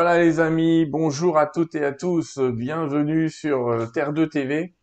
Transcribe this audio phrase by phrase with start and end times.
[0.00, 4.76] Voilà les amis, bonjour à toutes et à tous, bienvenue sur euh, Terre 2 TV.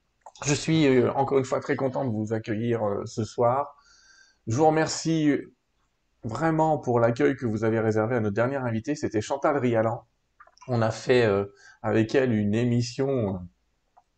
[0.45, 3.77] Je suis euh, encore une fois très content de vous accueillir euh, ce soir.
[4.45, 5.31] Je vous remercie
[6.25, 10.03] vraiment pour l'accueil que vous avez réservé à notre dernière invitée, c'était Chantal Rialan.
[10.67, 11.25] On a fait
[11.81, 13.39] avec elle une émission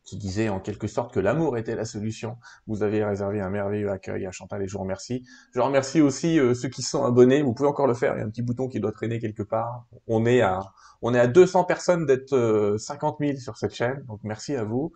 [0.08, 2.38] qui disait en quelque sorte que l'amour était la solution.
[2.66, 5.26] Vous avez réservé un merveilleux accueil à Chantal et je vous remercie.
[5.54, 7.42] Je remercie aussi euh, ceux qui sont abonnés.
[7.42, 8.16] Vous pouvez encore le faire.
[8.16, 9.86] Il y a un petit bouton qui doit traîner quelque part.
[10.08, 10.62] On est à,
[11.02, 14.02] on est à 200 personnes d'être 50 euh, 000 sur cette chaîne.
[14.08, 14.94] Donc merci à vous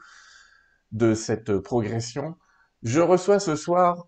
[0.94, 2.38] de cette progression.
[2.82, 4.08] Je reçois ce soir,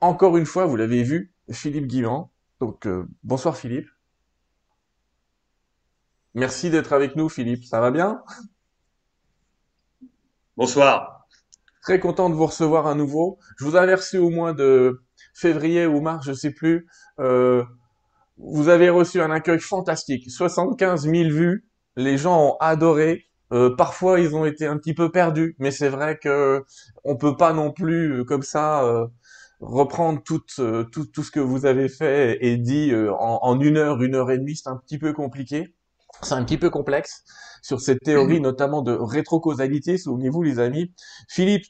[0.00, 2.30] encore une fois, vous l'avez vu, Philippe Guimand.
[2.60, 3.88] Donc euh, bonsoir Philippe.
[6.34, 7.64] Merci d'être avec nous Philippe.
[7.64, 8.22] Ça va bien?
[10.62, 11.26] Bonsoir.
[11.82, 13.40] Très content de vous recevoir à nouveau.
[13.58, 15.02] Je vous avais reçu au mois de
[15.34, 16.86] février ou mars, je sais plus.
[17.18, 17.64] Euh,
[18.38, 20.30] vous avez reçu un accueil fantastique.
[20.30, 21.66] 75 000 vues.
[21.96, 23.24] Les gens ont adoré.
[23.52, 26.64] Euh, parfois, ils ont été un petit peu perdus, mais c'est vrai que
[27.02, 29.08] on peut pas non plus euh, comme ça euh,
[29.58, 34.00] reprendre tout, euh, tout, tout ce que vous avez fait et dit en une heure,
[34.00, 34.54] une heure et demie.
[34.54, 35.74] C'est un petit peu compliqué.
[36.20, 37.24] C'est un petit peu complexe
[37.62, 38.42] sur cette théorie mhm.
[38.42, 39.96] notamment de rétrocausalité.
[39.96, 40.92] Souvenez-vous les amis,
[41.28, 41.64] Philippe,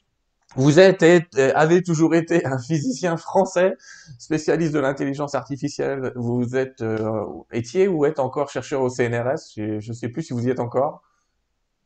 [0.55, 3.75] vous êtes, euh, avez toujours été un physicien français,
[4.19, 6.11] spécialiste de l'intelligence artificielle.
[6.15, 9.53] Vous êtes, euh, étiez ou êtes encore chercheur au CNRS.
[9.55, 11.01] Je ne sais plus si vous y êtes encore.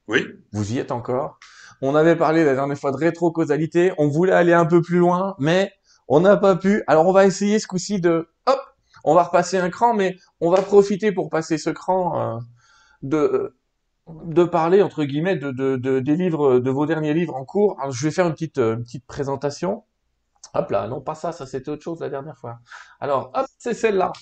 [0.08, 0.26] Oui.
[0.52, 1.40] Vous y êtes encore.
[1.82, 3.94] On avait parlé la dernière fois de rétrocausalité.
[3.98, 5.72] On voulait aller un peu plus loin, mais
[6.08, 6.84] on n'a pas pu.
[6.88, 8.60] Alors on va essayer ce coup-ci de, hop,
[9.04, 12.40] on va repasser un cran, mais on va profiter pour passer ce cran euh,
[13.02, 13.56] de
[14.26, 17.80] de parler entre guillemets de, de, des livres, de vos derniers livres en cours.
[17.80, 19.84] Alors, je vais faire une petite, euh, une petite présentation.
[20.54, 22.60] Hop là, non pas ça, ça c'était autre chose la dernière fois.
[23.00, 24.14] Alors, hop, c'est celle-là.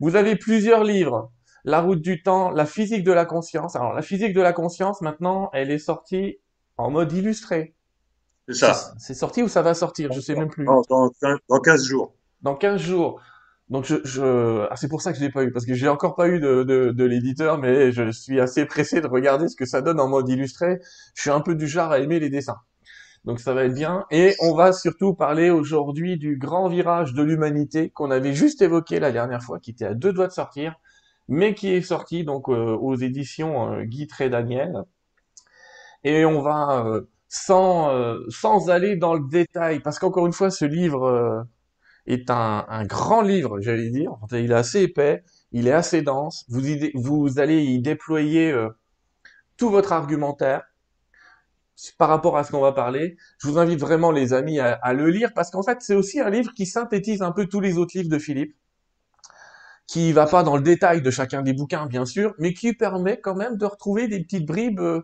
[0.00, 1.30] Vous avez plusieurs livres.
[1.64, 3.76] La route du temps, la physique de la conscience.
[3.76, 6.38] Alors, la physique de la conscience, maintenant, elle est sortie
[6.76, 7.74] en mode illustré.
[8.48, 8.94] C'est ça.
[8.98, 10.10] C'est sorti ou ça va sortir?
[10.12, 10.64] Je sais même plus.
[10.64, 11.10] Dans, dans,
[11.48, 12.14] dans 15 jours.
[12.42, 13.20] Dans 15 jours.
[13.70, 13.86] Donc.
[13.90, 16.40] Ah, c'est pour ça que je l'ai pas eu parce que j'ai encore pas eu
[16.40, 20.28] de, l'éditeur, mais je suis assez pressé de regarder ce que ça donne en mode
[20.28, 20.80] illustré.
[21.14, 22.58] Je suis un peu du genre à aimer les dessins,
[23.24, 24.06] donc ça va être bien.
[24.10, 28.98] Et on va surtout parler aujourd'hui du grand virage de l'humanité qu'on avait juste évoqué
[29.00, 30.74] la dernière fois, qui était à deux doigts de sortir,
[31.28, 34.84] mais qui est sorti donc euh, aux éditions euh, Guy Daniel.
[36.02, 37.92] Et on va euh, sans
[38.30, 41.46] sans aller dans le détail, parce qu'encore une fois, ce livre
[42.06, 44.12] est un, grand livre, j'allais dire.
[44.32, 45.22] Il est assez épais,
[45.52, 46.44] il est assez dense.
[46.48, 48.68] Vous, allez y déployer euh,
[49.56, 50.62] tout votre argumentaire
[51.98, 53.16] par rapport à ce qu'on va parler.
[53.38, 56.30] Je vous invite vraiment, les amis, à, le lire parce qu'en fait, c'est aussi un
[56.30, 58.54] livre qui synthétise un peu tous les autres livres de Philippe,
[59.86, 63.18] qui va pas dans le détail de chacun des bouquins, bien sûr, mais qui permet
[63.20, 65.02] quand même de retrouver des petites bribes euh,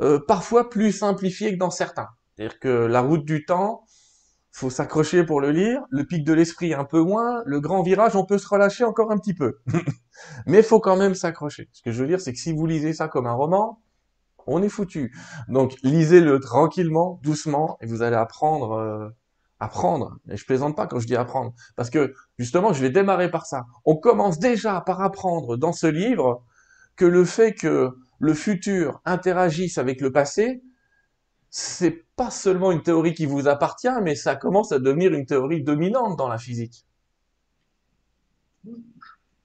[0.00, 2.08] euh parfois plus simplifiées que dans certains.
[2.36, 3.84] C'est-à-dire que la route du temps,
[4.52, 8.16] faut s'accrocher pour le lire, le pic de l'esprit un peu moins, le grand virage,
[8.16, 9.58] on peut se relâcher encore un petit peu.
[10.46, 11.68] Mais faut quand même s'accrocher.
[11.72, 13.80] Ce que je veux dire, c'est que si vous lisez ça comme un roman,
[14.46, 15.14] on est foutu.
[15.48, 19.08] Donc lisez-le tranquillement, doucement, et vous allez apprendre, euh,
[19.60, 20.18] apprendre.
[20.28, 23.46] Et je plaisante pas quand je dis apprendre, parce que justement, je vais démarrer par
[23.46, 23.66] ça.
[23.84, 26.42] On commence déjà par apprendre dans ce livre
[26.96, 30.62] que le fait que le futur interagisse avec le passé,
[31.50, 35.62] c'est pas seulement une théorie qui vous appartient, mais ça commence à devenir une théorie
[35.62, 36.86] dominante dans la physique.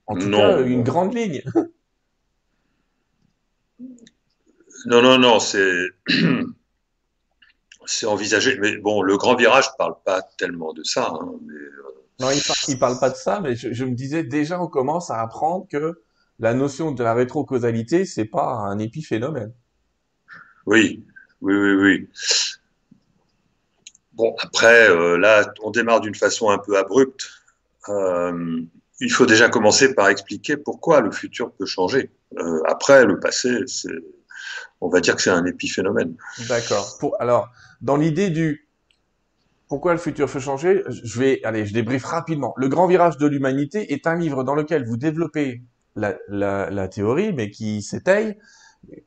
[0.07, 1.43] En tout cas, une grande ligne.
[4.87, 5.87] Non, non, non, c'est
[7.85, 8.57] c'est envisagé.
[8.59, 11.11] Mais bon, le grand virage ne parle pas tellement de ça.
[11.11, 14.67] Hein, euh, non, il parle, parle pas de ça, mais je, me disais déjà, on
[14.67, 16.01] commence à apprendre que
[16.39, 19.53] la notion de la rétrocausalité, c'est pas un épiphénomène.
[20.65, 21.05] Oui,
[21.45, 22.09] oui, oui, oui.
[24.13, 27.27] Bon, après, euh, là, on démarre d'une façon un peu abrupte.
[27.89, 28.61] Euh,
[28.99, 32.11] il faut déjà commencer par expliquer pourquoi le futur peut changer.
[32.39, 33.51] Euh, après, le passé,
[34.81, 36.15] on va dire que c'est un épiphénomène.
[36.47, 36.97] D'accord.
[37.19, 37.49] Alors,
[37.81, 38.67] dans l'idée du
[39.67, 42.53] pourquoi le futur peut changer, je vais, allez, je débriefe rapidement.
[42.55, 45.63] Le grand virage de l'humanité est un livre dans lequel vous développez
[45.95, 48.37] la, la, la théorie, mais qui s'étaye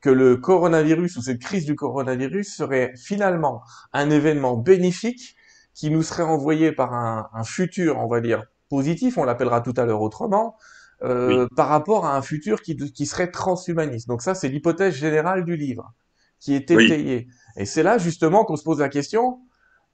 [0.01, 5.37] que le coronavirus ou cette crise du coronavirus serait finalement un événement bénéfique
[5.75, 9.75] qui nous serait envoyé par un, un futur, on va dire, positif, on l'appellera tout
[9.77, 10.57] à l'heure autrement,
[11.05, 14.09] euh, par rapport à un futur qui, qui serait transhumaniste.
[14.09, 15.95] Donc ça, c'est l'hypothèse générale du livre,
[16.41, 17.29] qui est étayée.
[17.57, 19.41] Et c'est là justement qu'on se pose la question,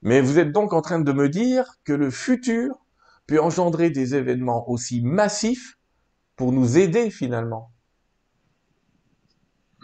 [0.00, 2.86] mais vous êtes donc en train de me dire que le futur
[3.26, 5.78] peut engendrer des événements aussi massifs
[6.36, 7.73] pour nous aider finalement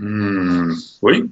[0.00, 1.30] Hmm, oui.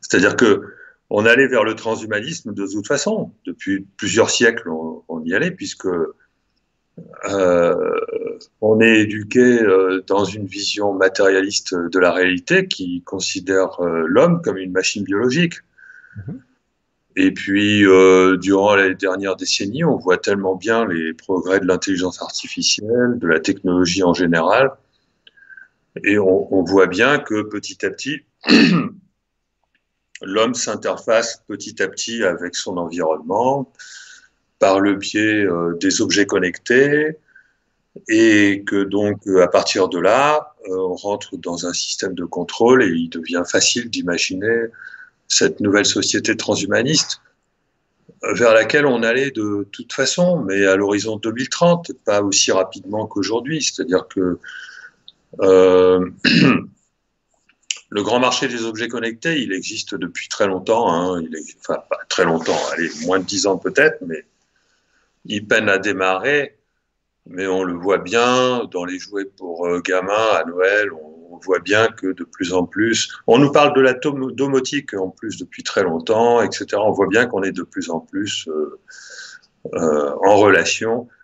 [0.00, 0.62] C'est-à-dire que
[1.10, 3.32] on allait vers le transhumanisme de toute façon.
[3.44, 5.88] Depuis plusieurs siècles, on, y allait, puisque
[7.30, 8.00] euh,
[8.60, 14.40] on est éduqué euh, dans une vision matérialiste de la réalité qui considère euh, l'homme
[14.42, 15.54] comme une machine biologique.
[16.16, 16.42] Mhm.
[17.16, 17.82] Et puis,
[18.40, 23.40] durant les dernières décennies, on voit tellement bien les progrès de l'intelligence artificielle, de la
[23.40, 24.70] technologie en général,
[26.04, 28.20] et on, voit bien que petit à petit,
[30.22, 33.72] l'homme s'interface petit à petit avec son environnement
[34.58, 37.16] par le biais euh, des objets connectés
[38.08, 42.24] et que donc euh, à partir de là, euh, on rentre dans un système de
[42.24, 44.66] contrôle et il devient facile d'imaginer
[45.28, 47.20] cette nouvelle société transhumaniste
[48.22, 53.62] vers laquelle on allait de toute façon, mais à l'horizon 2030, pas aussi rapidement qu'aujourd'hui.
[53.62, 54.38] C'est-à-dire que
[57.90, 60.92] Le grand marché des objets connectés, il existe depuis très longtemps.
[60.92, 61.22] Hein.
[61.60, 64.26] Enfin, pas très longtemps, allez, moins de dix ans peut-être, mais
[65.24, 66.58] il peine à démarrer.
[67.26, 70.92] Mais on le voit bien dans les jouets pour euh, gamins à Noël.
[70.92, 75.08] On, voit bien que de plus en plus, on nous parle de la domotique en
[75.08, 76.66] plus depuis très longtemps, etc.
[76.84, 78.80] On voit bien qu'on est de plus en plus euh,
[79.74, 81.17] euh, en relation euh,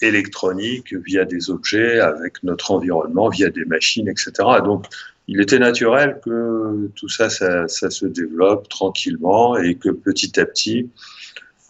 [0.00, 4.32] électronique via des objets, avec notre environnement, via des machines, etc.
[4.64, 4.86] Donc,
[5.28, 10.88] il était naturel que tout ça, ça, se développe tranquillement et que petit à petit,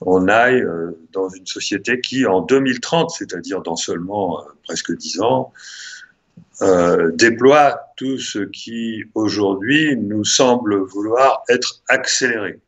[0.03, 5.21] on aille euh, dans une société qui, en 2030, c'est-à-dire dans seulement euh, presque dix
[5.21, 5.55] ans,
[6.61, 12.61] euh, déploie tout ce qui aujourd'hui nous semble vouloir être accéléré.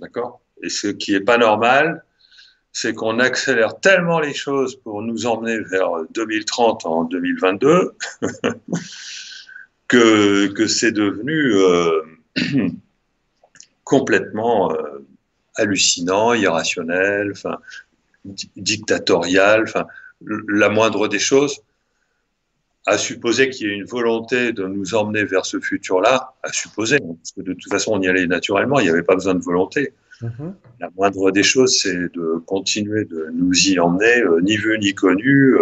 [0.00, 0.40] D'accord?
[0.60, 2.04] Et ce qui n'est pas normal,
[2.72, 7.92] c'est qu'on accélère tellement les choses pour nous emmener vers 2030 en 2022
[9.88, 12.02] que, que c'est devenu euh,
[13.84, 15.04] complètement euh,
[15.56, 17.34] hallucinant, irrationnel,
[18.56, 19.66] dictatorial,
[20.48, 21.60] la moindre des choses,
[22.86, 26.98] à supposer qu'il y ait une volonté de nous emmener vers ce futur-là, à supposer,
[27.00, 29.42] parce que de toute façon on y allait naturellement, il n'y avait pas besoin de
[29.42, 29.92] volonté.
[30.22, 30.54] Mm-hmm.
[30.80, 34.94] La moindre des choses, c'est de continuer de nous y emmener, euh, ni vu ni
[34.94, 35.56] connu,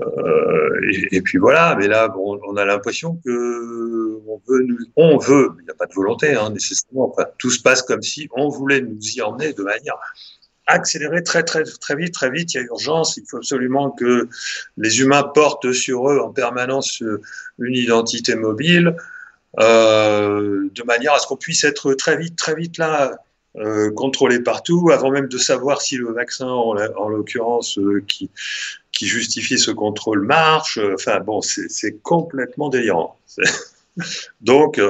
[0.00, 4.66] euh, et, puis voilà, mais là, on a l'impression que on veut,
[5.20, 7.14] veut, il n'y a pas de volonté hein, nécessairement.
[7.38, 9.96] Tout se passe comme si on voulait nous y emmener de manière
[10.66, 12.54] accélérée très très très vite, très vite.
[12.54, 13.18] Il y a urgence.
[13.18, 14.28] Il faut absolument que
[14.78, 17.02] les humains portent sur eux en permanence
[17.58, 18.96] une identité mobile,
[19.60, 23.18] euh, de manière à ce qu'on puisse être très vite, très vite là.
[23.56, 28.30] Euh, contrôlé partout, avant même de savoir si le vaccin, en, en l'occurrence, euh, qui,
[29.02, 30.78] justifie ce contrôle marche.
[30.94, 33.18] Enfin bon, c'est complètement délirant.
[34.40, 34.80] Donc,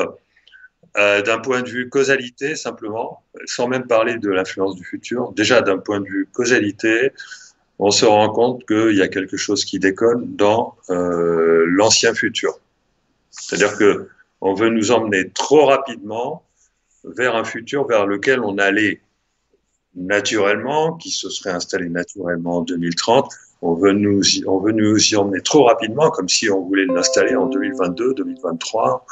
[0.95, 5.79] d'un point de vue causalité, simplement, sans même parler de l'influence du futur, déjà d'un
[5.79, 7.13] point de vue causalité,
[7.79, 12.59] on se rend compte qu'il y a quelque chose qui déconne dans l'ancien futur.
[13.31, 14.09] C'est-à-dire que
[14.43, 16.45] on veut nous emmener trop rapidement
[17.05, 19.01] vers un futur vers lequel on allait
[19.95, 23.33] naturellement, qui se serait installé naturellement en 2030,
[23.63, 26.87] on veut nous y, on veut nous y emmener trop rapidement, comme si on voulait
[26.87, 29.07] l'installer en 2022, 2023.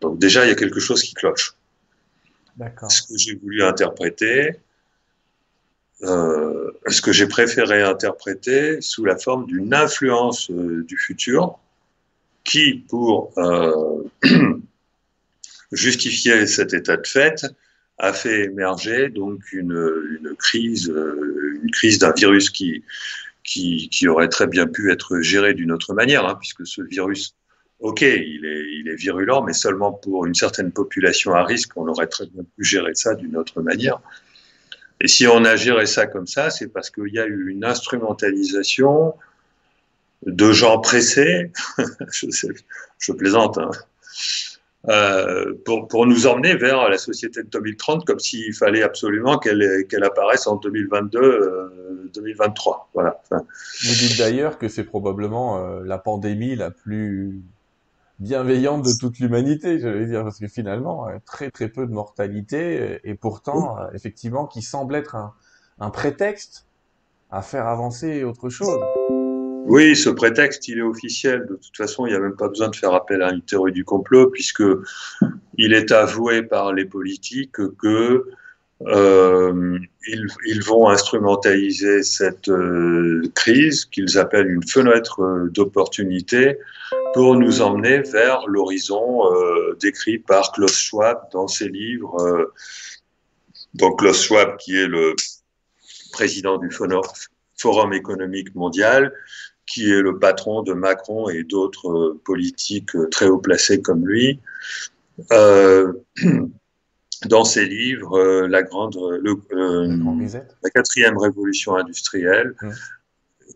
[0.00, 1.54] Donc déjà, il y a quelque chose qui cloche.
[2.88, 4.56] Ce que j'ai voulu interpréter,
[6.02, 11.58] euh, ce que j'ai préféré interpréter sous la forme d'une influence euh, du futur?
[12.44, 14.02] Qui, pour euh,
[15.72, 17.46] justifier cet état de fait,
[17.98, 22.82] a fait émerger donc une, crise, euh, une crise d'un virus qui,
[23.44, 27.36] qui, qui, aurait très bien pu être géré d'une autre manière, hein, puisque ce virus,
[27.80, 31.88] ok, il est, il est virulent, mais seulement pour une certaine population à risque, on
[31.88, 34.00] aurait très bien pu gérer ça d'une autre manière.
[35.00, 37.64] Et si on a géré ça comme ça, c'est parce qu'il y a eu une
[37.64, 39.14] instrumentalisation
[40.26, 41.50] de gens pressés,
[42.12, 42.48] je, sais,
[42.98, 43.70] je plaisante, hein,
[44.88, 50.04] euh, pour, pour, nous emmener vers la société de 2030 comme s'il fallait absolument qu'elle
[50.04, 52.90] apparaisse en 2022, euh, 2023.
[52.94, 53.20] Voilà.
[53.24, 53.44] Enfin,
[53.84, 57.42] Vous dites d'ailleurs que c'est probablement euh, la pandémie la plus
[58.20, 61.92] bienveillante de toute l'humanité, je vais dire, parce que finalement, euh, très très peu de
[61.92, 65.34] mortalité, et pourtant, effectivement, qui semble être un,
[65.78, 66.66] un prétexte
[67.30, 68.80] à faire avancer autre chose.
[69.70, 71.46] Oui, ce prétexte, il est officiel.
[71.48, 73.72] De toute façon, il n'y a même pas besoin de faire appel à une théorie
[73.72, 74.64] du complot, puisque
[75.56, 78.24] il est avoué par les politiques que
[78.86, 79.78] Euh,
[80.66, 86.58] vont instrumentaliser cette euh, crise qu'ils appellent une fenêtre euh, d'opportunité
[87.12, 89.22] pour nous emmener vers l'horizon
[89.80, 92.52] décrit par Klaus Schwab dans ses livres.
[93.74, 95.14] Donc Klaus Schwab, qui est le
[96.12, 99.12] président du Forum économique mondial,
[99.70, 104.40] qui est le patron de Macron et d'autres politiques très haut placés comme lui.
[105.30, 105.92] Euh,
[107.26, 112.70] dans ses livres euh, la grande, le, euh, la quatrième révolution industrielle, mmh.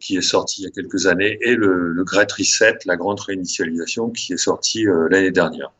[0.00, 3.21] qui est sorti il y a quelques années, et le, le, Great Reset, la grande
[3.21, 5.73] réinitialisation, qui est sorti euh, l'année dernière.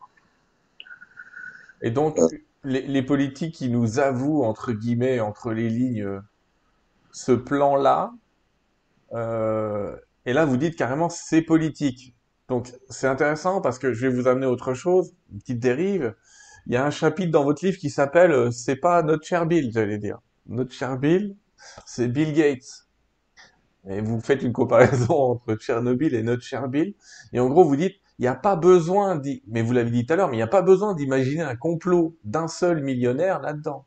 [1.83, 2.19] Et donc,
[2.65, 6.23] les, les, politiques qui nous avouent, entre guillemets, entre les lignes,
[7.13, 8.15] ce plan-là,
[10.27, 12.15] et là, vous dites carrément, c'est politique.
[12.49, 16.15] Donc, c'est intéressant parce que je vais vous amener autre chose, une petite dérive
[16.67, 19.47] il y a un chapitre dans votre livre qui s'appelle euh, C'est pas notre cher
[19.47, 20.21] Bill, j'allais dire.
[20.47, 21.37] Notre cher Bill,
[21.87, 22.87] c'est Bill Gates.
[23.89, 26.95] Et vous faites une comparaison entre Tchernobyl et notre cher Bill.
[27.33, 30.13] Et en gros, vous dites, il n'y a pas besoin, mais vous l'avez dit tout
[30.15, 33.87] à l'heure, mais il n'y a pas besoin d'imaginer un complot d'un seul millionnaire là-dedans.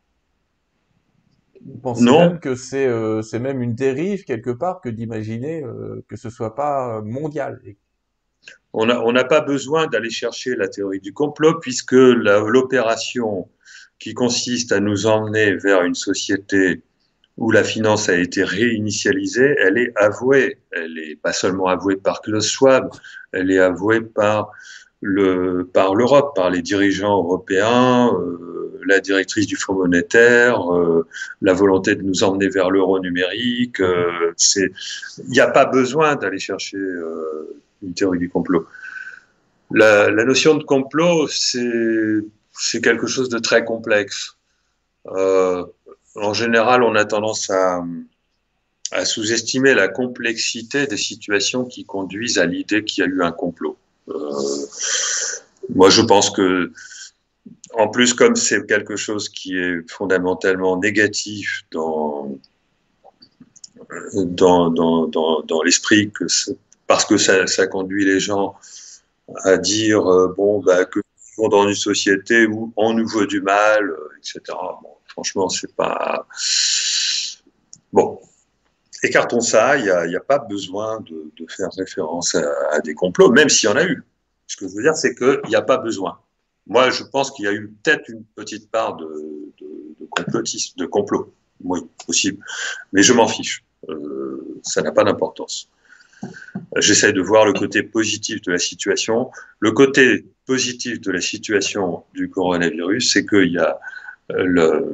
[1.66, 2.20] Vous pensez non.
[2.20, 6.56] même que c'est euh, même une dérive quelque part que d'imaginer euh, que ce soit
[6.56, 7.78] pas mondial et
[8.74, 13.50] on n'a pas besoin d'aller chercher la théorie du complot puisque l'opération
[13.98, 16.84] qui consiste à nous emmener vers une société
[17.38, 20.60] où la finance a été réinitialisée, elle est avouée.
[20.72, 22.90] Elle n'est pas seulement avouée par Klaus Schwab,
[23.32, 24.52] elle est avouée par
[25.02, 31.08] le par l'Europe, par les dirigeants européens, euh, la directrice du Fonds monétaire, euh,
[31.42, 33.80] la volonté de nous emmener vers l'euro numérique.
[33.80, 38.66] Euh, il n'y a pas besoin d'aller chercher euh, une théorie du complot.
[39.72, 44.38] La, notion de complot, c'est quelque chose de très complexe.
[45.06, 47.84] En général, on a tendance à,
[49.04, 53.78] sous-estimer la complexité des situations qui conduisent à l'idée qu'il y a eu un complot.
[55.76, 56.72] Moi, je pense que,
[57.74, 62.38] en plus, comme c'est quelque chose qui est fondamentalement négatif dans,
[65.64, 66.12] l'esprit
[66.88, 68.56] parce que ça, conduit les gens
[69.44, 70.86] à dire euh, bon bah
[71.32, 74.42] vivons dans une société où on nous veut du mal, euh, etc.
[74.82, 76.26] Bon, franchement, c'est pas
[77.92, 78.20] bon.
[79.04, 79.78] Écartons ça.
[79.78, 83.70] Il n'y a, pas besoin de, de faire référence à, à, des complots, même s'il
[83.70, 84.04] y en a eu.
[84.48, 86.20] Ce que je veux dire, c'est qu'il n'y a pas besoin.
[86.68, 89.08] Moi, je pense qu'il y a eu peut-être une petite part de,
[90.10, 91.34] complotisme, de complot.
[91.64, 92.44] Oui, possible.
[92.94, 93.64] Mais je m'en fiche.
[93.90, 95.70] Euh, ça n'a pas d'importance.
[96.78, 99.32] J'essaie de voir le côté positif de la situation.
[99.60, 103.80] Le côté positif de la situation du coronavirus, c'est qu'il y a
[104.30, 104.86] le,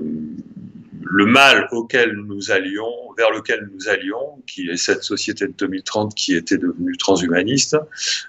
[1.05, 6.15] le, mal auquel nous allions, vers lequel nous allions, qui est cette société de 2030
[6.15, 7.77] qui était devenue transhumaniste,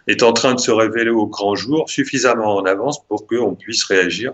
[0.06, 3.84] est en train de se révéler au grand jour suffisamment en avance pour qu'on puisse
[3.84, 4.32] réagir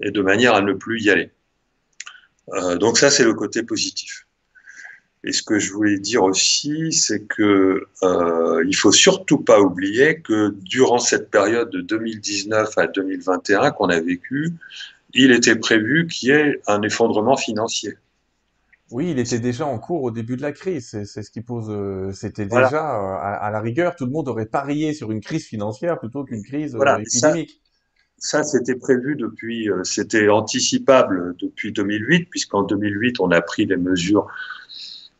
[0.00, 1.30] et de manière à ne plus y aller.
[2.54, 4.26] Euh, donc ça, c'est le côté positif.
[5.24, 10.20] Et ce que je voulais dire aussi, c'est que euh, il faut surtout pas oublier
[10.20, 14.52] que durant cette période de 2019 à 2021 qu'on a vécu,
[15.14, 17.96] il était prévu qu'il y ait un effondrement financier.
[18.90, 21.02] Oui, il était déjà en cours au début de la crise.
[21.04, 21.66] C'est ce qui pose.
[21.70, 22.96] Euh, c'était déjà voilà.
[22.96, 26.24] Euh, à, à, la rigueur, tout le monde aurait parié sur une crise financière plutôt
[26.24, 27.62] qu'une crise voilà, épidémique.
[28.18, 33.78] Ça, ça c'était prévu depuis, c'était anticipable depuis 2008, puisqu'en 2008 on a pris des
[33.78, 34.28] mesures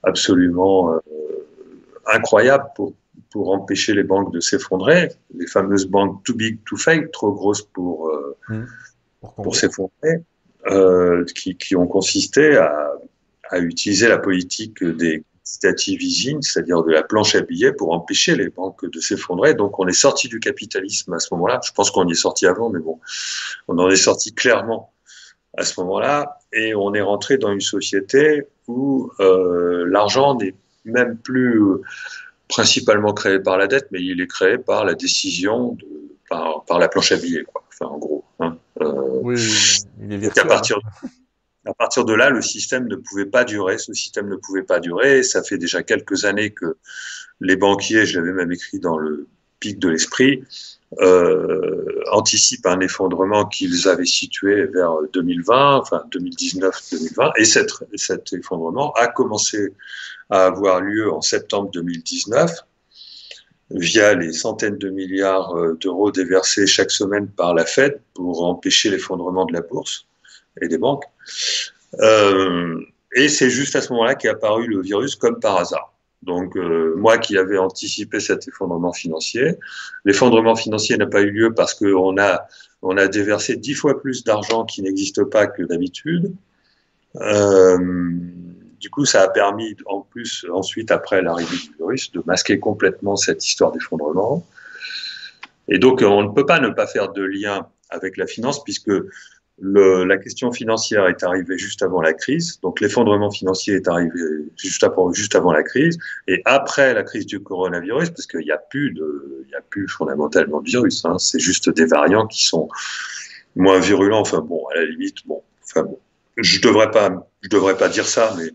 [0.03, 1.01] absolument euh,
[2.13, 2.95] incroyable pour,
[3.31, 7.63] pour empêcher les banques de s'effondrer, les fameuses banques too big to fail, trop grosses
[7.63, 8.65] pour, euh, mmh.
[9.23, 10.23] Pour, pour s'effondrer,
[10.67, 12.93] euh, qui, qui, ont consisté à,
[13.49, 18.37] à, utiliser la politique des quantitative easing, c'est-à-dire de la planche à billets pour empêcher
[18.37, 19.55] les banques de s'effondrer.
[19.55, 21.61] Donc on est sorti du capitalisme à ce moment-là.
[21.65, 23.01] Je pense qu'on y est sorti avant, mais bon,
[23.69, 24.93] on en est sorti clairement
[25.57, 30.55] à ce moment-là, et on est rentré dans une société où euh, l'argent n'est
[30.87, 31.83] même plus euh,
[32.49, 35.87] principalement créé par la dette, mais il est créé par la décision, de,
[36.31, 37.63] par, par la planche à billets, quoi.
[37.69, 38.25] Enfin, en gros.
[38.41, 38.57] Hein.
[38.81, 39.37] Oui,
[40.01, 40.45] il est virtuel.
[40.45, 40.79] À partir,
[41.67, 43.79] à partir de là, le système ne pouvait pas durer.
[43.79, 45.23] Ce système ne pouvait pas durer.
[45.23, 46.77] Ça fait déjà quelques années que
[47.41, 49.27] les banquiers, je l'avais même écrit dans le
[49.61, 50.45] pic de l'esprit,
[51.01, 58.93] euh, anticipent un effondrement qu'ils avaient situé vers 2020, enfin 2019-2020, et cet, cet effondrement
[58.95, 59.73] a commencé
[60.31, 62.51] à avoir lieu en septembre 2019
[63.75, 68.91] via les centaines de milliards euh, d'euros déversés chaque semaine par la Fed pour empêcher
[68.91, 70.07] l'effondrement de la bourse
[70.61, 71.05] et des banques.
[72.01, 72.81] Euh,
[73.15, 75.93] et c'est juste à ce moment-là qu'est apparu le virus comme par hasard.
[76.23, 79.57] Donc euh, moi qui avais anticipé cet effondrement financier,
[80.05, 82.47] l'effondrement financier n'a pas eu lieu parce qu'on a
[82.83, 86.35] on a déversé dix fois plus d'argent qui n'existe pas que d'habitude.
[88.83, 93.15] Du coup, ça a permis, en plus, ensuite, après l'arrivée du virus, de masquer complètement
[93.15, 94.45] cette histoire d'effondrement.
[95.69, 98.91] Et donc, on ne peut pas ne pas faire de lien avec la finance, puisque
[99.61, 102.59] la question financière est arrivée juste avant la crise.
[102.61, 104.21] Donc, l'effondrement financier est arrivé
[104.57, 105.97] juste avant, la crise.
[106.27, 108.99] Et après la crise du coronavirus, parce qu'il n'y a plus
[109.57, 111.05] a plus fondamentalement de virus.
[111.05, 112.69] Hein, c'est juste des variants qui sont
[113.55, 114.23] moins virulents.
[114.23, 116.01] Enfin, bon, à la limite, bon, enfin, bon.
[116.39, 118.51] Je devrais pas, je devrais pas dire ça, mais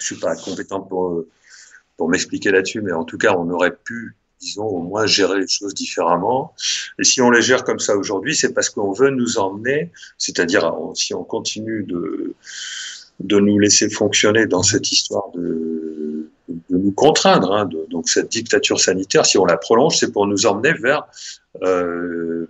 [0.00, 1.24] je suis pas compétent pour,
[1.96, 5.48] pour m'expliquer là-dessus, mais en tout cas, on aurait pu, disons, au moins gérer les
[5.48, 6.54] choses différemment.
[6.98, 10.72] Et si on les gère comme ça aujourd'hui, c'est parce qu'on veut nous emmener, c'est-à-dire
[10.94, 12.34] si on continue de,
[13.20, 18.80] de nous laisser fonctionner dans cette histoire de, de nous contraindre, hein, donc cette dictature
[18.80, 21.06] sanitaire, si on la prolonge, c'est pour nous emmener vers
[21.62, 22.46] euh,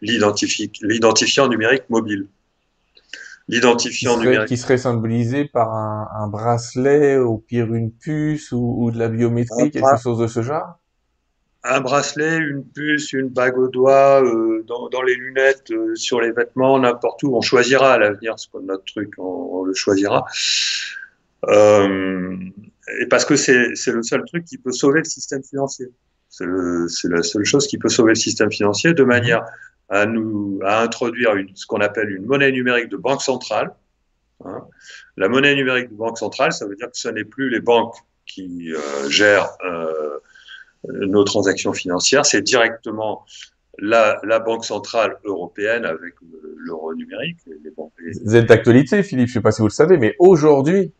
[0.00, 2.26] l'identifiant numérique mobile
[3.48, 4.48] l'identifiant numérique.
[4.48, 9.08] Qui serait symbolisé par un, un, bracelet, au pire une puce ou, ou de la
[9.08, 10.78] biométrie, quelque chose de ce genre?
[11.64, 16.20] Un bracelet, une puce, une bague au doigt, euh, dans, dans, les lunettes, euh, sur
[16.20, 17.36] les vêtements, n'importe où.
[17.36, 20.24] On choisira à l'avenir ce qu'on notre truc, on, on le choisira.
[21.48, 22.36] Euh,
[23.00, 25.86] et parce que c'est le seul truc qui peut sauver le système financier.
[26.30, 29.44] C'est la seule chose qui peut sauver le système financier de manière
[29.88, 33.74] à nous à introduire une, ce qu'on appelle une monnaie numérique de banque centrale.
[34.44, 34.62] Hein.
[35.16, 37.96] La monnaie numérique de banque centrale, ça veut dire que ce n'est plus les banques
[38.26, 40.18] qui euh, gèrent euh,
[40.84, 43.24] nos transactions financières, c'est directement
[43.78, 46.14] la, la, Banque centrale européenne avec
[46.56, 47.38] l'euro numérique.
[47.46, 47.92] Les banques,
[48.24, 50.92] Vous êtes d'actualité, Philippe, je ne sais pas si vous le savez, mais aujourd'hui,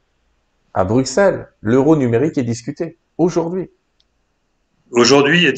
[0.74, 2.96] à Bruxelles, l'euro numérique est discuté.
[3.16, 3.70] Aujourd'hui.
[4.90, 5.53] Aujourd'hui, il y a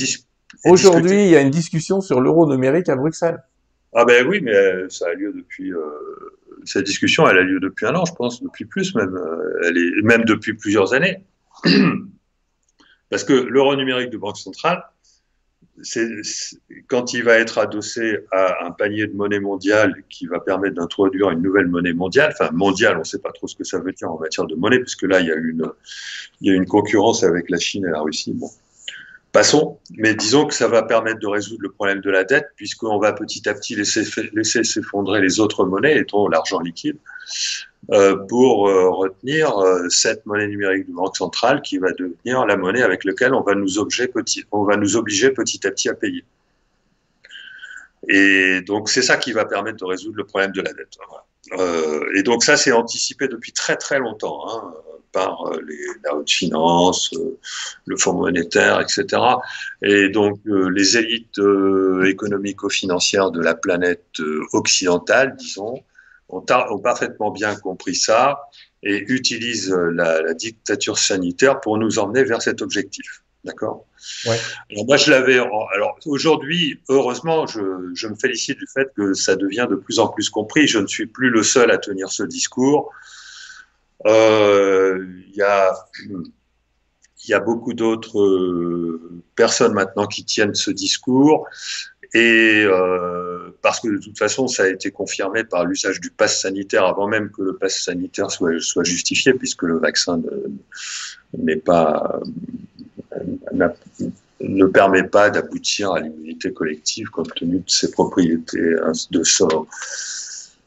[0.65, 3.43] Aujourd'hui, il y a une discussion sur l'euro numérique à Bruxelles.
[3.95, 5.73] Ah ben oui, mais ça a lieu depuis.
[5.73, 5.81] Euh,
[6.65, 9.17] cette discussion, elle a lieu depuis un an, je pense, depuis plus même.
[9.17, 11.25] Euh, elle est même depuis plusieurs années.
[13.11, 14.85] Parce que l'euro numérique de banque centrale,
[15.83, 16.09] c'est
[16.87, 21.31] quand il va être adossé à un panier de monnaie mondiale qui va permettre d'introduire
[21.31, 23.93] une nouvelle monnaie mondiale, enfin mondiale, on ne sait pas trop ce que ça veut
[23.93, 25.65] dire en matière de monnaie, puisque là il y a une,
[26.41, 28.33] il y a une concurrence avec la Chine et la Russie.
[28.35, 28.51] Bon,
[29.33, 32.99] Passons, mais disons que ça va permettre de résoudre le problème de la dette, puisqu'on
[32.99, 36.97] va petit à petit laisser, laisser s'effondrer les autres monnaies, étant l'argent liquide,
[37.93, 42.57] euh, pour euh, retenir euh, cette monnaie numérique de banque centrale qui va devenir la
[42.57, 45.89] monnaie avec laquelle on va nous, obliger petit, on va nous obliger petit à petit
[45.89, 46.25] à payer.
[48.09, 50.99] Et donc c'est ça qui va permettre de résoudre le problème de la dette.
[52.17, 54.41] Et donc ça c'est anticipé depuis très très longtemps.
[54.49, 54.75] Hein
[55.13, 57.39] par euh, les, la haute finance, euh,
[57.87, 59.23] le Fonds monétaire, etc.
[59.83, 61.41] Et donc euh, les élites
[62.07, 64.21] économico-financières de la planète
[64.53, 65.83] occidentale, disons,
[66.29, 68.41] ont, ont, parfaitement bien compris ça
[68.83, 73.23] et utilisent la, la, dictature sanitaire pour nous emmener vers cet objectif.
[73.45, 73.87] D'accord?
[74.27, 74.39] Ouais.
[74.71, 75.39] Alors moi, je l'avais.
[75.39, 77.61] Alors aujourd'hui, heureusement, je,
[77.95, 80.67] je, me félicite du fait que ça devient de plus en plus compris.
[80.67, 82.93] Je ne suis plus le seul à tenir ce discours.
[84.07, 85.73] Euh, il y a
[87.29, 91.47] y a beaucoup d'autres euh, personnes maintenant qui tiennent ce discours.
[92.13, 96.41] Et euh, parce que de toute façon ça a été confirmé par l'usage du pass
[96.41, 100.21] sanitaire avant même que le pass sanitaire soit, justifié puisque le vaccin
[101.39, 102.21] n'est pas
[104.41, 108.75] ne permet pas d'aboutir à l'immunité collective compte tenu de ses propriétés
[109.11, 109.67] de son,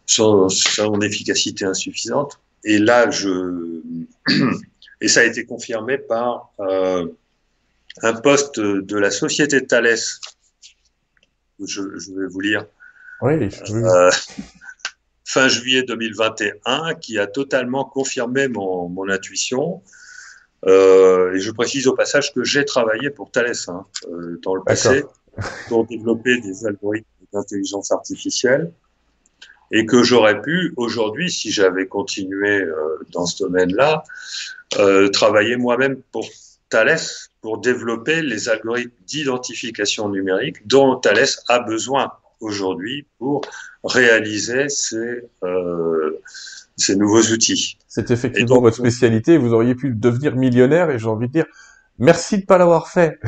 [0.06, 3.82] son, son efficacité insuffisante et là, je
[5.02, 7.08] et ça a été confirmé par euh,
[8.02, 9.98] un poste de la société Thales.
[11.60, 12.66] Je, je vais vous lire.
[13.22, 13.50] Oui.
[13.70, 14.12] Euh,
[15.26, 19.82] fin juillet 2021, qui a totalement confirmé mon, mon intuition.
[20.66, 23.86] Euh, et je précise au passage que j'ai travaillé pour Thales hein,
[24.42, 25.04] dans le passé
[25.68, 28.72] pour développer des algorithmes d'intelligence artificielle
[29.74, 34.04] et que j'aurais pu aujourd'hui, si j'avais continué euh, dans ce domaine-là,
[34.78, 36.30] euh, travailler moi-même pour
[36.70, 37.00] Thales
[37.42, 43.42] pour développer les algorithmes d'identification numérique dont Thales a besoin aujourd'hui pour
[43.84, 46.20] réaliser ces, euh,
[46.78, 47.78] ces nouveaux outils.
[47.88, 49.38] C'est effectivement votre spécialité.
[49.38, 51.46] Vous auriez pu devenir millionnaire et j'ai envie de dire
[51.98, 53.20] merci de pas l'avoir fait.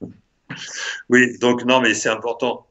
[1.08, 2.66] oui, donc non, mais c'est important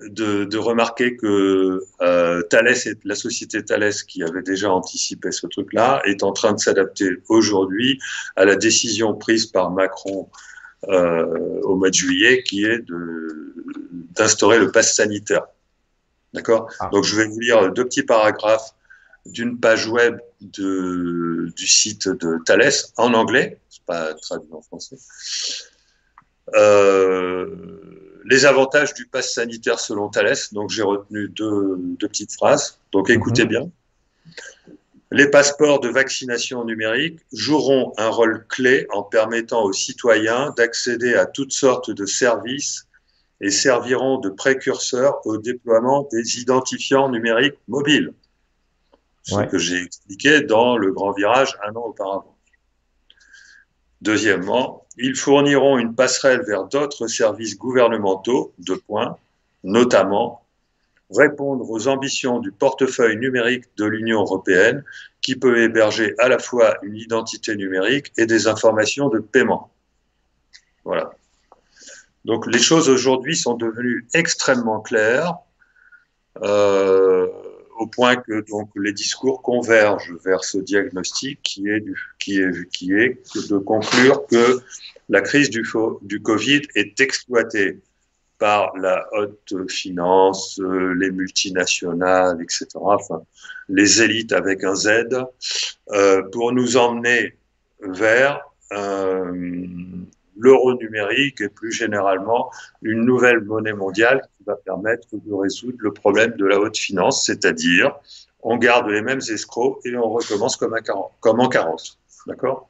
[0.00, 5.46] de, de remarquer que euh, Thales et la société Thales, qui avait déjà anticipé ce
[5.46, 7.98] truc-là, est en train de s'adapter aujourd'hui
[8.36, 10.28] à la décision prise par Macron
[10.88, 12.84] euh, au mois de juillet, qui est
[14.16, 15.46] d'instaurer le pass sanitaire.
[16.32, 16.70] D'accord?
[16.78, 16.90] Ah.
[16.92, 18.74] Donc je vais vous lire deux petits paragraphes
[19.26, 24.96] d'une page web de, du site de Thales en anglais, c'est pas traduit en français.
[26.54, 27.78] Euh,
[28.24, 30.36] les avantages du pass sanitaire selon Thales.
[30.52, 32.78] Donc j'ai retenu deux, deux, petites phrases.
[32.92, 33.48] Donc écoutez mhm.
[33.48, 33.70] bien.
[35.10, 41.24] Les passeports de vaccination numérique joueront un rôle clé en permettant aux citoyens d'accéder à
[41.24, 42.86] toutes sortes de services
[43.40, 48.12] et serviront de précurseurs au déploiement des identifiants numériques mobiles.
[49.22, 52.36] Ce que j'ai expliqué dans le grand virage un an auparavant.
[54.00, 59.16] Deuxièmement, ils fourniront une passerelle vers d'autres services gouvernementaux, de points,
[59.64, 60.44] notamment
[61.10, 64.84] répondre aux ambitions du portefeuille numérique de l'Union européenne
[65.22, 69.70] qui peut héberger à la fois une identité numérique et des informations de paiement.
[70.84, 71.10] Voilà.
[72.24, 75.34] Donc les choses aujourd'hui sont devenues extrêmement claires.
[76.42, 77.26] Euh,
[77.78, 81.84] au point que donc les discours convergent vers ce diagnostic qui est,
[82.18, 84.60] qui est, qui est de conclure que
[85.08, 85.66] la crise du,
[86.02, 87.78] du Covid est exploitée
[88.38, 92.66] par la haute finance, les multinationales, etc.,
[93.68, 95.08] les élites avec un Z,
[95.90, 97.36] euh, pour nous emmener
[97.80, 98.40] vers
[98.72, 99.32] euh,
[100.38, 102.50] l'euro numérique et plus généralement
[102.82, 107.26] une nouvelle monnaie mondiale qui va permettre de résoudre le problème de la haute finance,
[107.26, 107.94] c'est-à-dire
[108.40, 110.74] on garde les mêmes escrocs et on recommence comme,
[111.20, 111.98] comme en carence.
[112.26, 112.68] D'accord?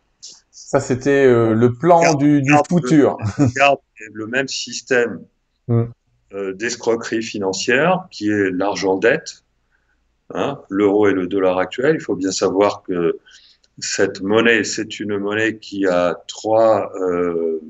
[0.51, 3.17] Ça, c'était euh, le plan du, du futur.
[3.39, 3.79] on garde
[4.13, 5.25] le même système
[5.69, 5.85] mm.
[6.33, 9.45] euh, d'escroquerie financière qui est l'argent dette,
[10.35, 11.97] hein, l'euro et le dollar actuel.
[11.97, 13.19] Il faut bien savoir que
[13.81, 17.61] cette monnaie, c'est une monnaie qui a trois, euh,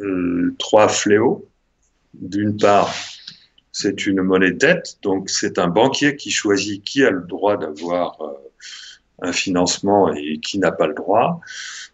[0.00, 1.48] euh, trois fléaux.
[2.14, 2.94] D'une part,
[3.72, 8.20] c'est une monnaie dette, donc c'est un banquier qui choisit qui a le droit d'avoir
[8.20, 8.32] euh,
[9.22, 11.40] un financement et qui n'a pas le droit.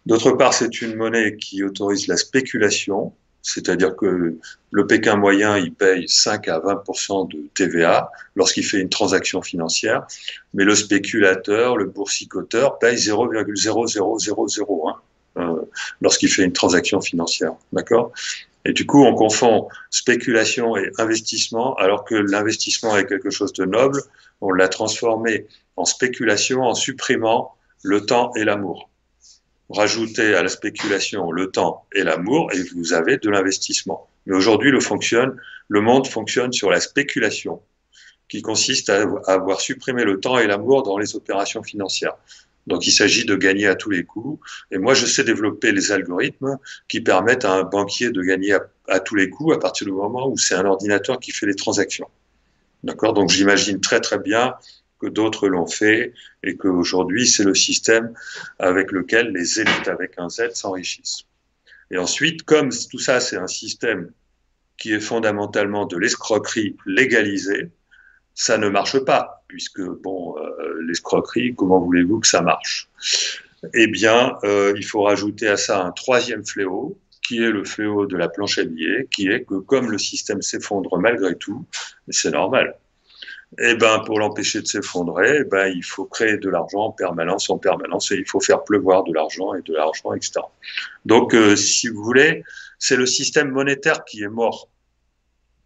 [0.05, 3.13] D'autre part, c'est une monnaie qui autorise la spéculation,
[3.47, 4.35] c'est-à-dire que
[4.71, 10.05] le Pékin moyen, il paye 5 à 20% de TVA lorsqu'il fait une transaction financière,
[10.53, 14.95] mais le spéculateur, le boursicoteur, paye 0,0001
[15.37, 15.61] euh,
[16.01, 17.53] lorsqu'il fait une transaction financière.
[17.71, 18.11] D'accord?
[18.65, 23.63] Et du coup, on confond spéculation et investissement, alors que l'investissement est quelque chose de
[23.63, 24.01] noble.
[24.41, 28.89] On l'a transformé en spéculation en supprimant le temps et l'amour
[29.69, 34.07] rajoutez à la spéculation le temps et l'amour et vous avez de l'investissement.
[34.25, 37.61] Mais aujourd'hui, le, fonctionne, le monde fonctionne sur la spéculation,
[38.29, 42.15] qui consiste à avoir supprimé le temps et l'amour dans les opérations financières.
[42.65, 44.39] Donc il s'agit de gagner à tous les coups.
[44.71, 46.57] Et moi, je sais développer les algorithmes
[46.89, 49.93] qui permettent à un banquier de gagner à, à tous les coups à partir du
[49.93, 52.09] moment où c'est un ordinateur qui fait les transactions.
[52.83, 53.13] D'accord?
[53.13, 54.55] Donc j'imagine très très bien
[54.99, 58.13] que d'autres l'ont fait et qu'aujourd'hui, c'est le système
[58.59, 61.23] avec lequel les élites avec un Z s'enrichissent.
[61.91, 64.11] Et ensuite, comme tout ça, c'est un système
[64.77, 67.71] qui est fondamentalement de l'escroquerie légalisée,
[68.35, 72.89] ça ne marche pas, puisque, bon, euh, l'escroquerie, comment voulez-vous que ça marche?
[73.73, 78.05] Eh bien, euh, il faut rajouter à ça un troisième fléau, qui est le fléau
[78.05, 81.65] de la planche à billets, qui est que comme le système s'effondre malgré tout,
[82.09, 82.77] c'est normal,
[83.59, 87.49] eh ben, pour l'empêcher de s'effondrer, eh ben, il faut créer de l'argent en permanence,
[87.49, 90.41] en permanence, et il faut faire pleuvoir de l'argent et de l'argent, etc.
[91.05, 92.43] Donc, euh, si vous voulez,
[92.77, 94.69] c'est le système monétaire qui est mort.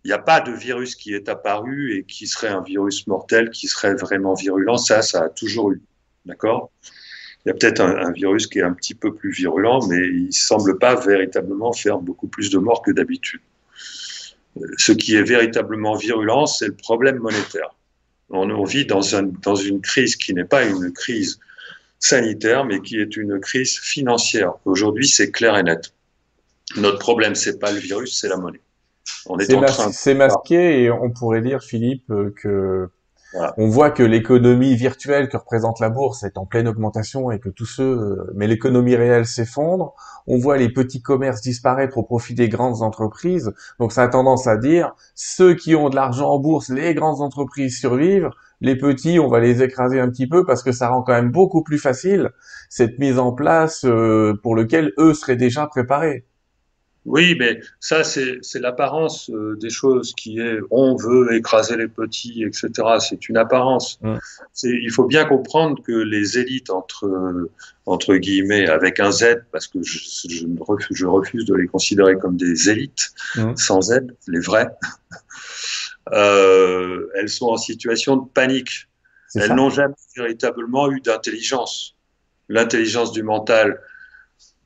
[0.04, 3.50] Il n'y a pas de virus qui est apparu et qui serait un virus mortel,
[3.50, 4.78] qui serait vraiment virulent.
[4.78, 5.82] Ça, ça a toujours eu.
[6.26, 6.72] D'accord?
[7.46, 10.08] Il y a peut-être un, un, virus qui est un petit peu plus virulent, mais
[10.08, 13.42] il semble pas véritablement faire beaucoup plus de morts que d'habitude.
[14.78, 17.76] Ce qui est véritablement virulent, c'est le problème monétaire.
[18.30, 21.40] On vit dans, un, dans une crise qui n'est pas une crise
[22.00, 24.54] sanitaire, mais qui est une crise financière.
[24.66, 25.94] Aujourd'hui, c'est clair et net.
[26.78, 28.62] Notre problème, c'est pas le virus, c'est la monnaie.
[29.26, 29.92] On est, en train.
[29.92, 32.90] C'est masqué et on pourrait dire, Philippe, que
[33.58, 37.50] on voit que l'économie virtuelle que représente la bourse est en pleine augmentation et que
[37.50, 39.94] tous ceux, mais l'économie réelle s'effondre.
[40.28, 43.52] On voit les petits commerces disparaître au profit des grandes entreprises.
[43.80, 47.22] Donc ça a tendance à dire ceux qui ont de l'argent en bourse, les grandes
[47.22, 48.30] entreprises survivent.
[48.64, 51.32] Les petits, on va les écraser un petit peu parce que ça rend quand même
[51.32, 52.30] beaucoup plus facile
[52.70, 56.26] cette mise en place euh, pour lequel eux seraient déjà préparés.
[57.06, 62.44] Oui, mais ça, c'est l'apparence euh, des choses qui est on veut écraser les petits,
[62.44, 62.70] etc.
[63.00, 64.00] C'est une apparence.
[64.64, 67.50] Il faut bien comprendre que les élites, entre,
[67.88, 69.98] entre guillemets, avec un Z, parce que je,
[70.30, 73.12] je, refuse, je refuse, de les considérer comme des élites,
[73.56, 74.70] sans Z, les vrais,
[76.12, 78.88] euh, elles sont en situation de panique.
[79.36, 81.96] Elles n'ont jamais véritablement eu d'intelligence.
[82.50, 83.80] L'intelligence du mental,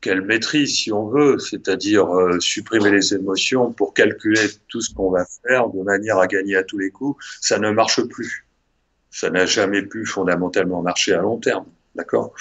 [0.01, 5.09] qu'elle maîtrise, si on veut, c'est-à-dire euh, supprimer les émotions pour calculer tout ce qu'on
[5.09, 8.47] va faire de manière à gagner à tous les coups, ça ne marche plus.
[9.09, 12.33] Ça n'a jamais pu fondamentalement marcher à long terme, d'accord?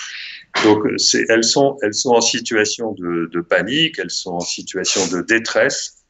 [0.64, 0.84] Donc,
[1.28, 6.04] elles sont, elles sont en situation de, de, panique, elles sont en situation de détresse,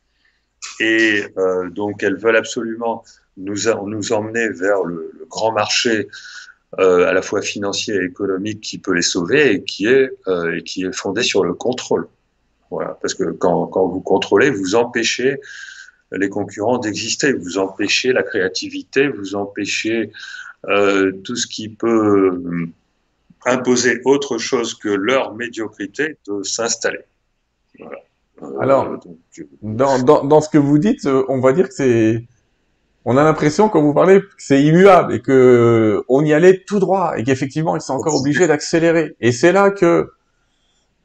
[0.81, 3.05] et euh, donc elles veulent absolument
[3.37, 6.09] nous, nous emmener vers le, le grand marché
[6.79, 10.63] à la fois financier et économique qui peut les sauver et qui est, euh, et
[10.63, 12.09] qui est fondé sur le contrôle.
[12.71, 15.41] Voilà, parce que quand, quand vous contrôlez, vous empêchez
[16.13, 20.13] les concurrents d'exister, vous empêchez la créativité, vous empêchez
[20.69, 22.67] euh, tout ce qui peut euh,
[23.45, 27.05] imposer autre chose que leur médiocrité de s'installer.
[27.79, 27.99] Voilà.
[28.43, 29.19] Euh, Alors, donc,
[29.63, 32.25] dans, dans, dans, ce que vous dites, on va dire que c'est
[33.05, 36.79] on a l'impression quand vous parlez que c'est immuable et que on y allait tout
[36.79, 39.15] droit et qu'effectivement ils sont encore obligés d'accélérer.
[39.21, 40.11] Et c'est là que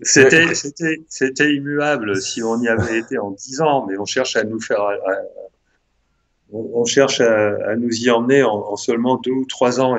[0.01, 4.35] c'était c'était c'était immuable si on y avait été en dix ans, mais on cherche
[4.38, 4.79] à nous faire
[6.51, 9.97] on cherche à, nous y emmener en, seulement deux ou trois ans.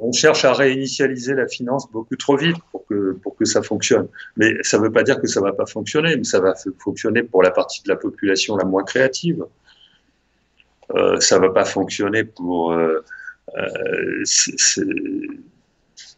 [0.00, 4.08] On cherche à réinitialiser la finance beaucoup trop vite pour que pour que ça fonctionne.
[4.36, 7.22] Mais ça ne veut pas dire que ça va pas fonctionner, mais ça va fonctionner
[7.22, 9.44] pour la partie de la population la moins créative
[10.94, 12.72] euh, ça va pas fonctionner pour.
[12.72, 13.04] Euh,
[13.56, 14.24] euh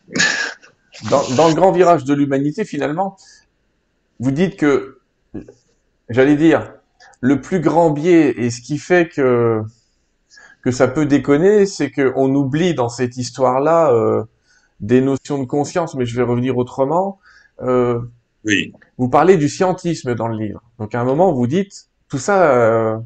[1.11, 3.17] dans, dans, le grand virage de l'humanité, finalement,
[4.21, 5.01] vous dites que,
[6.09, 6.73] j'allais dire,
[7.21, 9.63] le plus grand biais et ce qui fait que
[10.67, 14.25] que ça peut déconner, c'est qu'on oublie dans cette histoire-là euh,
[14.81, 17.21] des notions de conscience, mais je vais revenir autrement.
[17.63, 18.01] Euh,
[18.45, 18.73] oui.
[18.99, 20.61] Vous parlez du scientisme dans le livre.
[20.81, 22.99] Donc à un moment, vous dites tout ça, euh,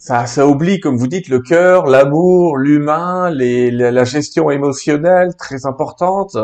[0.00, 6.38] ça, ça oublie, comme vous dites, le cœur, l'amour, l'humain, la gestion émotionnelle très importante.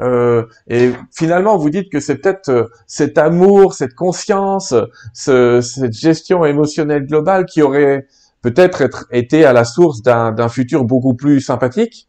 [0.00, 4.72] Euh, et finalement, vous dites que c'est peut-être euh, cet amour, cette conscience,
[5.14, 8.06] ce, cette gestion émotionnelle globale qui aurait
[8.42, 12.08] peut-être été à la source d'un futur beaucoup plus sympathique.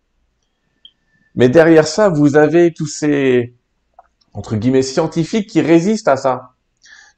[1.33, 3.55] Mais derrière ça, vous avez tous ces
[4.33, 6.51] entre guillemets scientifiques qui résistent à ça,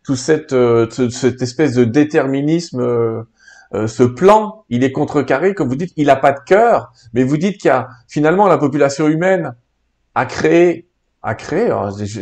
[0.03, 3.25] tout cette, euh, cette espèce de déterminisme
[3.73, 7.23] euh, ce plan, il est contrecarré, comme vous dites, il n'a pas de cœur, mais
[7.23, 9.55] vous dites qu'il y a finalement la population humaine
[10.15, 10.89] a créé,
[11.21, 11.71] a créé.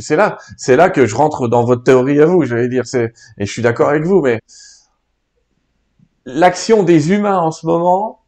[0.02, 2.44] C'est là, c'est là que je rentre dans votre théorie à vous.
[2.44, 4.42] J'allais dire, c'est et je suis d'accord avec vous, mais
[6.26, 8.20] l'action des humains en ce moment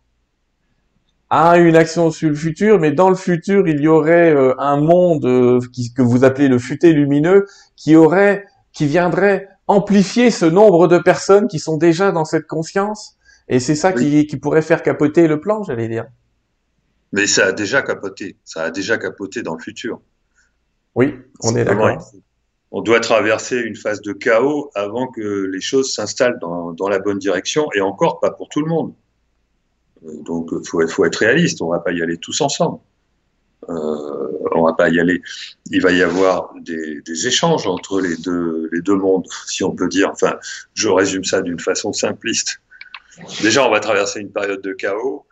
[1.29, 4.77] a une action sur le futur, mais dans le futur, il y aurait euh, un
[4.77, 10.45] monde euh, qui, que vous appelez le futé lumineux qui aurait, qui viendrait amplifier ce
[10.45, 13.15] nombre de personnes qui sont déjà dans cette conscience
[13.47, 16.05] Et c'est ça qui, qui, pourrait faire capoter le plan, j'allais dire.
[17.13, 18.35] Mais ça a déjà capoté.
[18.43, 20.01] Ça a déjà capoté dans le futur.
[20.95, 21.97] Oui, on est, d'accord.
[22.71, 26.99] On doit traverser une phase de chaos avant que les choses s'installent dans, dans, la
[26.99, 28.93] bonne direction, et encore pas pour tout le monde.
[30.05, 31.61] Euh, donc, il faut, faut, être réaliste.
[31.61, 32.79] On va pas y aller tous ensemble.
[33.67, 35.21] Euh, on va pas y aller.
[35.69, 39.75] Il va y avoir des, des, échanges entre les deux, les deux mondes, si on
[39.75, 40.09] peut dire.
[40.11, 40.37] Enfin,
[40.73, 42.61] je résume ça d'une façon simpliste.
[43.41, 45.25] Déjà, on va traverser une période de chaos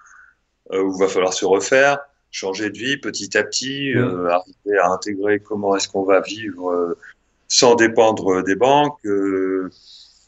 [0.73, 1.99] euh, où il va falloir se refaire,
[2.31, 6.69] changer de vie petit à petit, euh, arriver à intégrer comment est-ce qu'on va vivre
[6.69, 6.97] euh,
[7.47, 8.99] sans dépendre des banques,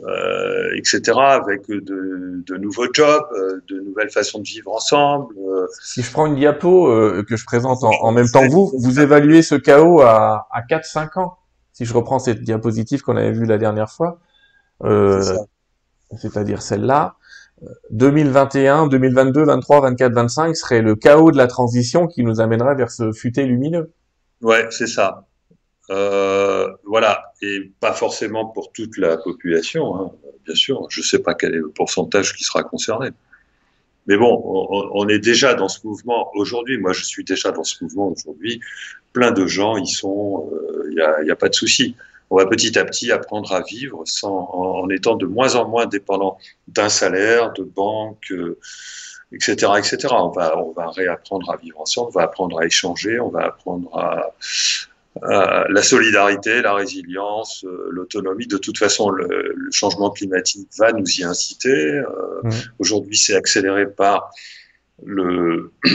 [0.01, 0.29] euh,
[0.69, 5.35] euh, etc., avec de, de, nouveaux jobs, euh, de nouvelles façons de vivre ensemble.
[5.38, 5.67] Euh.
[5.81, 6.88] Si je prends une diapo
[7.27, 10.62] que je présente en, en, même temps que vous, vous évaluez ce chaos à, à
[10.62, 11.38] 4-5 ans.
[11.73, 14.19] Si je reprends cette diapositive qu'on avait vue la dernière fois,
[16.17, 17.15] c'est-à-dire celle-là,
[17.91, 22.91] 2021, 2022, 23, 24, 25 serait le chaos de la transition qui nous amènerait vers
[22.91, 23.91] ce futé lumineux.
[24.41, 25.25] Ouais, c'est ça.
[25.89, 30.12] Euh, voilà, et pas forcément pour toute la population, hein,
[30.45, 30.86] bien sûr.
[30.89, 33.10] Je ne sais pas quel est le pourcentage qui sera concerné.
[34.08, 34.41] Mais bon,
[34.93, 36.78] on, est déjà dans ce mouvement aujourd'hui.
[36.80, 38.60] Moi, je suis déjà dans ce mouvement aujourd'hui.
[39.13, 40.49] Plein de gens y sont.
[40.89, 41.95] Il n'y a, y a, pas de souci.
[42.32, 45.67] On va petit à petit apprendre à vivre sans, en, en étant de moins en
[45.67, 48.58] moins dépendant d'un salaire, de banque, euh,
[49.32, 50.08] etc., etc.
[50.12, 52.10] On va, on va réapprendre à vivre ensemble.
[52.10, 53.19] On va apprendre à échanger.
[53.19, 54.34] On va apprendre à
[55.24, 58.48] euh, la solidarité, la résilience, euh, l'autonomie.
[58.48, 61.69] De toute façon, le, le, changement climatique va nous y inciter.
[61.69, 62.50] Euh, mmh.
[62.78, 64.32] Aujourd'hui, c'est accéléré par
[65.04, 65.72] le.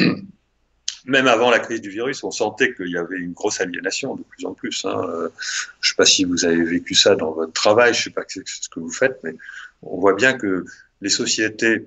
[1.07, 4.23] Même avant la crise du virus, on sentait qu'il y avait une grosse aliénation de
[4.23, 4.87] plus en plus.
[4.87, 5.03] Hein.
[5.07, 8.11] Je ne sais pas si vous avez vécu ça dans votre travail, je ne sais
[8.11, 9.35] pas ce que vous faites, mais
[9.83, 10.65] on voit bien que
[11.03, 11.85] les sociétés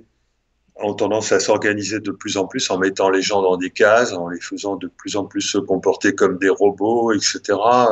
[0.79, 4.13] ont tendance à s'organiser de plus en plus en mettant les gens dans des cases,
[4.13, 7.39] en les faisant de plus en plus se comporter comme des robots, etc.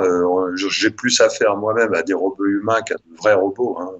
[0.01, 3.91] Euh, J'ai plus affaire moi-même à des robots humains qu'à de vrais robots, hein,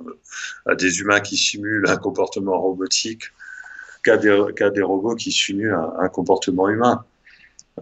[0.68, 3.24] à des humains qui simulent un comportement robotique
[4.04, 7.04] qu'à des, robots qui simulent un, un comportement humain.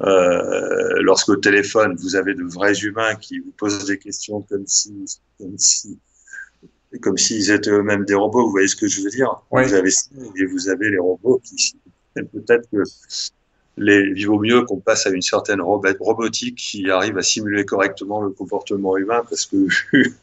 [0.02, 5.06] Euh, lorsqu'au téléphone, vous avez de vrais humains qui vous posent des questions comme si,
[5.40, 6.00] comme si
[7.02, 8.46] comme s'ils étaient eux-mêmes des robots.
[8.46, 9.42] Vous voyez ce que je veux dire.
[9.52, 9.92] Vous avez
[10.36, 11.76] et vous avez les robots qui
[12.16, 12.84] peut-être que
[13.78, 18.22] les, il vaut mieux qu'on passe à une certaine robotique qui arrive à simuler correctement
[18.22, 19.68] le comportement humain parce que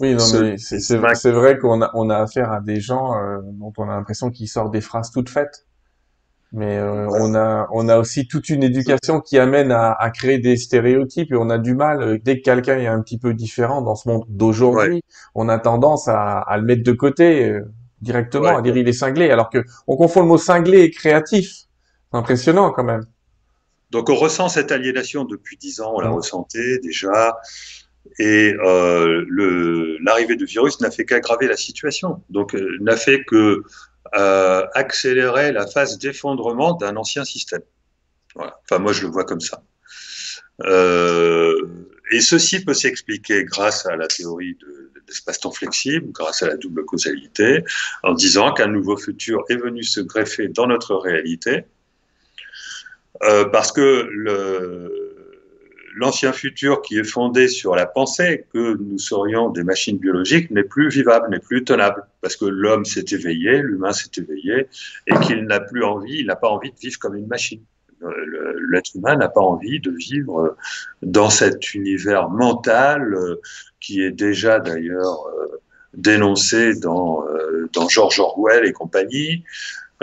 [0.00, 3.72] Oui, non, mais c'est vrai qu'on a, on a affaire à des gens euh, dont
[3.78, 5.66] on a l'impression qu'ils sortent des phrases toutes faites.
[6.52, 10.38] Mais euh, on a on a aussi toute une éducation qui amène à, à, créer
[10.38, 13.34] des stéréotypes et on a du mal euh, dès que quelqu'un est un petit peu
[13.34, 15.02] différent dans ce monde d'aujourd'hui, ouais.
[15.34, 17.60] on a tendance à, à, le mettre de côté euh,
[18.00, 18.56] directement, ouais.
[18.56, 21.50] à dire il est cinglé, alors que on confond le mot cinglé et créatif.
[22.10, 23.04] C'est impressionnant quand même.
[23.90, 27.36] Donc on ressent cette aliénation depuis dix ans, on la ressentait déjà,
[28.18, 32.22] et euh, l'arrivée du virus n'a fait qu'aggraver la situation.
[32.30, 33.62] Donc euh, n'a fait que
[34.12, 37.62] accélérer la phase d'effondrement d'un ancien système.
[38.34, 38.60] Voilà.
[38.64, 39.62] Enfin, moi, je le vois comme ça.
[40.64, 41.54] Euh,
[42.10, 46.84] et ceci peut s'expliquer grâce à la théorie de, l'espace-temps flexible, grâce à la double
[46.84, 47.64] causalité,
[48.02, 51.64] en disant qu'un nouveau futur est venu se greffer dans notre réalité,
[53.22, 55.07] euh, parce que le,
[55.94, 60.64] l'ancien futur qui est fondé sur la pensée que nous serions des machines biologiques n'est
[60.64, 64.68] plus vivable, n'est plus tenable, parce que l'homme s'est éveillé, l'humain s'est éveillé,
[65.06, 67.62] et qu'il n'a plus envie, il n'a pas envie de vivre comme une machine.
[68.70, 70.56] L'être humain n'a pas envie de vivre
[71.02, 73.16] dans cet univers mental
[73.80, 75.26] qui est déjà d'ailleurs
[75.94, 77.24] dénoncé dans,
[77.72, 79.42] dans George Orwell et compagnie,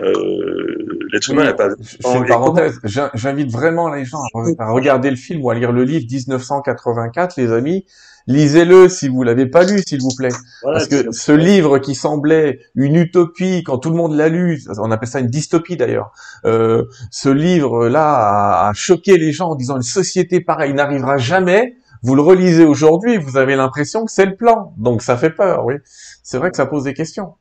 [0.02, 1.70] euh, l'être humain n'a pas.
[1.82, 2.80] C'est une parenthèse.
[3.14, 4.20] J'invite vraiment les gens
[4.60, 7.86] à regarder le film ou à lire le livre 1984, les amis.
[8.28, 10.34] Lisez-le si vous l'avez pas lu, s'il vous plaît.
[10.64, 14.62] Voilà, Parce que ce livre qui semblait une utopie quand tout le monde l'a lu,
[14.80, 16.12] on appelle ça une dystopie d'ailleurs.
[16.44, 21.76] Euh, ce livre-là a, a, choqué les gens en disant une société pareille n'arrivera jamais.
[22.02, 24.74] Vous le relisez aujourd'hui, vous avez l'impression que c'est le plan.
[24.78, 25.76] Donc ça fait peur, oui.
[26.24, 27.36] C'est vrai que ça pose des questions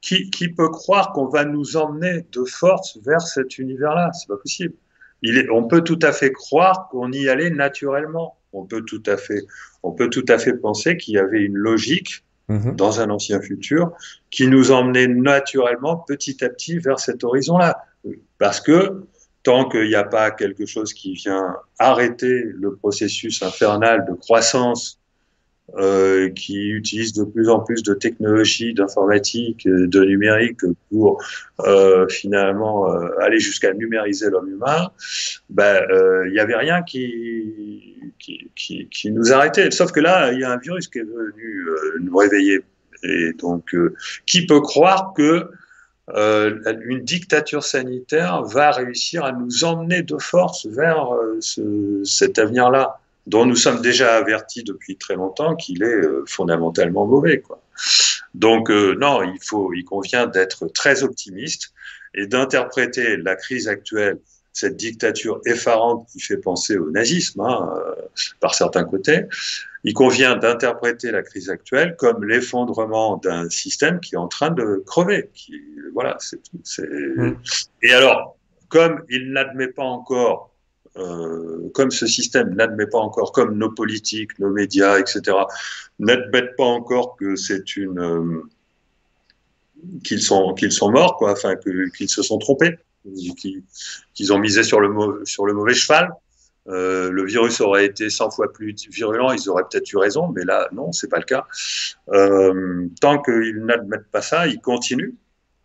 [0.00, 4.10] qui, qui peut croire qu'on va nous emmener de force vers cet univers-là?
[4.12, 4.74] C'est pas possible.
[5.22, 8.38] Il est, on peut tout à fait croire qu'on y allait naturellement.
[8.52, 9.42] On peut tout à fait,
[9.82, 12.72] on peut tout à fait penser qu'il y avait une logique mmh.
[12.72, 13.92] dans un ancien futur
[14.30, 17.84] qui nous emmenait naturellement, petit à petit, vers cet horizon-là.
[18.38, 19.04] Parce que
[19.42, 24.99] tant qu'il n'y a pas quelque chose qui vient arrêter le processus infernal de croissance
[25.78, 31.22] euh, qui utilisent de plus en plus de technologies, d'informatique, de numérique pour
[31.60, 34.90] euh, finalement euh, aller jusqu'à numériser l'homme humain,
[35.48, 39.70] ben euh, il n'y avait rien qui, qui, nous arrêtait.
[39.70, 42.60] Sauf que là, il y a un virus qui est venu euh, nous réveiller.
[43.02, 43.74] Et donc,
[44.26, 45.48] qui peut croire que
[46.12, 53.00] une dictature sanitaire va réussir à nous emmener de force vers ce, cet avenir-là?
[53.30, 57.40] Dont nous sommes déjà avertis depuis très longtemps qu'il est euh, fondamentalement mauvais.
[57.40, 57.62] Quoi.
[58.34, 61.72] Donc euh, non, il faut, il convient d'être très optimiste
[62.12, 64.18] et d'interpréter la crise actuelle,
[64.52, 67.94] cette dictature effarante qui fait penser au nazisme hein, euh,
[68.40, 69.26] par certains côtés.
[69.84, 74.82] Il convient d'interpréter la crise actuelle comme l'effondrement d'un système qui est en train de
[74.84, 75.30] crever.
[75.34, 75.54] Qui,
[75.94, 76.60] voilà, c'est tout.
[76.82, 77.36] Mmh.
[77.82, 78.36] Et alors,
[78.68, 80.49] comme il n'admet pas encore
[80.96, 85.36] euh, comme ce système n'admet pas encore, comme nos politiques, nos médias, etc.,
[85.98, 88.42] n'admettent pas encore que c'est une euh,
[90.02, 92.76] qu'ils sont qu'ils sont morts, quoi, enfin qu'ils se sont trompés,
[94.14, 96.10] qu'ils ont misé sur le mauvais cheval.
[96.68, 100.44] Euh, le virus aurait été 100 fois plus virulent, ils auraient peut-être eu raison, mais
[100.44, 101.46] là, non, c'est pas le cas.
[103.00, 105.14] Tant qu'ils n'admettent pas ça, ils continuent.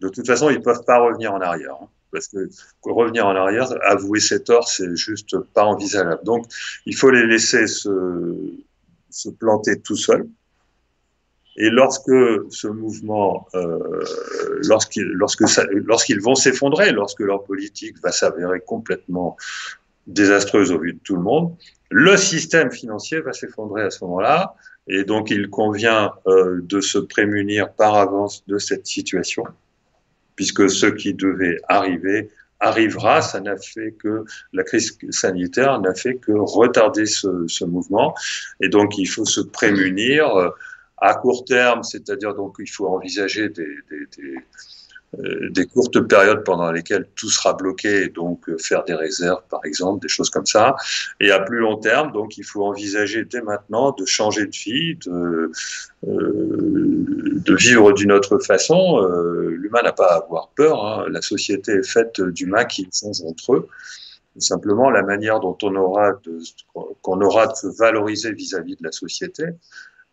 [0.01, 1.75] De toute façon, ils peuvent pas revenir en arrière.
[1.81, 2.47] Hein parce que
[2.83, 6.23] revenir en arrière, avouer ses torts, c'est juste pas envisageable.
[6.23, 6.45] Donc,
[6.85, 7.89] il faut les laisser se,
[9.37, 10.25] planter tout seuls.
[11.57, 12.11] Et lorsque
[12.49, 14.03] ce mouvement, euh,
[14.63, 19.35] lorsqu'ils vont s'effondrer, lorsque leur politique va s'avérer complètement
[20.07, 21.55] désastreuse au vu de tout le monde.
[21.89, 24.55] Le système financier va s'effondrer à ce moment-là,
[24.87, 29.43] et donc il convient euh, de se prémunir par avance de cette situation,
[30.35, 32.29] puisque ce qui devait arriver
[32.59, 33.21] arrivera.
[33.21, 38.15] Ça n'a fait que la crise sanitaire n'a fait que retarder ce, ce, mouvement,
[38.61, 40.49] et donc il faut se prémunir euh,
[40.97, 44.35] à court terme, c'est-à-dire donc il faut envisager des, des, des
[45.51, 50.01] des courtes périodes pendant lesquelles tout sera bloqué, donc euh, faire des réserves, par exemple,
[50.01, 50.75] des choses comme ça.
[51.19, 54.95] Et à plus long terme, donc il faut envisager dès maintenant de changer de vie,
[55.05, 55.51] de,
[56.07, 59.01] euh, vivre d'une autre façon.
[59.01, 60.83] Euh, L'humain n'a pas à avoir peur.
[60.85, 61.05] Hein.
[61.09, 63.67] La société est faite d'humains qui échangent entre eux.
[64.37, 66.39] Simplement, la manière dont on aura de,
[67.01, 69.45] qu'on aura de se valoriser vis-à-vis -vis de la société,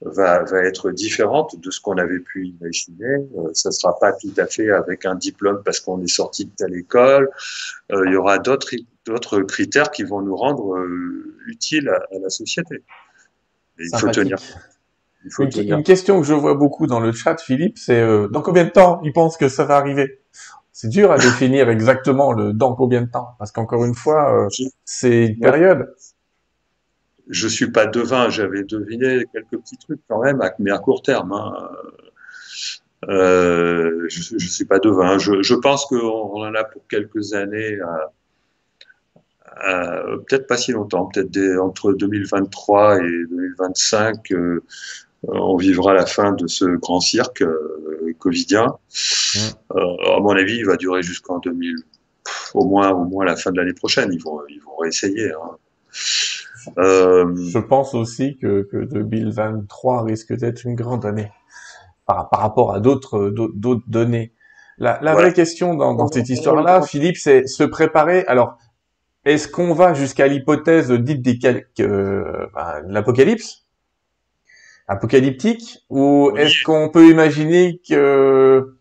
[0.04, 3.04] va, va être différente de ce qu'on avait pu imaginer.
[3.36, 6.46] Euh, ça ne sera pas tout à fait avec un diplôme parce qu'on est sorti
[6.46, 7.30] de telle école.
[7.92, 8.74] Euh, il y aura d'autres
[9.04, 12.76] d'autres critères qui vont nous rendre euh, utiles à, à, la société.
[13.78, 14.38] Et il faut tenir.
[15.24, 15.78] Il faut une, tenir.
[15.78, 18.70] une, question que je vois beaucoup dans le chat, Philippe, c'est euh, dans combien de
[18.70, 20.20] temps il pense que ça va arriver?
[20.72, 24.48] C'est dur à définir exactement le dans combien de temps, parce qu'encore une fois,
[24.84, 25.94] c'est une période
[27.28, 31.32] je suis pas devin, j'avais deviné quelques petits trucs quand même, mais à court terme.
[31.32, 31.68] Hein.
[33.08, 35.18] Euh, je, je suis pas devin.
[35.18, 37.78] Je, je pense qu'on on en a pour quelques années,
[40.26, 44.60] peut-être pas si longtemps, peut-être entre 2023 et 2025, euh,
[45.24, 48.66] on vivra la fin de ce grand cirque euh, covidien.
[48.66, 49.38] Mmh.
[49.76, 51.76] Euh, à mon avis, il va durer jusqu'en 2000,
[52.54, 54.12] au moins, au moins la fin de l'année prochaine.
[54.12, 55.30] Ils vont, ils vont réessayer.
[55.32, 55.56] Hein.
[56.78, 57.34] Euh...
[57.36, 61.30] Je pense aussi que, que 2023 risque d'être une grande année
[62.06, 64.32] par, par rapport à d'autres d'autres données.
[64.78, 68.24] La, la vraie question dans, dans cette histoire-là, Philippe, c'est se préparer.
[68.26, 68.56] Alors,
[69.24, 71.38] est-ce qu'on va jusqu'à l'hypothèse dite des
[71.80, 73.66] euh, ben, l'apocalypse?
[74.88, 75.78] Apocalyptique?
[75.90, 78.76] Ou est-ce qu'on peut imaginer que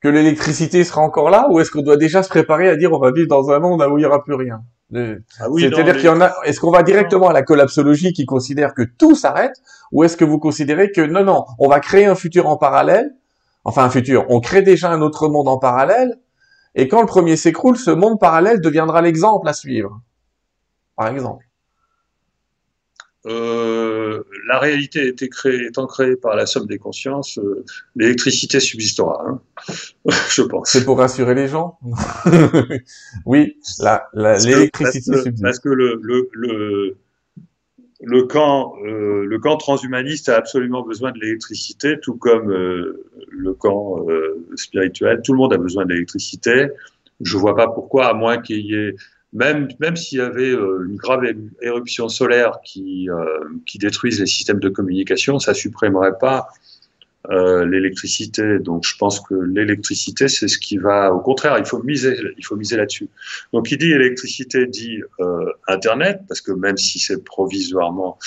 [0.00, 1.48] que l'électricité sera encore là?
[1.50, 3.82] Ou est-ce qu'on doit déjà se préparer à dire on va vivre dans un monde
[3.82, 4.62] où il n'y aura plus rien?
[4.94, 6.32] Ah oui, C'est-à-dire qu'il y en a.
[6.44, 9.54] Est-ce qu'on va directement à la collapsologie qui considère que tout s'arrête,
[9.90, 13.14] ou est-ce que vous considérez que non, non, on va créer un futur en parallèle,
[13.64, 16.20] enfin un futur, on crée déjà un autre monde en parallèle,
[16.74, 20.00] et quand le premier s'écroule, ce monde parallèle deviendra l'exemple à suivre,
[20.94, 21.44] par exemple.
[23.26, 27.64] Euh, la réalité été créée, étant créée par la somme des consciences, euh,
[27.96, 29.40] l'électricité subsistera, hein
[30.30, 30.70] je pense.
[30.70, 31.78] C'est pour rassurer les gens?
[33.24, 33.58] Oui,
[34.14, 35.42] l'électricité subsiste.
[35.42, 36.96] Parce que le, le, le,
[38.00, 44.06] le camp, euh, le camp transhumaniste a absolument besoin de l'électricité, tout comme le camp
[44.54, 45.20] spirituel.
[45.24, 46.68] Tout le monde a besoin de l'électricité.
[47.20, 48.94] Je vois pas pourquoi, à moins qu'il y ait
[49.32, 51.24] même, même s'il y avait euh, une grave
[51.60, 53.24] éruption solaire qui, euh,
[53.66, 56.48] qui détruise les systèmes de communication, ça supprimerait pas
[57.30, 58.58] euh, l'électricité.
[58.60, 61.12] Donc, je pense que l'électricité, c'est ce qui va.
[61.12, 63.08] Au contraire, il faut miser, il faut miser là-dessus.
[63.52, 68.18] Donc, il dit électricité dit euh, Internet, parce que même si c'est provisoirement,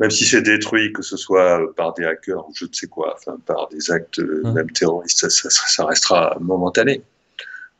[0.00, 3.16] même si c'est détruit, que ce soit par des hackers ou je ne sais quoi,
[3.18, 4.52] enfin par des actes mmh.
[4.52, 7.02] même terroristes, ça, ça, ça restera momentané.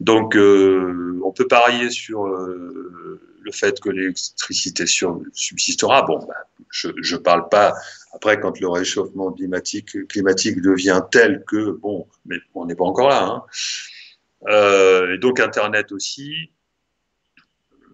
[0.00, 6.02] Donc, euh, on peut parier sur euh, le fait que l'électricité subsistera.
[6.02, 6.34] Bon, bah,
[6.70, 7.74] je ne parle pas
[8.12, 13.08] après quand le réchauffement climatique, climatique devient tel que, bon, mais on n'est pas encore
[13.08, 13.24] là.
[13.24, 13.42] Hein.
[14.48, 16.50] Euh, et donc Internet aussi.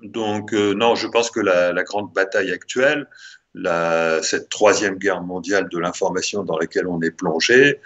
[0.02, 3.08] Donc euh, non, je pense que la, la grande bataille actuelle,
[3.54, 7.80] la, cette troisième guerre mondiale de l'information dans laquelle on est plongé,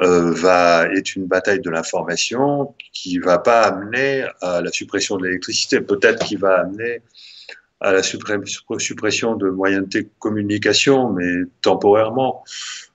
[0.00, 5.24] euh, va est une bataille de l'information qui va pas amener à la suppression de
[5.24, 7.02] l'électricité, peut-être qui va amener
[7.80, 12.44] à la suppression de moyens de communication, mais temporairement.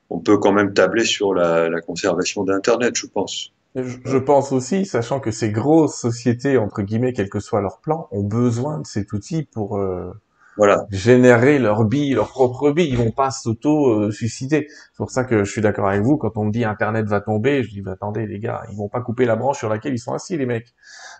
[0.10, 3.54] On peut quand même tabler sur la, la conservation d'Internet, je pense.
[3.76, 8.08] Je pense aussi, sachant que ces grosses sociétés, entre guillemets, quel que soit leur plan,
[8.12, 10.12] ont besoin de cet outil pour euh,
[10.58, 10.86] voilà.
[10.92, 12.90] générer leur bille, leur propre bille.
[12.90, 14.68] Ils vont pas s'auto-suicider.
[14.70, 16.18] C'est pour ça que je suis d'accord avec vous.
[16.18, 18.90] Quand on me dit Internet va tomber, je dis bah, attendez les gars, ils vont
[18.90, 20.74] pas couper la branche sur laquelle ils sont assis les mecs.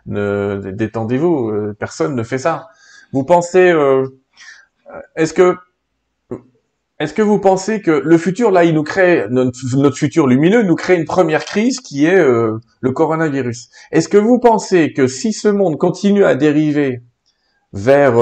[0.06, 1.50] Ne, détendez-vous.
[1.50, 2.68] Euh, personne ne fait ça.
[3.14, 4.08] Vous pensez, euh,
[5.16, 5.56] est-ce que
[7.02, 10.76] est-ce que vous pensez que le futur, là, il nous crée, notre, futur lumineux nous
[10.76, 15.34] crée une première crise qui est euh, le coronavirus Est-ce que vous pensez que si
[15.34, 17.02] ce monde continue à dériver
[17.74, 18.20] vers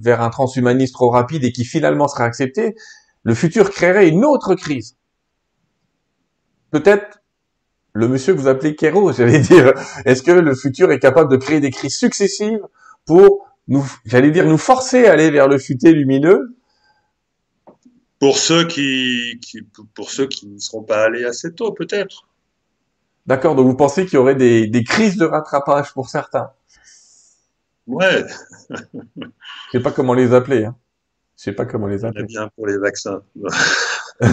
[0.00, 2.74] vers un transhumanisme trop rapide et qui finalement serait accepté,
[3.22, 4.96] le futur créerait une autre crise.
[6.70, 7.20] Peut-être
[7.92, 9.72] le monsieur que vous appelez Kero, j'allais dire.
[10.04, 12.62] Est-ce que le futur est capable de créer des crises successives
[13.04, 16.56] pour nous, j'allais dire, nous forcer à aller vers le futé lumineux?
[18.18, 19.62] Pour ceux qui, qui
[19.94, 22.26] pour ceux qui ne seront pas allés assez tôt, peut-être.
[23.26, 26.50] D'accord, donc vous pensez qu'il y aurait des, des crises de rattrapage pour certains?
[27.88, 28.24] Ouais.
[28.70, 29.26] Je
[29.72, 30.66] sais pas comment les appeler.
[30.66, 30.76] Hein.
[31.36, 32.24] Je sais pas comment les appeler.
[32.24, 33.22] bien pour les vaccins.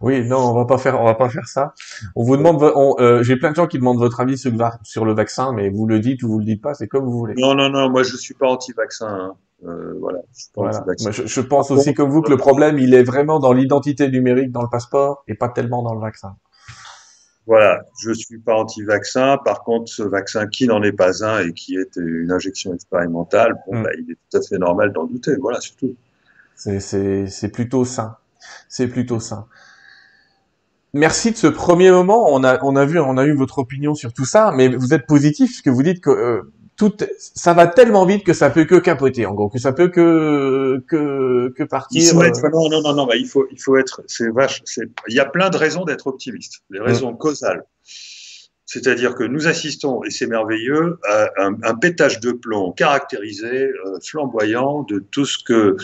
[0.00, 1.74] oui, non, on va pas faire, on va pas faire ça.
[2.14, 4.52] On vous demande, euh, j'ai plein de gens qui demandent votre avis sur,
[4.82, 7.18] sur, le vaccin, mais vous le dites ou vous le dites pas, c'est comme vous
[7.18, 7.34] voulez.
[7.36, 9.08] Non, non, non, moi je suis pas anti-vaccin.
[9.08, 9.34] Hein.
[9.66, 10.18] Euh, voilà.
[11.00, 14.10] Je, je, je, pense aussi comme vous que le problème, il est vraiment dans l'identité
[14.10, 16.36] numérique dans le passeport et pas tellement dans le vaccin.
[17.46, 19.38] Voilà, je suis pas anti-vaccin.
[19.44, 23.54] Par contre, ce vaccin qui n'en est pas un et qui est une injection expérimentale,
[23.66, 23.82] bon, mm.
[23.82, 25.36] bah, il est tout à fait normal d'en douter.
[25.36, 25.94] Voilà, surtout.
[26.56, 28.16] C'est plutôt sain.
[28.68, 29.46] C'est plutôt sain.
[30.94, 32.26] Merci de ce premier moment.
[32.32, 34.94] On a, on a vu, on a eu votre opinion sur tout ça, mais vous
[34.94, 38.64] êtes positif puisque vous dites que euh, tout, ça va tellement vite que ça peut
[38.64, 42.22] que capoter, en gros, que ça peut que que, que partir.
[42.22, 45.20] Être, non, non, non, non, il faut, il faut être, c'est vache, c'est, il y
[45.20, 47.18] a plein de raisons d'être optimiste, des raisons mmh.
[47.18, 47.64] causales.
[48.66, 53.98] C'est-à-dire que nous assistons, et c'est merveilleux, à un, un, pétage de plomb caractérisé, euh,
[54.02, 55.76] flamboyant de tout ce que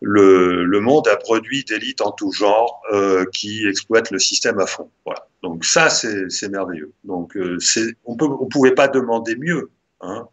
[0.00, 4.66] le, le monde a produit d'élites en tout genre euh, qui exploitent le système à
[4.66, 4.90] fond.
[5.04, 5.28] Voilà.
[5.42, 6.92] Donc ça, c'est merveilleux.
[7.04, 7.58] Donc euh,
[8.04, 9.70] on on pouvait pas demander mieux.
[10.04, 10.28] Hein.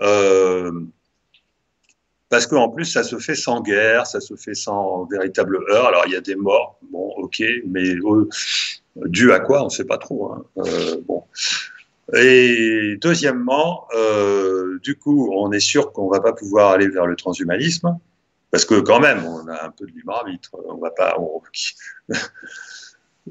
[0.00, 0.72] Euh,
[2.28, 5.86] parce qu'en plus, ça se fait sans guerre, ça se fait sans véritable heurts.
[5.86, 8.28] Alors, il y a des morts, bon, ok, mais euh,
[8.96, 10.32] dû à quoi, on ne sait pas trop.
[10.32, 10.44] Hein.
[10.58, 11.24] Euh, bon.
[12.14, 13.86] Et deuxièmement,
[14.82, 17.98] du coup, on est sûr qu'on va pas pouvoir aller vers le transhumanisme,
[18.50, 20.50] parce que quand même, on a un peu de libre arbitre.
[20.68, 21.16] On va pas.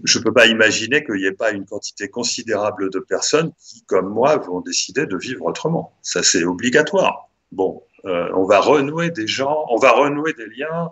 [0.04, 3.84] Je ne peux pas imaginer qu'il n'y ait pas une quantité considérable de personnes qui,
[3.84, 5.94] comme moi, vont décider de vivre autrement.
[6.02, 7.30] Ça, c'est obligatoire.
[7.52, 10.92] Bon, euh, on va renouer des gens, on va renouer des liens,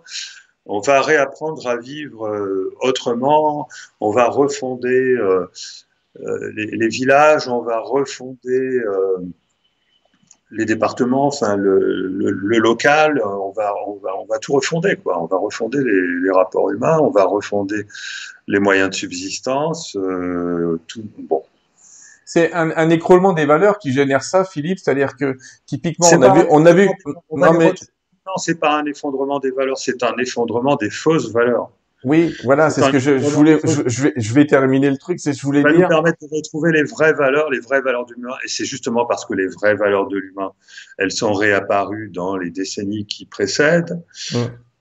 [0.66, 3.70] on va réapprendre à vivre euh, autrement,
[4.02, 5.48] on va refonder euh,
[6.54, 8.82] les, les, villages, on va refonder
[10.52, 14.96] les départements, enfin le, le, le, local, on va, on va, on va tout refonder
[14.96, 15.22] quoi.
[15.22, 17.86] On va refonder les, les rapports humains, on va refonder
[18.48, 21.04] les moyens de subsistance, euh, tout.
[21.20, 21.44] Bon.
[22.26, 24.80] C'est un, un, écroulement des valeurs qui génère ça, Philippe.
[24.80, 26.90] C'est-à-dire que typiquement, on a, vu, on a vu,
[27.32, 27.74] non mais
[28.28, 31.72] non, c'est pas un effondrement des valeurs, c'est un effondrement des fausses valeurs.
[32.06, 33.60] Oui, voilà, c'est ce que je, je voulais.
[33.66, 35.20] Je, vais, je vais terminer le truc.
[35.20, 35.82] C'est ce que je voulais ça dire.
[35.82, 38.36] nous permettre de retrouver les vraies valeurs, les vraies valeurs de l'humain.
[38.46, 40.52] Et c'est justement parce que les vraies valeurs de l'humain,
[40.98, 44.02] elles sont réapparues dans les décennies qui précèdent,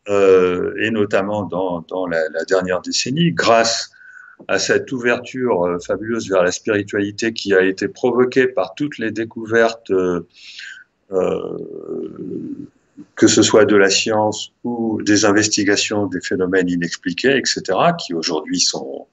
[0.08, 3.90] euh, et notamment dans, dans la, la, dernière décennie, grâce
[4.46, 9.10] à cette ouverture euh, fabuleuse vers la spiritualité qui a été provoquée par toutes les
[9.10, 9.90] découvertes.
[9.90, 10.26] Euh,
[11.10, 11.58] euh
[13.18, 17.62] que ce soit de la science ou des investigations des phénomènes inexpliqués, etc.,
[17.98, 19.08] qui aujourd'hui sont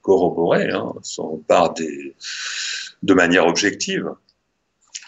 [0.00, 2.16] corroborés, hein, sont par des,
[3.02, 4.10] de manière objective.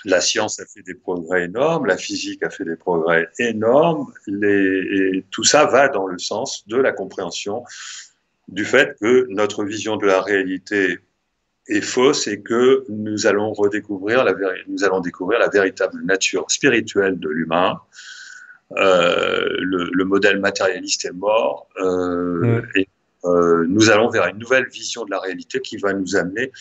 [0.04, 5.24] La science a fait des progrès énormes, la physique a fait des progrès énormes, et
[5.30, 7.64] tout ça va dans le sens de la compréhension
[8.48, 10.98] du fait que notre vision de la réalité
[11.66, 14.24] est fausse et que nous allons redécouvrir
[14.68, 17.80] nous allons découvrir la véritable nature spirituelle de l'humain.
[18.76, 22.66] Euh, le, le, modèle matérialiste est mort euh, mm.
[22.74, 22.88] et
[23.24, 26.52] euh, nous allons vers une nouvelle vision de la réalité qui va nous amener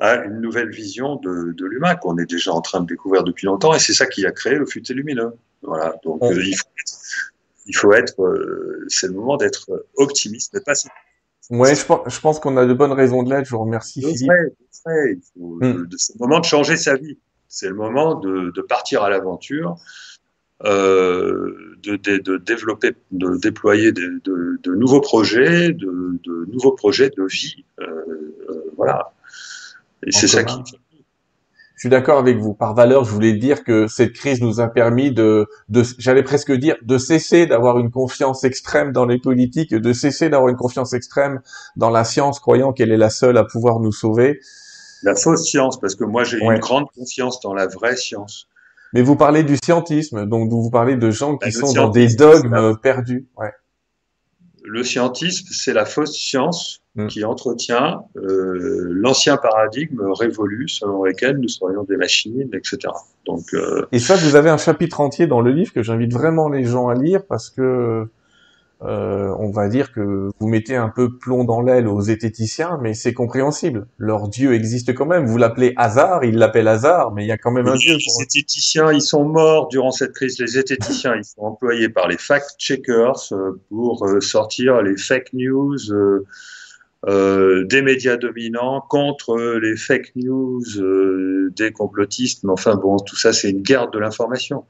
[0.00, 3.44] à une nouvelle vision de, de l'humain qu'on est déjà en train de découvrir depuis
[3.44, 5.34] longtemps et c'est ça qui a créé le futé lumineux.
[5.60, 6.40] Voilà, donc mm.
[6.40, 6.94] il faut être,
[7.66, 10.72] il faut être c'est le moment d'être optimiste, mais pas
[11.50, 13.44] Ouais, je pense, je pense qu'on a de bonnes raisons de l'être.
[13.44, 14.30] Je vous remercie, Philippe.
[14.86, 15.86] Vrai, mm.
[15.98, 17.18] C'est le moment de changer sa vie.
[17.48, 19.76] C'est le moment de, de partir à l'aventure.
[20.64, 26.20] Euh, de, de, de, développer, de déployer de, de nouveaux projets, de,
[26.52, 27.64] nouveaux projets de vie.
[27.80, 27.84] Euh,
[28.48, 29.12] euh, voilà.
[30.06, 30.58] Et c'est ça qui.
[31.74, 32.54] Je suis d'accord avec vous.
[32.54, 36.52] Par valeur, je voulais dire que cette crise nous a permis de, de j'allais presque
[36.52, 40.92] dire, de cesser d'avoir une confiance extrême dans les politiques, de cesser d'avoir une confiance
[40.92, 41.40] extrême
[41.74, 44.38] dans la science, croyant qu'elle est la seule à pouvoir nous sauver.
[45.02, 48.46] La fausse science, parce que moi j'ai une grande confiance dans la vraie science.
[48.92, 52.14] Mais vous parlez du scientisme, donc vous parlez de gens qui ben, sont dans des
[52.14, 53.26] dogmes perdus.
[53.38, 53.50] Ouais.
[54.64, 57.08] Le scientisme, c'est la fausse science mm.
[57.08, 62.92] qui entretient euh, l'ancien paradigme révolu selon lequel nous serions des machines, etc.
[63.26, 63.86] Donc, euh...
[63.92, 66.88] Et ça, vous avez un chapitre entier dans le livre que j'invite vraiment les gens
[66.88, 68.08] à lire parce que
[68.84, 72.94] euh, on va dire que vous mettez un peu plomb dans l'aile aux zététiciens, mais
[72.94, 73.86] c'est compréhensible.
[73.96, 75.24] Leur Dieu existe quand même.
[75.26, 77.94] Vous l'appelez hasard, il l'appelle hasard, mais il y a quand même un Dieu.
[77.94, 80.38] Les zététiciens, ils sont morts durant cette crise.
[80.40, 85.78] Les zététiciens, ils sont employés par les fact-checkers euh, pour euh, sortir les fake news
[87.06, 90.62] euh, des médias dominants contre les fake news
[91.50, 92.42] des complotistes.
[92.42, 94.64] Mais enfin bon, tout ça, c'est une guerre de l'information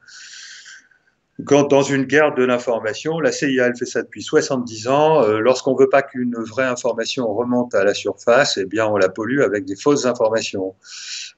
[1.45, 5.23] quand dans une guerre de l'information, la CIA elle fait ça depuis 70 ans.
[5.23, 9.09] Euh, Lorsqu'on veut pas qu'une vraie information remonte à la surface, eh bien on la
[9.09, 10.75] pollue avec des fausses informations.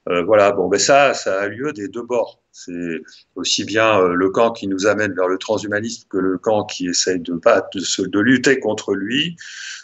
[0.10, 2.42] Euh, voilà, bon, ben ça, ça a lieu des deux bords.
[2.52, 3.02] C'est
[3.36, 6.88] aussi bien euh, le camp qui nous amène vers le transhumanisme que le camp qui
[6.88, 9.38] essaye de, de, de lutter contre lui.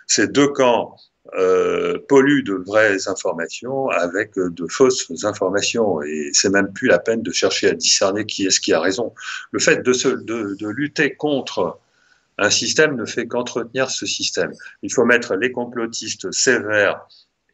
[0.08, 0.96] Ces deux camps
[1.38, 6.02] euh, pollue de vraies informations avec de fausses informations.
[6.02, 9.14] Et c'est même plus la peine de chercher à discerner qui est-ce qui a raison.
[9.52, 11.80] Le fait de, se, de, de lutter contre
[12.38, 14.52] un système ne fait qu'entretenir ce système.
[14.82, 17.06] Il faut mettre les complotistes sévères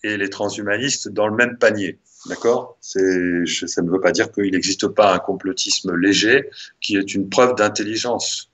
[0.03, 1.99] et les transhumanistes dans le même panier.
[2.27, 2.77] D'accord?
[2.81, 6.49] Ça ne veut pas dire qu'il n'existe pas un complotisme léger
[6.81, 8.49] qui est une preuve d'intelligence.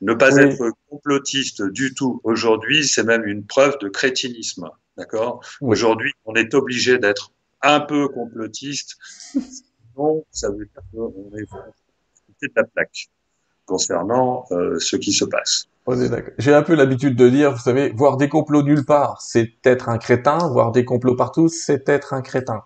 [0.00, 4.68] Ne pas être complotiste du tout aujourd'hui, c'est même une preuve de crétinisme.
[4.96, 5.40] D'accord?
[5.60, 7.32] Aujourd'hui, on est obligé d'être
[7.62, 8.96] un peu complotiste.
[9.32, 11.46] Sinon, ça veut dire qu'on est
[12.42, 13.08] de la plaque
[13.66, 15.66] concernant euh, ce qui se passe.
[16.38, 19.90] J'ai un peu l'habitude de dire, vous savez, voir des complots nulle part, c'est être
[19.90, 20.38] un crétin.
[20.48, 22.62] Voir des complots partout, c'est être un crétin.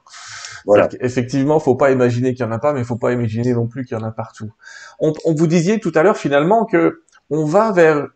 [0.66, 0.89] Voilà.
[1.01, 3.85] Effectivement, faut pas imaginer qu'il y en a pas, mais faut pas imaginer non plus
[3.85, 4.53] qu'il y en a partout.
[5.01, 8.09] On, on vous disiez tout à l'heure finalement que on va vers,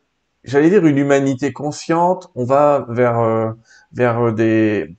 [0.45, 3.53] j'allais dire une humanité consciente, on va vers euh,
[3.93, 4.97] vers euh, des.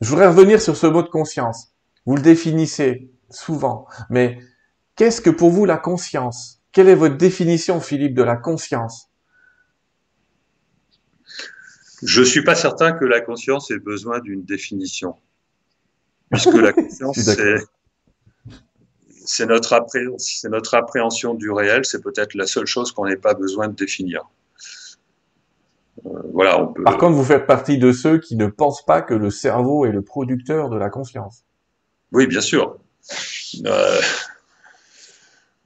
[0.00, 1.72] Je voudrais revenir sur ce mot de conscience.
[2.04, 4.38] Vous le définissez souvent, mais
[4.94, 6.62] qu'est-ce que pour vous la conscience?
[6.72, 9.10] Quelle est votre définition, Philippe, de la conscience?
[12.02, 15.16] Je suis pas certain que la conscience ait besoin d'une définition,
[16.30, 17.56] puisque la conscience c'est
[19.26, 19.78] c'est notre,
[20.48, 24.22] notre appréhension du réel, c'est peut-être la seule chose qu'on n'ait pas besoin de définir.
[26.04, 26.84] Euh, voilà, on peut...
[26.84, 29.92] Par contre, vous faites partie de ceux qui ne pensent pas que le cerveau est
[29.92, 31.44] le producteur de la conscience.
[32.12, 32.78] Oui, bien sûr.
[33.64, 34.00] Euh...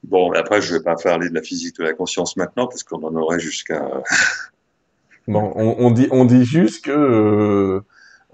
[0.05, 2.83] Bon, après, je ne vais pas parler de la physique de la conscience maintenant, parce
[2.83, 4.03] qu'on en aurait jusqu'à...
[5.29, 7.81] bon, on, dit, on dit juste que euh,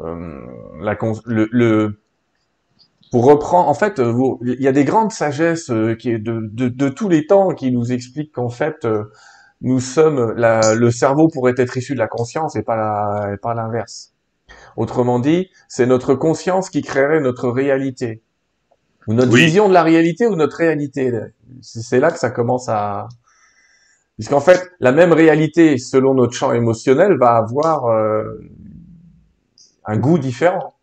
[0.00, 0.40] euh
[0.80, 0.96] la,
[1.26, 1.98] le, le
[3.10, 6.68] pour reprendre, en fait, euh, il y a des grandes sagesses euh, qui de, de,
[6.68, 9.04] de tous les temps qui nous expliquent qu'en fait, euh,
[9.60, 13.36] nous sommes la, le cerveau pourrait être issu de la conscience et pas la, et
[13.36, 14.12] pas l'inverse.
[14.76, 18.22] Autrement dit, c'est notre conscience qui créerait notre réalité,
[19.06, 21.12] ou notre vision de la réalité ou notre réalité.
[21.62, 23.08] C'est là que ça commence à,
[24.16, 27.86] puisqu'en fait, la même réalité selon notre champ émotionnel va avoir
[29.86, 30.75] un goût différent.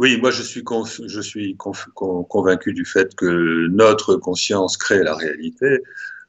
[0.00, 0.64] Oui, moi je suis,
[1.08, 5.82] je suis convaincu du fait que notre conscience crée la réalité.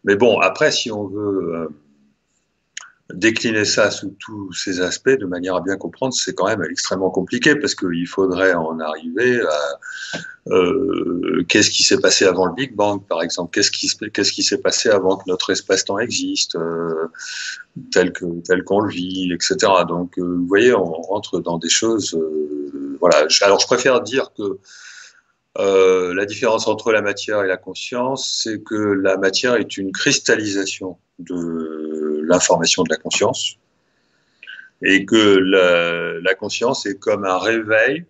[0.04, 1.70] Mais bon, après, si on veut euh,
[3.14, 7.10] décliner ça sous tous ces aspects de manière à bien comprendre, c'est quand même extrêmement
[7.10, 12.76] compliqué parce qu'il faudrait en arriver à euh, qu'est-ce qui s'est passé avant le Big
[12.76, 13.72] Bang, par exemple, qu'est-ce
[14.32, 17.08] qui s'est passé avant que notre espace-temps existe, euh,
[17.92, 18.12] tel
[18.44, 19.56] tel qu'on le vit, etc.
[19.88, 22.18] Donc, euh, vous voyez, on rentre dans des choses
[23.00, 23.28] voilà.
[23.42, 24.60] Alors, je préfère dire que
[25.58, 30.98] la différence entre la matière et la conscience, c'est que la matière est une cristallisation
[31.20, 32.01] de
[32.32, 33.58] l'information de la conscience
[34.82, 35.38] et que
[36.24, 38.06] la, conscience est comme un réveil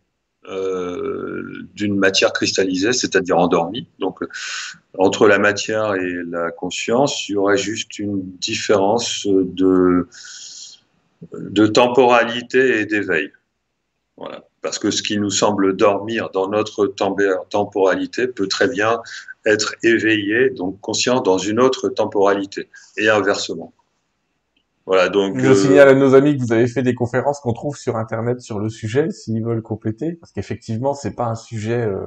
[0.47, 1.43] euh,
[1.73, 3.87] d'une matière cristallisée, c'est-à-dire endormie.
[3.99, 4.19] Donc,
[4.97, 10.07] entre la matière et la conscience, il y aurait juste une différence de,
[11.33, 13.31] de temporalité et d'éveil.
[14.61, 16.87] Parce que ce qui nous semble dormir dans notre
[17.49, 19.01] temporalité peut très bien
[19.45, 23.73] être éveillé, donc conscient dans une autre temporalité, et inversement.
[24.85, 25.37] Voilà, donc.
[25.37, 27.97] Je euh, signale à nos amis que vous avez fait des conférences qu'on trouve sur
[27.97, 32.05] Internet sur le sujet, s'ils veulent compléter, parce qu'effectivement, c'est pas un sujet euh,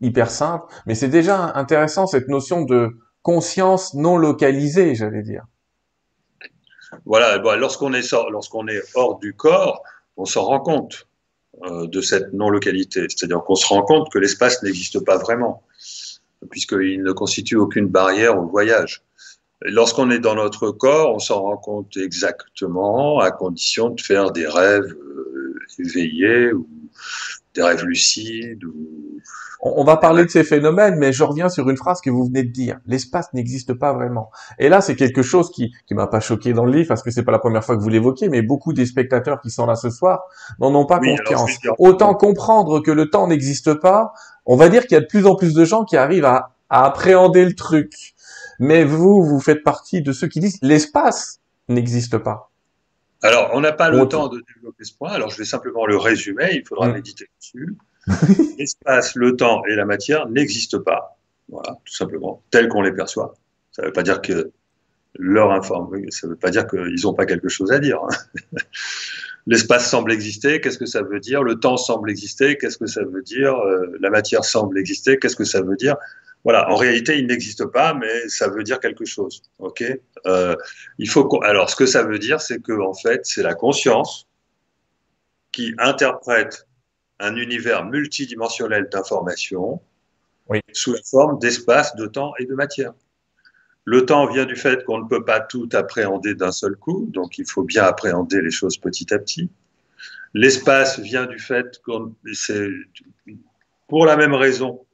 [0.00, 5.44] hyper simple, mais c'est déjà intéressant cette notion de conscience non localisée, j'allais dire.
[7.04, 9.82] Voilà, lorsqu'on est, lorsqu'on est hors du corps,
[10.16, 11.06] on s'en rend compte.
[11.64, 13.06] Euh, de cette non-localité.
[13.08, 15.62] C'est-à-dire qu'on se rend compte que l'espace n'existe pas vraiment,
[16.48, 19.02] puisqu'il ne constitue aucune barrière au voyage.
[19.62, 24.46] Lorsqu'on est dans notre corps, on s'en rend compte exactement, à condition de faire des
[24.46, 26.66] rêves euh, éveillés ou
[27.54, 28.62] des rêves lucides.
[29.62, 32.44] On, va parler de ces phénomènes, mais je reviens sur une phrase que vous venez
[32.44, 32.78] de dire.
[32.86, 34.30] L'espace n'existe pas vraiment.
[34.58, 37.10] Et là, c'est quelque chose qui qui m'a pas choqué dans le livre, parce que
[37.10, 39.74] c'est pas la première fois que vous l'évoquez, mais beaucoup des spectateurs qui sont là
[39.76, 40.22] ce soir
[40.60, 41.58] n'en ont pas confiance.
[41.78, 44.14] Autant comprendre que le temps n'existe pas,
[44.46, 46.54] on va dire qu'il y a de plus en plus de gens qui arrivent à,
[46.70, 48.14] à appréhender le truc.
[48.60, 52.50] Mais vous, vous faites partie de ceux qui disent l'espace n'existe pas.
[53.22, 55.96] Alors, on n'a pas le temps de développer ce point, alors je vais simplement le
[55.96, 56.92] résumer, il faudra mm.
[56.92, 57.76] méditer dessus.
[58.58, 61.18] L'espace, le temps et la matière n'existent pas.
[61.48, 63.34] Voilà, tout simplement, tels qu'on les perçoit.
[63.72, 64.52] Ça ne veut pas dire que
[65.18, 67.98] leur informe, ça ne veut pas dire qu'ils n'ont pas quelque chose à dire.
[68.02, 68.58] Hein.
[69.46, 71.42] L'espace semble exister, qu'est-ce que ça veut dire?
[71.42, 73.56] Le temps semble exister, qu'est-ce que ça veut dire?
[73.56, 75.96] Euh, La matière semble exister, qu'est-ce que ça veut dire?
[76.44, 79.42] Voilà, en réalité, il n'existe pas, mais ça veut dire quelque chose.
[79.58, 79.84] Ok?
[80.26, 80.56] Euh,
[80.98, 81.28] Il faut.
[81.42, 84.26] Alors, ce que ça veut dire, c'est que en fait, c'est la conscience
[85.52, 86.66] qui interprète
[87.18, 89.80] un univers multidimensionnel d'information
[90.72, 92.92] sous la forme d'espace, de temps et de matière.
[93.84, 97.38] Le temps vient du fait qu'on ne peut pas tout appréhender d'un seul coup, donc
[97.38, 99.50] il faut bien appréhender les choses petit à petit.
[100.34, 102.68] L'espace vient du fait qu'on, c'est
[103.88, 104.84] pour la même raison,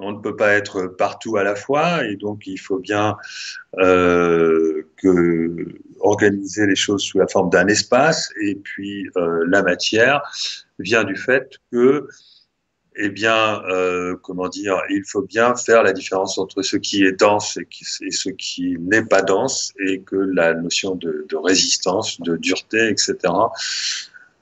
[0.00, 3.16] on ne peut pas être partout à la fois et donc il faut bien
[3.78, 4.84] euh,
[6.00, 10.22] organiser les choses sous la forme d'un espace et puis euh, la matière
[10.78, 12.08] vient du fait que
[12.96, 17.12] eh bien, euh, comment dire, il faut bien faire la différence entre ce qui est
[17.12, 22.88] dense et, ce qui n'est pas dense, et que la notion de, résistance, de dureté,
[22.88, 23.16] etc.,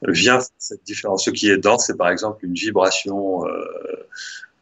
[0.03, 1.27] vient cette différence.
[1.27, 3.45] Ce qui est dense, c'est par exemple une vibration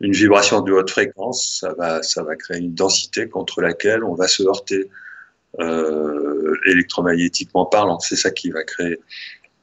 [0.01, 4.15] une vibration de haute fréquence, ça va, ça va créer une densité contre laquelle on
[4.15, 4.91] va se heurter
[5.59, 7.99] euh, électromagnétiquement parlant.
[8.01, 8.99] C'est ça qui va créer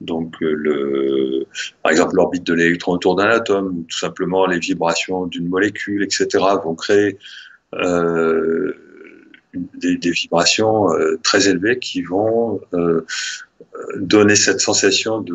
[0.01, 1.45] donc le,
[1.81, 6.03] par exemple l'orbite de l'électron autour d'un atome, ou tout simplement les vibrations d'une molécule,
[6.03, 6.27] etc.
[6.63, 7.17] vont créer
[7.75, 8.73] euh,
[9.53, 13.05] des, des, vibrations euh, très élevées qui vont euh,
[13.95, 15.31] donner cette sensation de,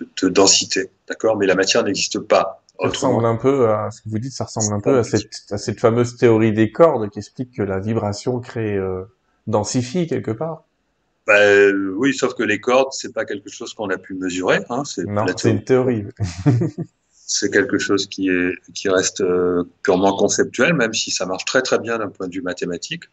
[0.00, 1.36] de, de densité, d'accord?
[1.36, 4.44] Mais la matière n'existe pas ça ressemble un peu à ce que vous dites, ça
[4.44, 7.80] ressemble un peu à cette, à cette fameuse théorie des cordes qui explique que la
[7.80, 9.04] vibration crée euh,
[9.46, 10.64] densifie quelque part.
[11.26, 11.34] Bah,
[11.96, 14.60] oui, sauf que les cordes, c'est pas quelque chose qu'on a pu mesurer.
[14.70, 16.04] Hein, c'est non, c'est une théorie.
[17.10, 21.62] c'est quelque chose qui est qui reste euh, purement conceptuel, même si ça marche très
[21.62, 23.04] très bien d'un point de vue mathématique.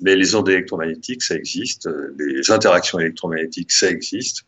[0.00, 1.88] Mais les ondes électromagnétiques, ça existe.
[2.18, 4.44] Les interactions électromagnétiques, ça existe.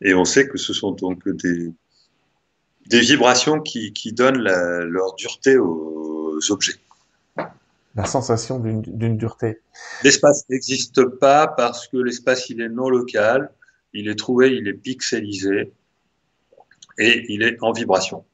[0.00, 1.72] Et on sait que ce sont donc des,
[2.86, 6.76] des vibrations qui, qui donnent leur dureté aux objets.
[7.94, 9.60] La sensation d'une dureté.
[10.02, 13.50] L'espace n'existe pas parce que l'espace il est non local,
[13.92, 15.72] il est trouvé, il est pixelisé
[16.98, 18.24] et il est en vibration.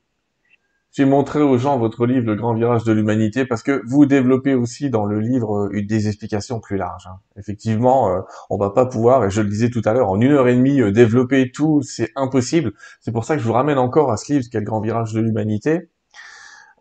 [0.90, 4.54] J'ai montré aux gens votre livre Le Grand Virage de l'Humanité parce que vous développez
[4.54, 7.06] aussi dans le livre euh, des explications plus larges.
[7.06, 7.18] Hein.
[7.36, 10.32] Effectivement, euh, on va pas pouvoir, et je le disais tout à l'heure, en une
[10.32, 12.72] heure et demie euh, développer tout, c'est impossible.
[13.00, 14.80] C'est pour ça que je vous ramène encore à ce livre qui est Le Grand
[14.80, 15.90] Virage de l'Humanité,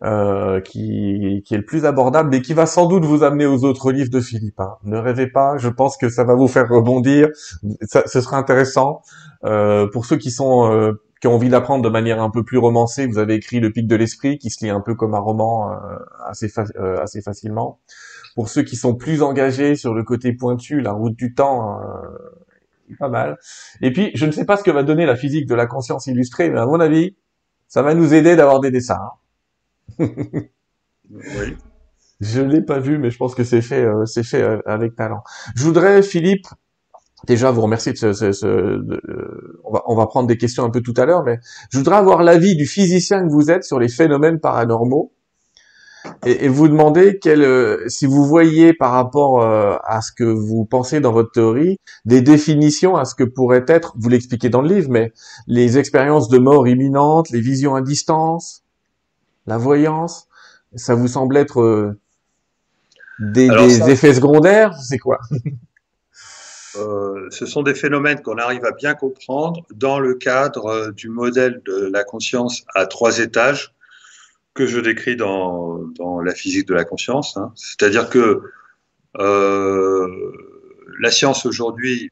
[0.02, 3.64] euh, qui, qui, est le plus abordable et qui va sans doute vous amener aux
[3.64, 4.58] autres livres de Philippe.
[4.58, 4.76] Hein.
[4.84, 7.28] Ne rêvez pas, je pense que ça va vous faire rebondir.
[7.82, 9.02] Ça, ce sera intéressant
[9.42, 13.18] pour ceux qui sont qui ont envie d'apprendre de manière un peu plus romancée, vous
[13.18, 15.74] avez écrit Le Pic de l'Esprit, qui se lit un peu comme un roman euh,
[16.24, 17.80] assez, euh, assez facilement.
[18.34, 22.96] Pour ceux qui sont plus engagés sur le côté pointu, La Route du Temps, euh,
[22.98, 23.38] pas mal.
[23.80, 26.06] Et puis, je ne sais pas ce que va donner la physique de la conscience
[26.06, 27.16] illustrée, mais à mon avis,
[27.66, 29.00] ça va nous aider d'avoir des dessins.
[29.98, 30.08] Hein.
[31.10, 31.56] oui.
[32.20, 35.22] Je l'ai pas vu, mais je pense que c'est fait, c'est fait avec talent.
[35.54, 36.48] Je voudrais, Philippe,
[37.26, 40.70] déjà vous remercier de ce, ce, euh, on, va, on va prendre des questions un
[40.70, 41.38] peu tout à l'heure, mais
[41.70, 45.12] je voudrais avoir l'avis du physicien que vous êtes sur les phénomènes paranormaux
[46.24, 50.24] et, et vous demander quel, euh, si vous voyez par rapport euh, à ce que
[50.24, 54.62] vous pensez dans votre théorie des définitions à ce que pourrait être, vous l'expliquez dans
[54.62, 55.12] le livre, mais
[55.46, 58.62] les expériences de mort imminente, les visions à distance,
[59.46, 60.28] la voyance,
[60.76, 61.96] ça vous semble être
[63.18, 65.18] des, des effets secondaires, c'est quoi?
[66.78, 71.08] Euh, ce sont des phénomènes qu'on arrive à bien comprendre dans le cadre euh, du
[71.08, 73.74] modèle de la conscience à trois étages
[74.54, 75.84] que je décris dans,
[76.24, 77.36] la physique de la conscience.
[77.36, 77.52] Hein.
[77.54, 78.42] C'est-à-dire que
[79.18, 80.08] euh,
[81.00, 82.10] la science aujourd'hui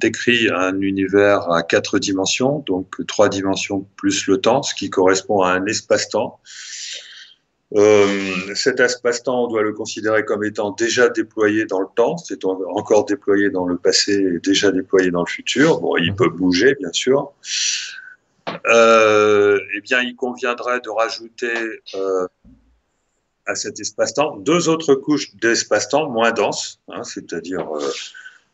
[0.00, 5.42] décrit un univers à quatre dimensions, donc trois dimensions plus le temps, ce qui correspond
[5.42, 6.40] à un espace-temps.
[7.76, 12.44] Euh, cet espace-temps, on doit le considérer comme étant déjà déployé dans le temps, c'est
[12.44, 15.80] encore déployé dans le passé et déjà déployé dans le futur.
[15.80, 17.32] Bon, il peut bouger, bien sûr.
[18.66, 21.52] euh, eh bien, il conviendrait de rajouter
[21.94, 22.26] euh,
[23.46, 27.68] à cet espace-temps deux autres couches d'espace-temps moins denses, hein, c'est-à-dire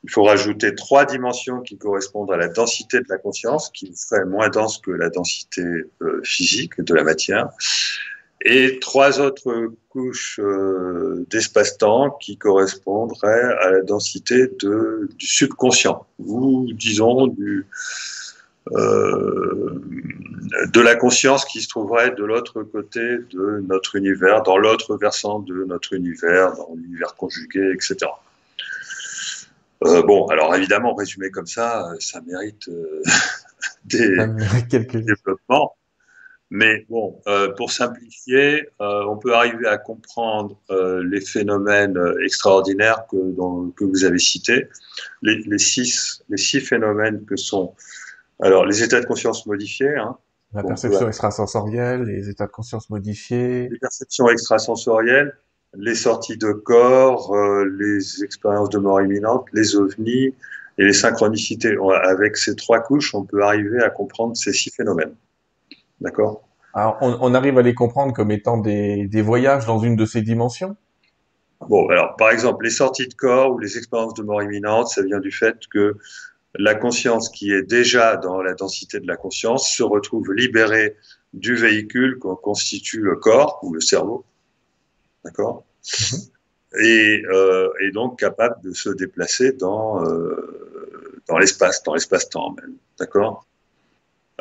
[0.04, 4.26] il faut rajouter trois dimensions qui correspondent à la densité de la conscience, qui serait
[4.26, 5.64] moins dense que la densité
[6.22, 7.48] physique de la matière,
[8.42, 16.70] et trois autres couches euh, d'espace-temps qui correspondraient à la densité de, du subconscient, ou
[16.72, 17.66] disons du,
[18.72, 19.80] euh,
[20.72, 25.40] de la conscience qui se trouverait de l'autre côté de notre univers, dans l'autre versant
[25.40, 27.96] de notre univers, dans l'univers conjugué, etc.
[29.84, 32.68] Euh, bon, alors évidemment, résumé comme ça, ça mérite
[33.84, 34.14] des
[34.68, 35.74] quelques développements.
[36.50, 43.04] Mais bon, euh, pour simplifier, euh, on peut arriver à comprendre euh, les phénomènes extraordinaires
[43.10, 44.68] que, dont, que vous avez cités,
[45.22, 47.74] les, les, six, les six phénomènes que sont
[48.40, 49.96] alors les états de conscience modifiés.
[49.96, 50.16] Hein,
[50.54, 53.68] la perception extrasensorielle, les états de conscience modifiés.
[53.68, 55.36] Les perceptions extrasensorielles,
[55.74, 60.34] les sorties de corps, euh, les expériences de mort imminente, les ovnis
[60.78, 61.76] et les synchronicités.
[62.04, 65.14] Avec ces trois couches, on peut arriver à comprendre ces six phénomènes.
[66.00, 69.96] D'accord Alors, on, on, arrive à les comprendre comme étant des, des voyages dans une
[69.96, 70.76] de ces dimensions?
[71.68, 75.02] Bon, alors, par exemple, les sorties de corps ou les expériences de mort imminente, ça
[75.02, 75.96] vient du fait que
[76.54, 80.96] la conscience qui est déjà dans la densité de la conscience se retrouve libérée
[81.32, 84.24] du véhicule qu'on constitue le corps ou le cerveau.
[85.24, 85.64] D'accord?
[85.84, 86.16] Mmh.
[86.82, 92.74] et, euh, et, donc capable de se déplacer dans, euh, dans l'espace, dans l'espace-temps même.
[92.98, 93.46] D'accord?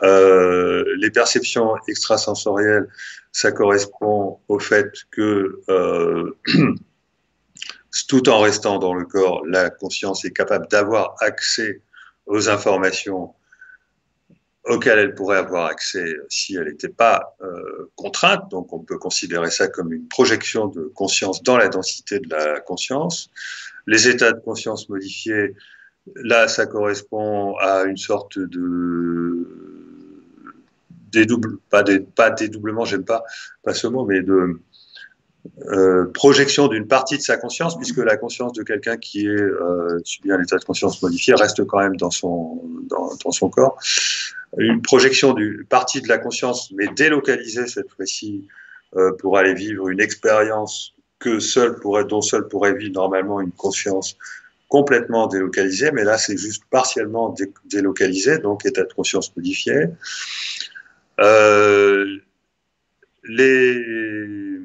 [0.03, 2.87] Euh, les perceptions extrasensorielles,
[3.31, 6.37] ça correspond au fait que euh,
[8.07, 11.81] tout en restant dans le corps, la conscience est capable d'avoir accès
[12.25, 13.33] aux informations
[14.65, 18.49] auxquelles elle pourrait avoir accès si elle n'était pas euh, contrainte.
[18.49, 22.59] Donc on peut considérer ça comme une projection de conscience dans la densité de la
[22.59, 23.29] conscience.
[23.85, 25.53] Les états de conscience modifiés,
[26.15, 29.74] là ça correspond à une sorte de
[31.69, 33.23] pas, des, pas dédoublement, j'aime pas,
[33.63, 34.59] pas ce mot, mais de
[35.67, 39.99] euh, projection d'une partie de sa conscience, puisque la conscience de quelqu'un qui est euh,
[40.03, 43.77] subit un état de conscience modifié reste quand même dans son, dans, son corps.
[44.57, 48.47] Une projection d'une partie de la conscience, mais délocalisée cette fois-ci,
[48.95, 53.51] euh, pour aller vivre une expérience que seul pourrait, dont seul pourrait vivre normalement une
[53.51, 54.17] conscience
[54.67, 59.87] complètement délocalisée, mais là c'est juste partiellement dé délocalisé, donc état de conscience modifié.
[61.19, 62.19] Euh,
[63.27, 64.59] les,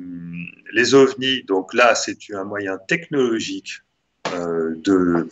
[0.94, 3.82] ovnis, donc là, c'est un moyen technologique
[4.34, 5.28] euh, de,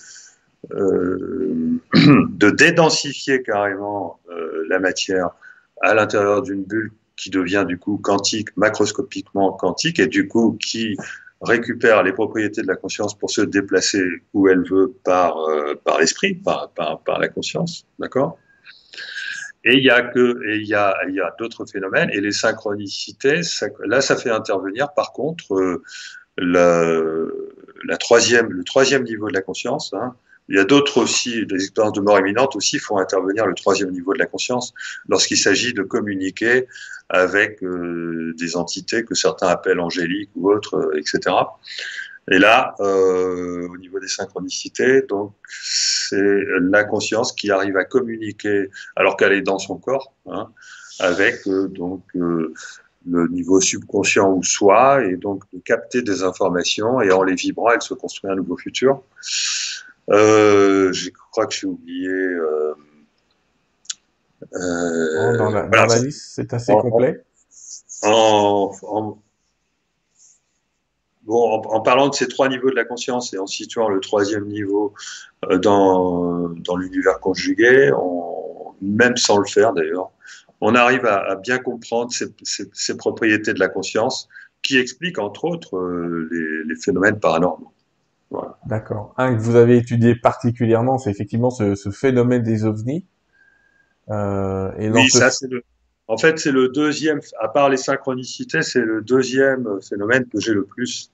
[0.73, 5.31] euh, de dédensifier carrément euh, la matière
[5.83, 10.97] à l'intérieur d'une bulle qui devient du coup quantique, macroscopiquement quantique, et du coup qui
[11.41, 14.03] récupère les propriétés de la conscience pour se déplacer
[14.35, 15.37] où elle veut par,
[16.01, 18.39] l'esprit, par la conscience, d'accord?
[19.65, 22.11] Et il y a que, et il y a, il y a d'autres phénomènes.
[22.13, 25.83] Et les synchronicités, ça, là, ça fait intervenir, par contre, euh,
[27.85, 29.93] la, troisième, le troisième niveau de la conscience.
[29.95, 30.15] Hein.
[30.49, 33.91] Il y a d'autres aussi, des expériences de mort imminente aussi font intervenir le troisième
[33.91, 34.73] niveau de la conscience
[35.09, 36.67] lorsqu'il s'agit de communiquer
[37.11, 41.35] avec euh, des entités que certains appellent angéliques ou autres, euh, etc.
[42.31, 48.71] Et là, euh, au niveau des synchronicités, donc c'est la conscience qui arrive à communiquer
[48.97, 50.51] alors qu'elle est dans son corps, hein,
[51.01, 52.53] avec euh, donc euh,
[53.07, 57.71] le niveau subconscient ou soi, et donc de capter des informations et en les vibrant,
[57.71, 59.03] elle se construit un nouveau futur.
[60.11, 62.09] Euh, je crois que j'ai oublié.
[62.09, 62.75] Euh,
[64.53, 67.23] oh, dans la, voilà, dans la liste, c'est assez en, complet.
[68.03, 69.19] En, en,
[71.29, 74.01] Bon, en, en, parlant de ces trois niveaux de la conscience et en situant le
[74.01, 74.95] troisième niveau
[75.45, 80.11] euh, dans, dans l'univers conjugué, on, même sans le faire d'ailleurs,
[80.63, 84.27] on arrive à, à bien comprendre ces, ces, ces, propriétés de la conscience
[84.63, 87.73] qui expliquent entre autres euh, les, les, phénomènes paranormaux.
[88.31, 88.59] Voilà.
[88.65, 89.13] D'accord.
[89.19, 93.05] Un que vous avez étudié particulièrement, c'est effectivement ce, ce, phénomène des ovnis.
[94.09, 95.63] Euh, et oui, ça c'est le,
[96.09, 100.55] en fait, c'est le deuxième, à part les synchronicités, c'est le deuxième phénomène que j'ai
[100.55, 101.11] le plus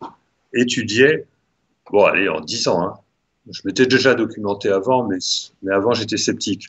[0.53, 1.27] étudié.
[1.91, 2.81] Bon, allez, en dix ans.
[2.81, 2.95] Hein.
[3.51, 5.19] Je m'étais déjà documenté avant, mais,
[5.63, 6.69] mais avant, j'étais sceptique.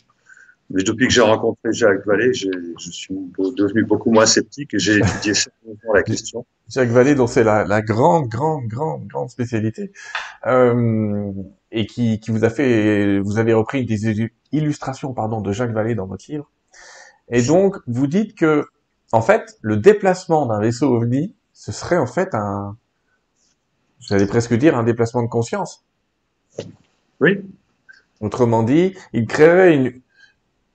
[0.72, 2.50] Mais depuis que j'ai rencontré Jacques Vallée, je
[2.80, 6.46] suis devenu beaucoup moins sceptique et j'ai étudié sérieusement la question.
[6.68, 9.92] Jacques Vallée, dont c'est la, la, grande, grande, grande, grande spécialité,
[10.48, 11.32] euh,
[11.72, 15.94] et qui, qui vous a fait, vous avez repris des illustrations, pardon, de Jacques Vallée
[15.94, 16.50] dans votre livre.
[17.30, 18.66] Et donc, vous dites que,
[19.12, 22.78] en fait, le déplacement d'un vaisseau ovni, ce serait en fait un,
[24.00, 25.84] j'allais presque dire un déplacement de conscience.
[27.20, 27.42] Oui.
[28.22, 29.94] Autrement dit, il créerait une.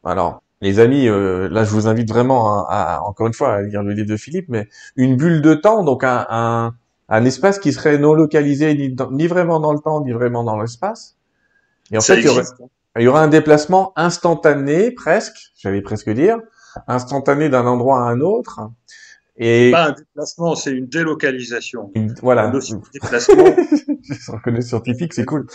[0.05, 3.83] Alors, les amis, euh, là, je vous invite vraiment à, encore une fois à lire
[3.83, 6.75] le livre de Philippe, mais une bulle de temps, donc un, un,
[7.09, 10.61] un espace qui serait non localisé ni, ni, vraiment dans le temps, ni vraiment dans
[10.61, 11.17] l'espace.
[11.91, 12.45] Et en fait, il y, aurait,
[12.99, 16.39] il y aurait un déplacement instantané, presque, j'allais presque dire,
[16.89, 18.61] instantané d'un endroit à un autre.
[19.37, 21.93] Et pas un déplacement, c'est une délocalisation.
[22.21, 22.45] voilà.
[22.45, 23.45] La notion de déplacement.
[24.03, 25.47] Je reconnais scientifique, c'est cool.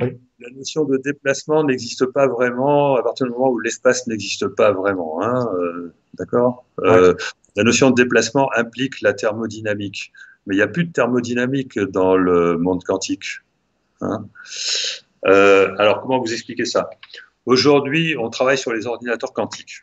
[0.00, 0.18] Oui.
[0.38, 4.72] La notion de déplacement n'existe pas vraiment à partir du moment où l'espace n'existe pas
[4.72, 5.22] vraiment.
[5.22, 6.64] Hein, euh, D'accord?
[6.80, 7.14] Euh,
[7.56, 10.12] la notion de déplacement implique la thermodynamique,
[10.46, 13.40] mais il n'y a plus de thermodynamique dans le monde quantique.
[14.02, 14.26] Hein?
[15.26, 16.90] Euh, alors, comment vous expliquer ça?
[17.46, 19.82] Aujourd'hui, on travaille sur les ordinateurs quantiques.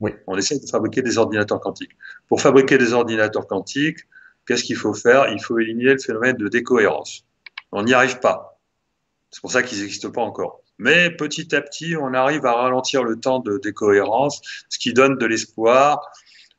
[0.00, 0.12] Oui.
[0.26, 1.96] On essaie de fabriquer des ordinateurs quantiques.
[2.28, 4.00] Pour fabriquer des ordinateurs quantiques,
[4.46, 5.28] qu'est-ce qu'il faut faire?
[5.30, 7.24] Il faut éliminer le phénomène de décohérence.
[7.70, 8.58] On n'y arrive pas.
[9.30, 10.60] C'est pour ça qu'ils n'existent pas encore.
[10.78, 15.16] Mais petit à petit, on arrive à ralentir le temps de décohérence, ce qui donne
[15.16, 16.10] de l'espoir.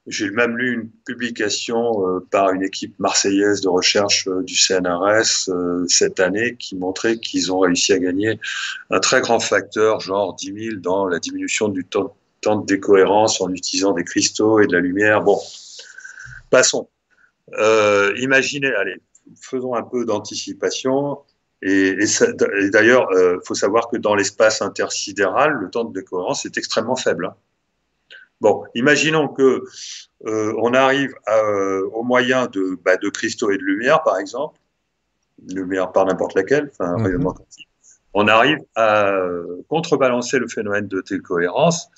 [0.05, 5.47] J'ai même lu une publication euh, par une équipe marseillaise de recherche euh, du CNRS
[5.47, 8.37] euh, cette année qui montrait qu'ils ont réussi à gagner
[8.89, 13.49] un très grand facteur, genre 10 000 dans la diminution du temps de décohérence en
[13.49, 15.21] utilisant des cristaux et de la lumière.
[15.21, 15.39] Bon,
[16.49, 16.89] passons.
[18.17, 18.99] Imaginez, allez,
[19.39, 21.19] faisons un peu d'anticipation.
[21.61, 21.95] Et,
[22.73, 27.27] d'ailleurs, il faut savoir que dans l'espace intersidéral, le temps de décohérence est extrêmement faible.
[27.27, 27.35] Hein.
[28.43, 29.63] Bon, imaginons que
[30.25, 34.17] euh, on arrive à, euh, au moyen de, bah, de cristaux et de lumière, par
[34.19, 34.59] exemple,
[35.47, 37.69] lumière par n'importe laquelle, enfin, mm rayonnement quantique,
[38.13, 39.13] on arrive à
[39.69, 41.89] contrebalancer le phénomène de décohérence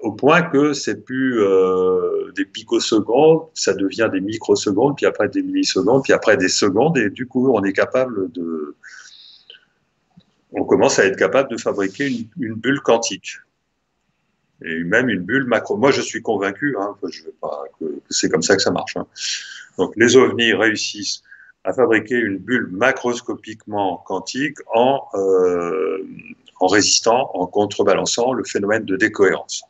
[0.00, 5.42] au point que c'est plus euh, des picosecondes, ça devient des microsecondes, puis après des
[5.42, 8.74] millisecondes, puis après des secondes, et du coup, on est capable de,
[10.52, 13.36] on commence à être capable de fabriquer une, une bulle quantique
[14.64, 15.76] et même une bulle macro.
[15.76, 18.96] Moi, je suis convaincu, hein, je vais pas, que, c'est comme ça que ça marche.
[18.96, 19.06] Hein.
[19.76, 21.22] Donc, les ovnis réussissent
[21.64, 25.98] à fabriquer une bulle macroscopiquement quantique en euh,
[26.60, 29.62] en résistant, en contrebalançant le phénomène de décohérence.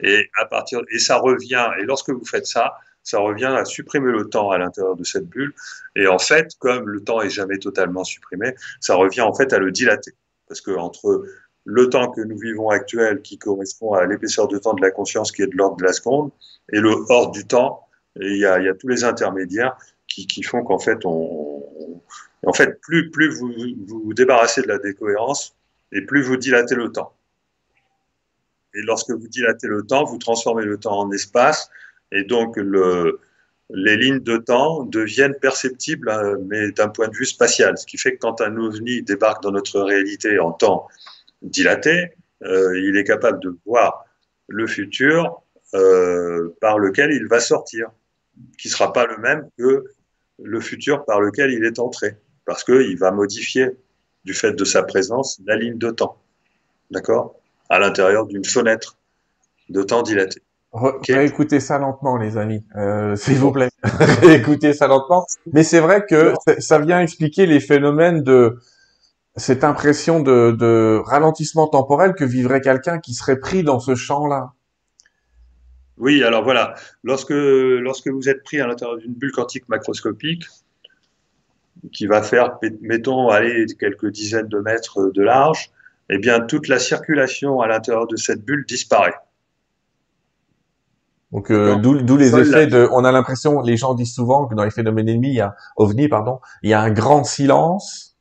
[0.00, 4.12] Et à partir et ça revient et lorsque vous faites ça, ça revient à supprimer
[4.12, 5.54] le temps à l'intérieur de cette bulle.
[5.94, 9.58] Et en fait, comme le temps est jamais totalement supprimé, ça revient en fait à
[9.58, 10.12] le dilater,
[10.48, 11.24] parce que entre
[11.66, 15.32] le temps que nous vivons actuel, qui correspond à l'épaisseur de temps de la conscience,
[15.32, 16.30] qui est de l'ordre de la seconde,
[16.72, 20.42] et le hors du temps, il y a, il y a tous les intermédiaires qui,
[20.42, 21.62] font qu'en fait, on,
[22.46, 23.52] en fait, plus, plus vous,
[23.86, 25.54] vous vous débarrassez de la décohérence,
[25.92, 27.12] et plus vous dilatez le temps.
[28.74, 31.68] Et lorsque vous dilatez le temps, vous transformez le temps en espace,
[32.12, 33.18] et donc le,
[33.70, 37.76] les lignes de temps deviennent perceptibles, hein, mais d'un point de vue spatial.
[37.76, 40.86] Ce qui fait que quand un ovni débarque dans notre réalité en temps
[41.42, 42.12] dilaté,
[42.42, 44.04] euh, il est capable de voir
[44.48, 45.42] le futur
[45.74, 47.90] euh, par lequel il va sortir,
[48.58, 49.84] qui sera pas le même que
[50.42, 53.70] le futur par lequel il est entré, parce qu'il va modifier
[54.24, 56.18] du fait de sa présence, la ligne de temps.
[56.90, 57.36] D'accord
[57.68, 58.96] À l'intérieur d'une fenêtre
[59.68, 60.40] de temps dilaté.
[61.08, 63.70] Écoutez ça lentement, les amis, euh, s'il vous plaît.
[64.22, 65.26] Écoutez ça lentement.
[65.52, 68.58] Mais c'est vrai que ça vient expliquer les phénomènes de
[69.36, 74.52] cette impression de, de ralentissement temporel que vivrait quelqu'un qui serait pris dans ce champ-là.
[75.98, 76.74] Oui, alors voilà,
[77.04, 80.44] lorsque, lorsque vous êtes pris à l'intérieur d'une bulle quantique macroscopique,
[81.92, 85.70] qui va faire, mettons, aller quelques dizaines de mètres de large,
[86.10, 89.14] eh bien, toute la circulation à l'intérieur de cette bulle disparaît.
[91.32, 92.88] Donc, euh, d'où les effets de.
[92.92, 95.56] On a l'impression, les gens disent souvent que dans les phénomènes ennemis, il y a
[95.76, 98.15] ovni, pardon, il y a un grand silence.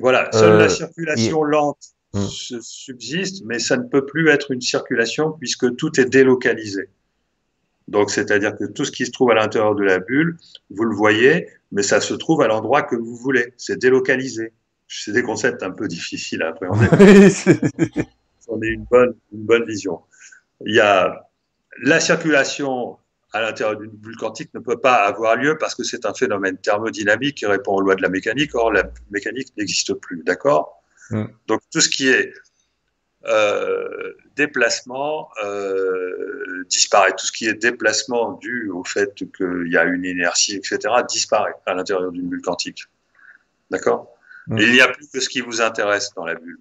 [0.00, 2.26] Voilà, seule la euh, circulation lente hmm.
[2.28, 6.88] subsiste, mais ça ne peut plus être une circulation puisque tout est délocalisé.
[7.88, 10.36] Donc, c'est-à-dire que tout ce qui se trouve à l'intérieur de la bulle,
[10.70, 13.54] vous le voyez, mais ça se trouve à l'endroit que vous voulez.
[13.56, 14.52] C'est délocalisé.
[14.86, 16.86] C'est des concepts un peu difficiles à appréhender.
[18.48, 20.00] On est une bonne, une bonne vision.
[20.64, 21.28] Il y a
[21.82, 22.98] la circulation
[23.32, 26.56] à l'intérieur d'une bulle quantique ne peut pas avoir lieu parce que c'est un phénomène
[26.56, 28.54] thermodynamique qui répond aux lois de la mécanique.
[28.54, 30.22] Or, la mécanique n'existe plus.
[30.24, 30.82] D'accord?
[31.46, 32.32] Donc, tout ce qui est
[33.26, 37.12] euh, déplacement euh, disparaît.
[37.12, 41.54] Tout ce qui est déplacement dû au fait qu'il y a une inertie, etc., disparaît
[41.66, 42.84] à l'intérieur d'une bulle quantique.
[43.70, 44.14] D'accord?
[44.56, 46.58] Il n'y a plus que ce qui vous intéresse dans la bulle.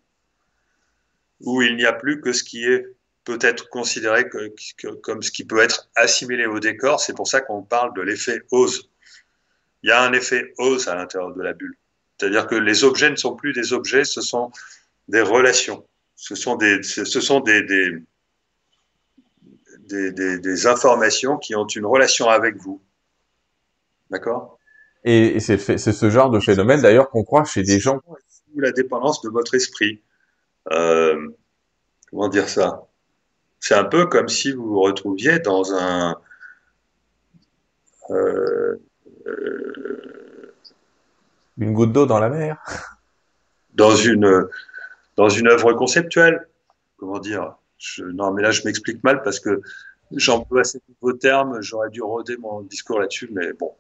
[1.42, 2.97] Ou il n'y a plus que ce qui est
[3.28, 4.30] peut être considéré
[5.04, 7.02] comme ce qui peut être assimilé au décor.
[7.02, 8.90] C'est pour ça qu'on parle de l'effet Ose.
[9.84, 11.76] Il y a un effet Ose à l'intérieur de la bulle.
[12.18, 14.54] C'est-à-dire que les objets ne sont plus des objets, ce sont
[15.10, 15.86] des relations.
[16.16, 18.00] Ce sont des, ce sont des, des,
[19.90, 22.82] des, des informations qui ont une relation avec vous.
[24.10, 24.58] D'accord?
[25.04, 28.02] Et, c'est ce genre de phénomène d'ailleurs qu'on croit chez des gens.
[28.56, 30.02] La dépendance de votre esprit.
[30.72, 31.28] Euh,
[32.10, 32.88] comment dire ça?
[33.60, 36.16] C'est un peu comme si vous vous retrouviez dans un.
[38.10, 38.78] Euh,
[39.26, 40.54] euh,
[41.58, 42.58] une goutte d'eau dans la mer.
[43.74, 44.48] Dans une
[45.16, 46.48] dans une œuvre conceptuelle.
[46.98, 47.56] Comment dire?
[48.00, 49.62] Non, mais là je m'explique mal parce que
[50.12, 51.62] j'emploie ces nouveaux termes.
[51.62, 53.74] J'aurais dû roder mon discours là-dessus, mais bon.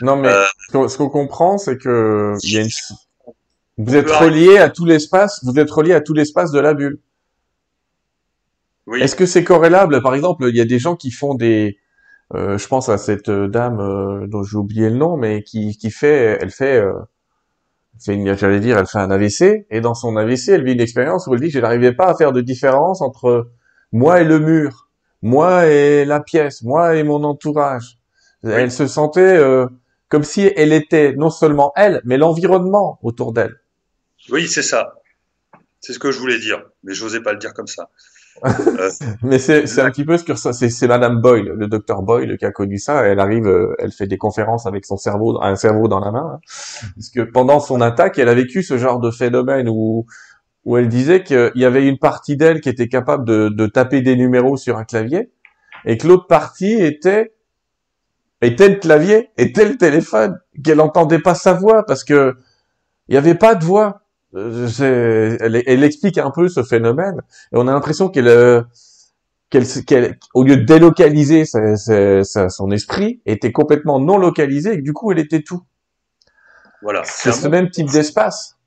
[0.00, 2.70] Non, mais euh, ce qu'on comprend, c'est que il y a une...
[3.78, 5.44] vous êtes relié à tout l'espace.
[5.44, 6.98] Vous êtes relié à tout l'espace de la bulle.
[8.88, 9.02] Oui.
[9.02, 10.02] Est-ce que c'est corrélable?
[10.02, 11.78] Par exemple, il y a des gens qui font des,
[12.34, 15.90] euh, je pense à cette dame euh, dont j'ai oublié le nom, mais qui, qui
[15.90, 16.94] fait, elle fait, euh,
[18.06, 21.34] j'allais dire, elle fait un AVC, et dans son AVC, elle vit une expérience où
[21.34, 23.50] elle dit que je n'arrivais pas à faire de différence entre
[23.92, 24.88] moi et le mur
[25.22, 27.98] moi et la pièce, moi et mon entourage.
[28.44, 29.66] Elle se sentait euh,
[30.08, 33.56] comme si elle était non seulement elle, mais l'environnement autour d'elle.
[34.30, 34.94] Oui, c'est ça.
[35.80, 37.90] C'est ce que je voulais dire, mais je n'osais pas le dire comme ça.
[39.22, 40.34] Mais c'est un petit peu ce que.
[40.34, 43.04] C'est Madame Boyle, le docteur Boyle, qui a connu ça.
[43.04, 46.32] Elle arrive, euh, elle fait des conférences avec son cerveau, un cerveau dans la main,
[46.34, 46.40] hein.
[46.94, 50.06] parce que pendant son attaque, elle a vécu ce genre de phénomène où
[50.68, 54.16] où elle disait qu'il y avait une partie d'elle qui était capable de, taper des
[54.16, 55.30] numéros sur un clavier
[55.86, 57.32] et que l'autre partie était
[58.42, 62.36] était le clavier, était le téléphone, qu'elle entendait pas sa voix parce que
[63.08, 64.02] il y avait pas de voix.
[64.34, 67.22] Euh, elle, explique un peu ce phénomène
[67.52, 68.62] et on a l'impression qu'elle euh,
[69.48, 75.10] qu'elle, au lieu de délocaliser son esprit, était complètement non localisée et que du coup
[75.12, 75.62] elle était tout.
[76.82, 77.02] Voilà.
[77.04, 78.58] C'est ce même type d'espace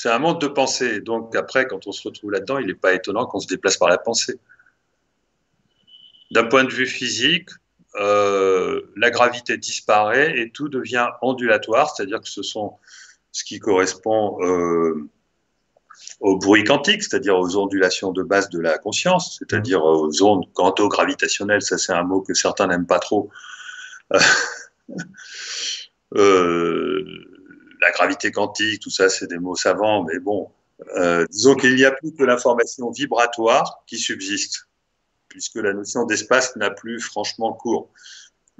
[0.00, 1.00] c'est un monde de pensée.
[1.00, 3.88] Donc après, quand on se retrouve là-dedans, il n'est pas étonnant qu'on se déplace par
[3.88, 4.38] la pensée.
[6.30, 7.48] D'un point de vue physique,
[7.96, 12.76] euh, la gravité disparaît et tout devient ondulatoire, c'est-à-dire que ce sont
[13.38, 15.08] ce qui correspond euh,
[16.18, 21.62] au bruit quantique, c'est-à-dire aux ondulations de base de la conscience, c'est-à-dire aux ondes quanto-gravitationnelles,
[21.62, 23.30] ça c'est un mot que certains n'aiment pas trop.
[26.16, 27.04] euh,
[27.80, 30.50] la gravité quantique, tout ça, c'est des mots savants, mais bon,
[30.96, 34.66] euh, disons qu'il n'y a plus que l'information vibratoire qui subsiste,
[35.28, 37.92] puisque la notion d'espace n'a plus franchement cours.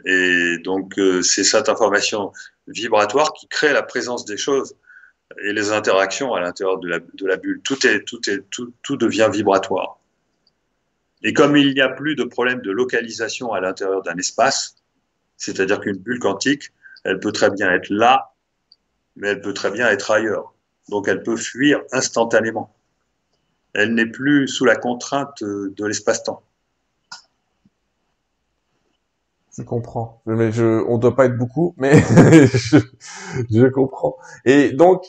[0.04, 2.32] Et donc, euh, c'est cette information
[2.66, 4.76] vibratoire qui crée la présence des choses
[5.42, 6.88] et les interactions à l'intérieur de
[7.26, 7.60] la, bulle.
[7.62, 8.20] Tout, est, tout,
[8.50, 9.98] tout, tout devient vibratoire.
[11.22, 14.76] Et comme il n'y a plus de problème de localisation à l'intérieur d'un espace,
[15.36, 16.72] c'est-à-dire qu'une bulle quantique,
[17.04, 18.32] elle peut très bien être là
[19.18, 20.54] mais elle peut très bien être ailleurs.
[20.88, 22.74] Donc elle peut fuir instantanément.
[23.74, 26.42] Elle n'est plus sous la contrainte de l'espace-temps.
[29.58, 30.22] Je comprends.
[30.26, 32.00] Mais je, on ne doit pas être beaucoup, mais
[33.50, 34.16] je, comprends.
[34.44, 35.02] Et donc,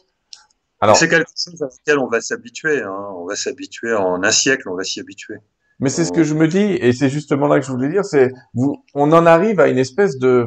[0.82, 0.96] alors.
[0.96, 2.82] C'est quelque chose à laquelle on va s'habituer.
[2.82, 3.14] Hein.
[3.16, 5.36] On va s'habituer en un siècle, on va s'y habituer.
[5.80, 8.04] Mais c'est ce que je me dis, et c'est justement là que je voulais dire,
[8.04, 10.46] c'est, vous, on en arrive à une espèce de,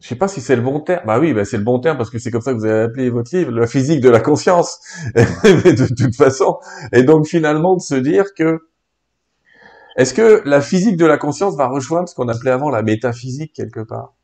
[0.00, 1.02] je sais pas si c'est le bon terme.
[1.06, 2.84] Bah oui, bah c'est le bon terme parce que c'est comme ça que vous avez
[2.84, 4.80] appelé votre livre, la physique de la conscience.
[5.14, 6.58] Mais de toute façon,
[6.92, 8.60] et donc finalement de se dire que
[9.96, 13.52] est-ce que la physique de la conscience va rejoindre ce qu'on appelait avant la métaphysique
[13.52, 14.14] quelque part?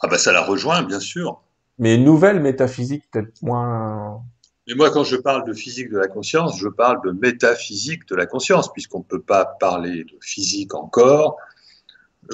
[0.00, 1.40] Ah bah ça la rejoint bien sûr.
[1.78, 4.22] Mais une nouvelle métaphysique peut-être moins.
[4.66, 8.16] Mais moi, quand je parle de physique de la conscience, je parle de métaphysique de
[8.16, 11.36] la conscience, puisqu'on ne peut pas parler de physique encore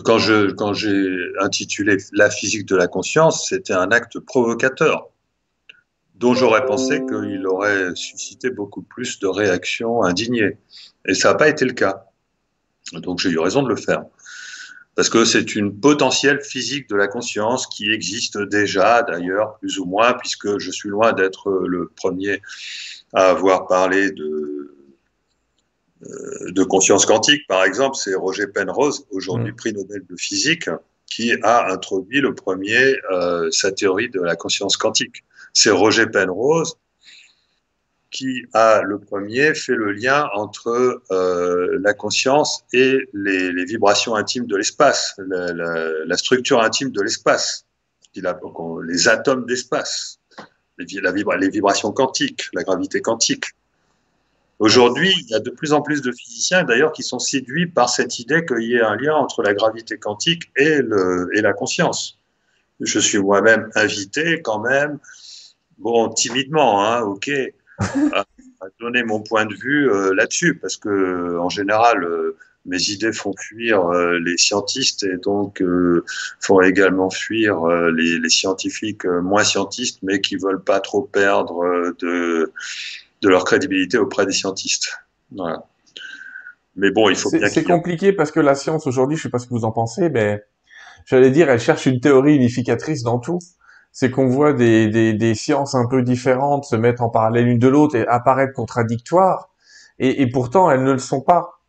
[0.04, 5.08] quand j'ai intitulé La physique de la conscience, c'était un acte provocateur
[6.22, 10.56] dont j'aurais pensé qu'il aurait suscité beaucoup plus de réactions indignées.
[11.04, 12.04] Et ça n'a pas été le cas.
[12.92, 14.04] Donc j'ai eu raison de le faire.
[14.94, 19.84] Parce que c'est une potentielle physique de la conscience qui existe déjà, d'ailleurs, plus ou
[19.84, 22.40] moins, puisque je suis loin d'être le premier
[23.12, 24.76] à avoir parlé de,
[26.04, 29.56] euh, de conscience quantique, par exemple, c'est Roger Penrose, aujourd'hui mm.
[29.56, 30.68] prix Nobel de physique,
[31.12, 35.24] qui a introduit le premier euh, sa théorie de la conscience quantique.
[35.52, 36.78] C'est Roger Penrose
[38.10, 44.46] qui a le premier fait le lien entre euh, la conscience et les, vibrations intimes
[44.46, 47.66] de l'espace, la, structure intime de l'espace,
[48.14, 50.18] les atomes d'espace,
[50.78, 50.86] les,
[51.40, 53.46] les vibrations quantiques, la gravité quantique.
[54.62, 57.88] Aujourd'hui, il y a de plus en plus de physiciens, d'ailleurs, qui sont séduits par
[57.88, 61.52] cette idée qu'il y ait un lien entre la gravité quantique et, le, et la
[61.52, 62.20] conscience.
[62.78, 65.00] Je suis moi-même invité quand même,
[65.78, 67.28] bon, timidement, hein, ok,
[67.80, 68.24] à,
[68.78, 73.34] donner mon point de vue euh, là-dessus, parce que en général, euh, mes idées font
[73.36, 75.60] fuir euh, les scientistes et donc
[76.38, 82.52] font également fuir les, les, scientifiques moins scientistes, mais qui veulent pas trop perdre de,
[83.22, 84.98] de leur crédibilité auprès des scientistes.
[85.30, 85.64] Voilà.
[86.76, 87.48] Mais bon, il faut bien.
[87.48, 90.10] C'est compliqué parce que la science aujourd'hui, je sais pas ce que vous en pensez,
[90.10, 90.42] mais
[91.06, 93.38] j'allais dire, elle cherche une théorie unificatrice dans tout.
[93.92, 97.58] C'est qu'on voit des, des, des, sciences un peu différentes se mettre en parallèle l'une
[97.58, 99.50] de l'autre et apparaître contradictoires,
[99.98, 101.60] et, et pourtant elles ne le sont pas.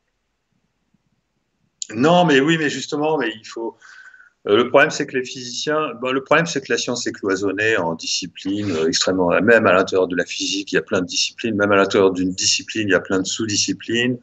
[1.93, 3.75] Non, mais oui, mais justement, mais il faut.
[4.47, 5.93] Euh, le problème, c'est que les physiciens.
[6.01, 9.29] Bon, le problème, c'est que la science est cloisonnée en disciplines euh, extrêmement.
[9.41, 11.55] Même à l'intérieur de la physique, il y a plein de disciplines.
[11.55, 14.19] Même à l'intérieur d'une discipline, il y a plein de sous-disciplines.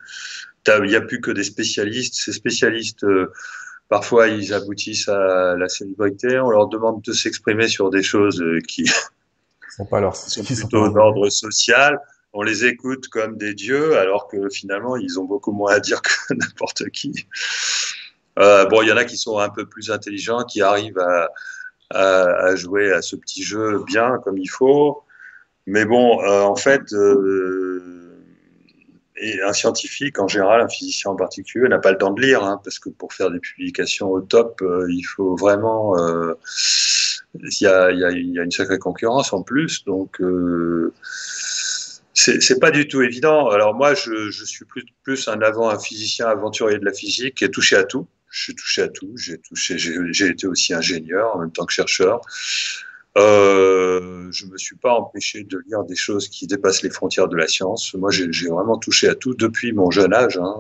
[0.69, 2.15] Il n'y a plus que des spécialistes.
[2.15, 3.33] Ces spécialistes, euh,
[3.89, 6.39] parfois, ils aboutissent à la célébrité.
[6.39, 8.85] On leur demande de s'exprimer sur des choses qui
[9.77, 10.15] sont pas leur...
[10.17, 11.99] sont plutôt d'ordre social
[12.33, 16.01] on les écoute comme des dieux, alors que finalement, ils ont beaucoup moins à dire
[16.03, 17.27] que n'importe qui.
[18.41, 20.99] Euh, bon, il y en a qui sont un peu plus intelligents, qui arrivent
[21.91, 25.03] à, jouer à ce petit jeu bien comme il faut.
[25.67, 28.17] Mais bon, euh, en fait, euh,
[29.17, 32.43] et un scientifique en général, un physicien en particulier, n'a pas le temps de lire,
[32.45, 35.97] hein, parce que pour faire des publications au top, il faut vraiment.
[37.35, 40.21] Il y, a, une sacrée concurrence en plus, donc
[42.15, 43.49] c'est pas du tout évident.
[43.51, 47.37] Alors moi, je, je suis plus, plus un avant un physicien aventurier de la physique
[47.37, 48.07] qui est touché à tout.
[48.31, 49.13] Je suis touché à tout.
[49.17, 52.21] J'ai touché, j'ai été aussi ingénieur en même temps que chercheur.
[53.19, 57.37] Euh, je me suis pas empêché de lire des choses qui dépassent les frontières de
[57.37, 57.93] la science.
[57.95, 60.39] Moi, j'ai vraiment touché à tout depuis mon jeune âge.
[60.39, 60.55] Hein.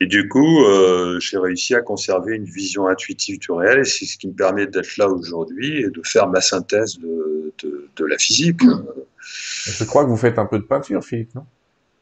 [0.00, 4.04] Et du coup, euh, j'ai réussi à conserver une vision intuitive du réel, et c'est
[4.04, 8.04] ce qui me permet d'être là aujourd'hui et de faire ma synthèse de, de, de
[8.04, 8.62] la physique.
[8.62, 8.84] Mmh.
[9.20, 11.46] Je crois que vous faites un peu de peinture, Philippe, non?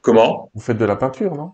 [0.01, 0.51] Comment?
[0.55, 1.53] Vous faites de la peinture, non?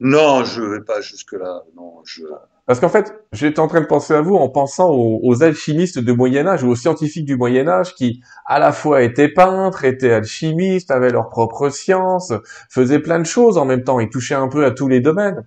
[0.00, 1.62] Non, je vais pas jusque-là.
[1.76, 2.22] Non, je...
[2.66, 5.98] Parce qu'en fait, j'étais en train de penser à vous en pensant aux, aux alchimistes
[5.98, 9.84] du Moyen Âge ou aux scientifiques du Moyen Âge qui, à la fois étaient peintres,
[9.84, 12.32] étaient alchimistes, avaient leur propre science,
[12.70, 14.00] faisaient plein de choses en même temps.
[14.00, 15.46] Ils touchaient un peu à tous les domaines.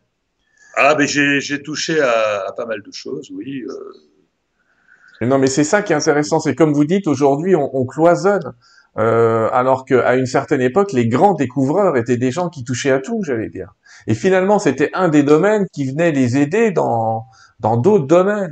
[0.76, 3.64] Ah, mais j'ai touché à, à, pas mal de choses, oui.
[3.68, 5.26] Euh...
[5.26, 6.40] Non, mais c'est ça qui est intéressant.
[6.40, 8.54] C'est comme vous dites, aujourd'hui, on, on cloisonne.
[8.98, 13.00] Euh, alors qu'à une certaine époque, les grands découvreurs étaient des gens qui touchaient à
[13.00, 13.74] tout, j'allais dire.
[14.08, 17.26] Et finalement, c'était un des domaines qui venait les aider dans
[17.60, 18.52] dans d'autres domaines.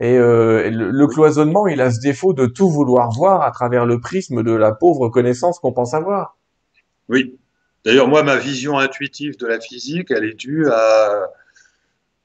[0.00, 3.84] Et euh, le, le, cloisonnement, il a ce défaut de tout vouloir voir à travers
[3.84, 6.38] le prisme de la pauvre connaissance qu'on pense avoir.
[7.10, 7.38] Oui.
[7.84, 11.28] D'ailleurs, moi, ma vision intuitive de la physique, elle est due à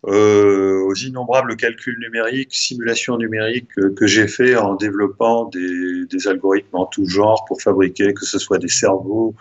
[0.07, 6.27] euh, aux innombrables calculs numériques, simulations numériques que, que j'ai fait en développant des, des,
[6.27, 9.33] algorithmes en tout genre pour fabriquer, que ce soit des cerveaux,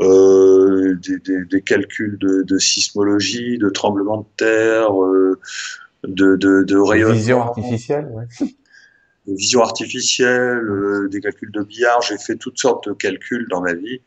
[0.00, 5.40] euh, des, des, des, calculs de, de, sismologie, de tremblements de terre, euh,
[6.02, 7.14] de, de, de rayonnement.
[7.14, 8.46] Vision artificielle, ouais.
[9.26, 12.02] Vision artificielle, euh, des calculs de billard.
[12.02, 14.00] J'ai fait toutes sortes de calculs dans ma vie.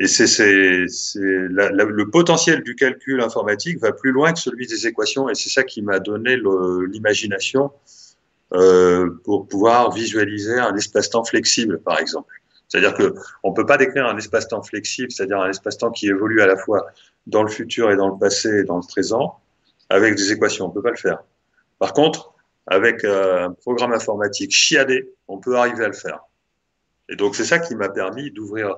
[0.00, 5.34] Et c'est le potentiel du calcul informatique va plus loin que celui des équations, et
[5.34, 6.36] c'est ça qui m'a donné
[6.90, 7.72] l'imagination
[8.54, 12.32] euh, pour pouvoir visualiser un espace-temps flexible, par exemple.
[12.68, 16.46] C'est-à-dire que on peut pas décrire un espace-temps flexible, c'est-à-dire un espace-temps qui évolue à
[16.46, 16.86] la fois
[17.26, 19.40] dans le futur et dans le passé et dans le présent,
[19.88, 20.66] avec des équations.
[20.66, 21.22] On peut pas le faire.
[21.78, 22.34] Par contre,
[22.66, 26.20] avec euh, un programme informatique chiadé, on peut arriver à le faire.
[27.08, 28.76] Et donc c'est ça qui m'a permis d'ouvrir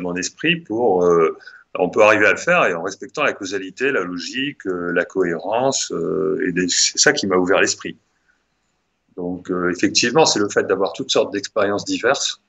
[0.00, 1.36] mon esprit pour euh,
[1.74, 5.04] on peut arriver à le faire et en respectant la causalité, la logique, euh, la
[5.04, 7.98] cohérence, euh, et c'est ça qui m'a ouvert l'esprit.
[9.16, 12.40] Donc euh, effectivement, c'est le fait d'avoir toutes sortes d'expériences diverses,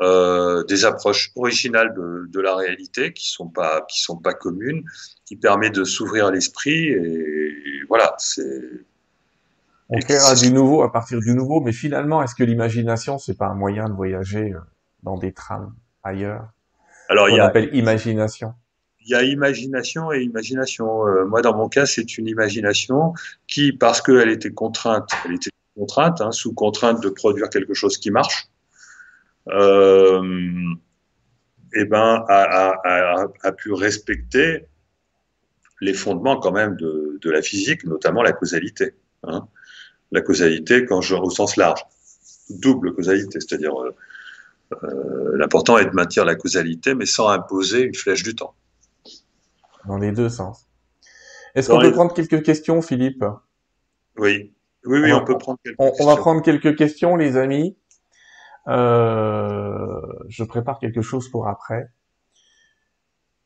[0.00, 4.82] des approches originales de, la réalité qui sont pas sont pas communes,
[5.26, 8.62] qui permet de s'ouvrir l'esprit et, et, voilà, c'est
[9.90, 13.48] on créera du nouveau à partir du nouveau, mais finalement, est-ce que l'imagination, c'est pas
[13.48, 14.54] un moyen de voyager
[15.02, 16.48] dans des trames ailleurs
[17.08, 18.54] Alors, il y a appelle imagination.
[19.00, 21.06] Il y a imagination et imagination.
[21.06, 23.14] Euh, moi, dans mon cas, c'est une imagination
[23.46, 27.96] qui, parce qu'elle était contrainte, elle était contrainte, hein, sous contrainte de produire quelque chose
[27.96, 28.48] qui marche,
[29.48, 30.22] euh,
[31.72, 34.66] et eh ben, a, a, a, pu respecter
[35.80, 38.94] les fondements quand même de, de la physique, notamment la causalité.
[39.22, 39.46] Hein.
[40.10, 41.80] La causalité, quand je, au sens large,
[42.50, 43.94] double causalité, c'est-à-dire Euh,
[45.34, 48.54] L'important est de maintenir la causalité, mais sans imposer une flèche du temps.
[49.86, 50.66] Dans les deux sens.
[51.54, 53.24] Est-ce qu'on peut prendre quelques questions, Philippe?
[54.18, 54.52] Oui.
[54.86, 56.04] Oui, oui, on, peut prendre quelques on, questions.
[56.04, 57.76] On va prendre quelques questions, les amis.
[58.68, 61.88] Euh, je prépare quelque chose pour après.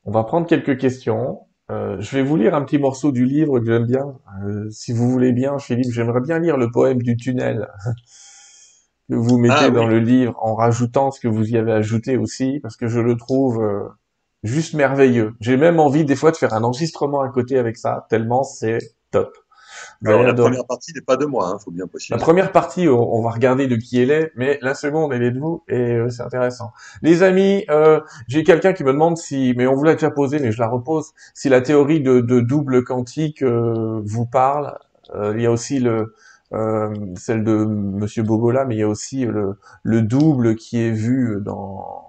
[0.04, 1.40] On va prendre quelques questions.
[1.70, 4.18] Euh, je vais vous lire un petit morceau du livre que j'aime bien.
[4.44, 7.68] Euh, si vous voulez bien, Philippe, j'aimerais bien lire le poème du tunnel
[9.10, 9.94] que vous mettez Ah, dans oui.
[9.94, 13.16] le livre en rajoutant ce que vous y avez ajouté aussi, parce que je le
[13.16, 13.88] trouve euh,
[14.42, 15.34] juste merveilleux.
[15.40, 18.78] J'ai même envie des fois de faire un enregistrement à côté avec ça, tellement c'est
[19.10, 19.36] top.
[20.06, 22.14] Alors, la première partie n'est pas de moi, hein, faut bien préciser.
[22.14, 25.22] La première partie, on, on va regarder de qui elle est, mais la seconde, elle
[25.22, 26.72] est de vous, et euh, c'est intéressant.
[27.02, 30.38] Les amis, euh, j'ai quelqu'un qui me demande si, mais on vous l'a déjà posé,
[30.38, 34.78] mais je la repose, si la théorie de, de double quantique euh, vous parle.
[35.14, 36.14] Euh, il y a aussi le
[37.16, 41.38] celle de Monsieur Bogola, mais il y a aussi le, le double qui est vu
[41.42, 42.02] dans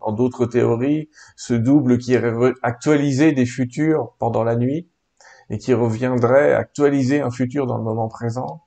[0.00, 2.22] dans d'autres théories, ce double qui est
[2.62, 4.88] actualisé des futurs pendant la nuit
[5.50, 8.62] et qui reviendrait actualiser un futur dans le moment présent.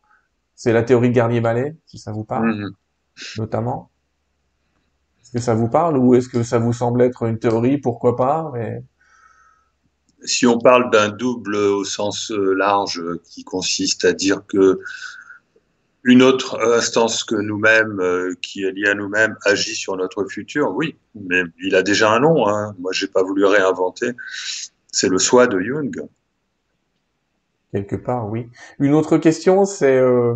[0.55, 2.71] C'est la théorie de Garnier-Mallet, si ça vous parle, Mhm.
[3.37, 3.89] notamment.
[5.23, 7.77] Est-ce que ça vous parle ou est-ce que ça vous semble être une théorie?
[7.77, 8.51] Pourquoi pas?
[8.53, 8.83] Mais...
[10.23, 14.79] Si on parle d'un double au sens euh, large, euh, qui consiste à dire que
[16.03, 20.71] une autre instance que nous-mêmes, euh, qui est liée à nous-mêmes, agit sur notre futur,
[20.75, 22.47] oui, mais il a déjà un nom.
[22.47, 22.75] Hein.
[22.79, 24.13] Moi, j'ai pas voulu réinventer.
[24.91, 26.07] C'est le soi de Jung.
[27.71, 28.49] Quelque part, oui.
[28.79, 29.97] Une autre question, c'est...
[29.97, 30.35] euh,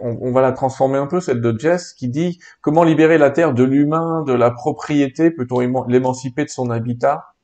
[0.00, 3.30] on, on va la transformer un peu, celle de Jess, qui dit comment libérer la
[3.30, 7.34] Terre de l'humain, de la propriété, peut-on éman- l'émanciper de son habitat?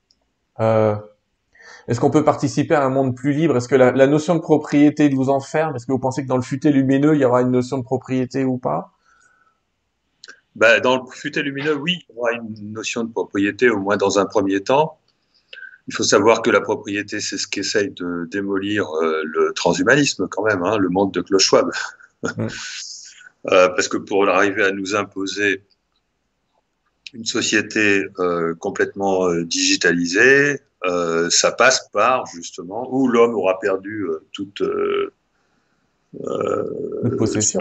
[0.61, 0.95] Euh,
[1.89, 3.57] Est-ce qu'on peut participer à un monde plus libre?
[3.57, 5.77] Est-ce que la, la notion de propriété vous enferme?
[5.77, 7.83] Est-ce que vous pensez que dans le futé lumineux, il y aura une notion de
[7.83, 8.93] propriété ou pas?
[10.57, 13.97] Ben, dans le futé lumineux, oui, il y aura une notion de propriété, au moins
[13.97, 14.99] dans un premier temps.
[15.89, 20.43] Il faut savoir que la propriété, c'est ce qu'essaye de démolir euh, le transhumanisme, quand
[20.45, 21.71] même, hein, le monde de Klaus Schwab.
[23.47, 25.65] Euh, parce que pour arriver à nous imposer
[27.15, 30.61] une société euh, complètement digitalisée,
[31.31, 35.13] ça passe par, justement, où l'homme aura perdu euh, toute euh,
[36.25, 36.65] euh,
[37.05, 37.61] de possession.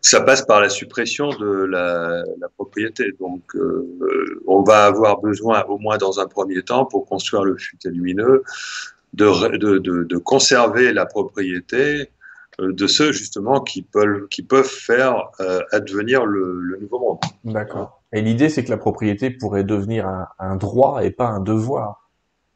[0.00, 3.12] Ça passe par la suppression de la, la propriété.
[3.18, 7.56] Donc, euh, on va avoir besoin, au moins dans un premier temps, pour construire le
[7.56, 8.42] futé lumineux,
[9.14, 12.10] de, ré- de, de, de conserver la propriété
[12.60, 17.18] euh, de ceux justement qui peuvent, qui peuvent faire euh, advenir le, le nouveau monde.
[17.44, 18.02] D'accord.
[18.14, 22.08] Et l'idée, c'est que la propriété pourrait devenir un, un droit et pas un devoir.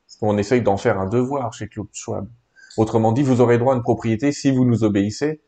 [0.07, 2.27] Parce qu'on essaye d'en faire un devoir chez Claude Schwab.
[2.79, 5.43] Autrement dit, vous aurez droit à une propriété si vous nous obéissez.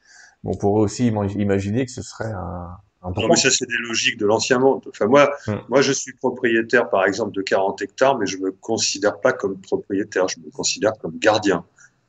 [0.45, 2.71] On pourrait aussi ima- imaginer que ce serait un,
[3.03, 3.29] un Non, droit.
[3.31, 4.83] mais ça, c'est des logiques de l'ancien monde.
[4.91, 5.53] Enfin, moi, Mm.
[5.69, 9.59] moi, je suis propriétaire, par exemple, de 40 hectares, mais je me considère pas comme
[9.61, 11.65] propriétaire, je me considère comme gardien.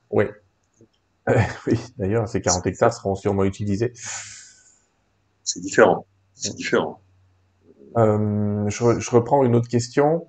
[0.10, 0.26] Oui.
[1.68, 3.94] oui, d'ailleurs, ces 40 hectares seront sûrement utilisés.
[5.44, 6.06] C'est différent.
[6.34, 7.00] C'est différent.
[7.98, 10.28] Euh, je, je reprends une autre question.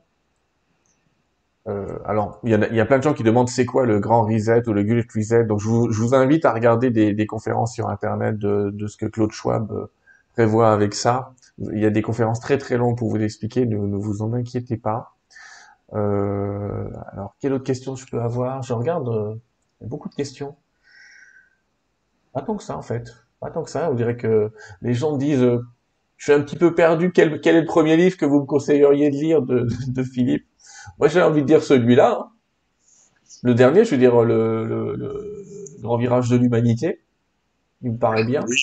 [1.68, 4.00] Euh, alors, il y, a, y a plein de gens qui demandent c'est quoi le
[4.00, 5.44] grand reset ou le Great Reset?
[5.44, 8.86] Donc, je vous, je vous invite à regarder des, des conférences sur Internet de, de
[8.88, 9.86] ce que Claude Schwab euh,
[10.32, 11.34] prévoit avec ça.
[11.58, 14.32] Il y a des conférences très très longues pour vous expliquer, ne, ne vous en
[14.32, 15.14] inquiétez pas.
[15.94, 18.62] Euh, alors, quelle autre question je peux avoir?
[18.62, 19.34] Je regarde, euh,
[19.82, 20.56] beaucoup de questions.
[22.32, 23.14] Pas tant que ça, en fait.
[23.38, 23.88] Pas tant que ça.
[23.90, 25.64] On dirait que les gens disent, euh,
[26.22, 27.10] je suis un petit peu perdu.
[27.10, 30.46] Quel, quel est le premier livre que vous me conseilleriez de lire de, de Philippe?
[31.00, 32.20] Moi, j'ai envie de dire celui-là.
[32.20, 32.28] hein.
[33.42, 35.34] Le dernier, je veux dire le, le, le
[35.80, 37.00] Grand Virage de l'Humanité.
[37.82, 38.44] Il me paraît bien.
[38.46, 38.56] Oui,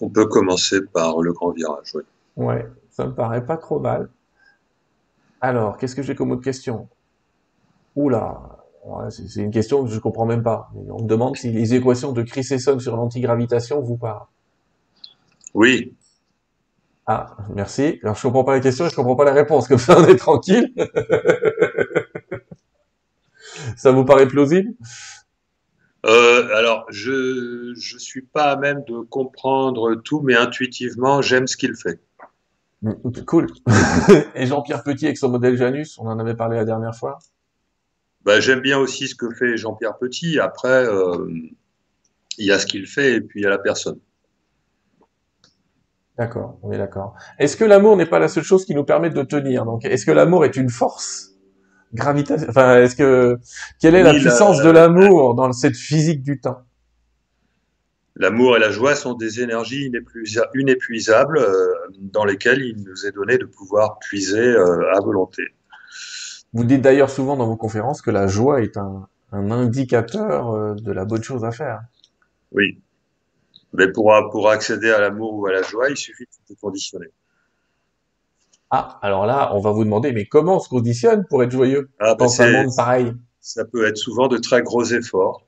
[0.00, 1.90] on peut, commencer par le grand virage.
[1.96, 2.02] oui.
[2.36, 4.08] Ouais, ça me paraît pas trop mal.
[5.40, 6.88] Alors, qu'est-ce que j'ai comme autre question?
[7.96, 8.60] Oula,
[9.10, 10.70] c'est une question que je comprends même pas.
[10.88, 14.26] On me demande si les équations de Chris Esson sur l'antigravitation vous parlent.
[15.52, 15.96] Oui,
[17.06, 17.98] Ah, merci.
[18.02, 19.68] Alors, je comprends pas la question et je comprends pas la réponse.
[19.68, 20.72] Comme ça, on est tranquille.
[23.76, 24.72] ça vous paraît plausible?
[26.04, 31.56] Euh, alors, je je suis pas à même de comprendre tout, mais intuitivement, j'aime ce
[31.56, 32.00] qu'il fait.
[32.82, 32.92] Mm,
[33.26, 33.46] Cool.
[34.34, 37.18] Et Jean-Pierre Petit avec son modèle Janus, on en avait parlé la dernière fois?
[38.24, 40.38] Bah, j'aime bien aussi ce que fait Jean-Pierre Petit.
[40.38, 41.28] Après, euh,
[42.38, 43.98] il y a ce qu'il fait et puis il y a la personne.
[46.18, 47.14] D'accord, on est d'accord.
[47.38, 49.64] Est-ce que l'amour n'est pas la seule chose qui nous permet de tenir?
[49.64, 51.32] Donc, est-ce que l'amour est une force
[51.94, 53.38] gravitationnelle Enfin, est-ce que,
[53.80, 56.62] quelle est la- puissance de l'amour dans cette physique du temps?
[58.16, 59.90] L'amour et la joie sont des énergies
[60.54, 65.42] inépuisables euh, dans lesquelles il nous est donné de pouvoir puiser euh, à volonté.
[66.52, 70.92] Vous dites d'ailleurs souvent dans vos conférences que la joie est un, indicateur euh, de
[70.92, 71.80] la bonne chose à faire.
[72.52, 72.82] Oui.
[73.74, 77.08] Mais pour, pour accéder à l'amour ou à la joie, il suffit de se conditionner.
[78.70, 81.90] Ah, alors là, on va vous demander, mais comment on se conditionne pour être joyeux?
[81.98, 85.46] Ah, dans un monde pareil Ça peut être souvent de très gros efforts.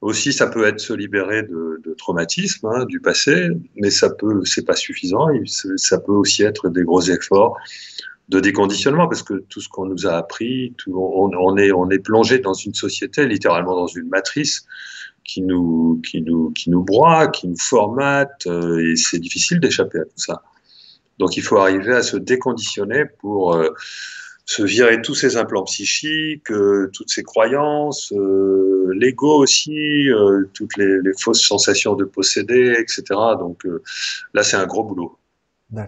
[0.00, 4.44] Aussi, ça peut être se libérer de, de traumatismes hein, du passé, mais ça peut,
[4.44, 5.26] c'est pas suffisant.
[5.76, 7.58] Ça peut aussi être des gros efforts
[8.28, 11.90] de déconditionnement, parce que tout ce qu'on nous a appris, tout, on, on, est, on
[11.90, 14.64] est plongé dans une société, littéralement dans une matrice
[15.30, 20.00] qui nous, qui nous, qui nous broie, qui nous formate, euh, et c'est difficile d'échapper
[20.00, 20.42] à tout ça.
[21.18, 23.68] Donc, il faut arriver à se déconditionner pour euh,
[24.44, 30.08] se virer tous ces implants psychiques, euh, toutes ces croyances, euh, l'ego aussi,
[30.54, 33.02] toutes les, fausses sensations de posséder, etc.
[33.38, 33.64] Donc
[34.34, 35.16] là, c'est un gros boulot.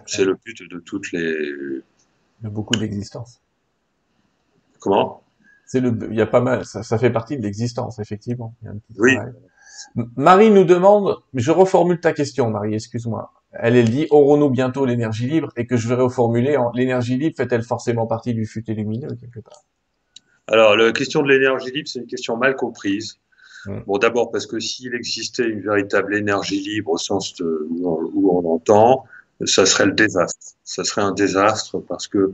[0.05, 1.33] C'est le but de toutes les.
[2.41, 3.41] De beaucoup d'existence.
[4.79, 5.22] Comment?
[5.73, 5.97] C'est le.
[6.11, 6.65] Il y a pas mal.
[6.65, 8.53] Ça, ça fait partie de l'existence, effectivement.
[8.99, 9.17] oui.
[10.15, 11.17] Marie nous demande.
[11.33, 12.75] Je reformule ta question, Marie.
[12.75, 15.49] Excuse-moi elle, elle dit aurons-nous bientôt l'énergie libre?
[15.57, 19.39] Et que je vais reformuler en l'énergie libre fait-elle forcément partie du futé lumineux quelque
[19.39, 19.63] part?
[20.47, 23.19] Alors la question de l'énergie libre c'est une question mal comprise.
[23.65, 23.79] Hmm.
[23.87, 28.55] Bon d'abord parce que s'il existait une véritable énergie libre au sens de, où, on,
[28.55, 29.05] entend,
[29.43, 30.55] ça serait le désastre.
[30.63, 32.33] Ça serait un désastre parce que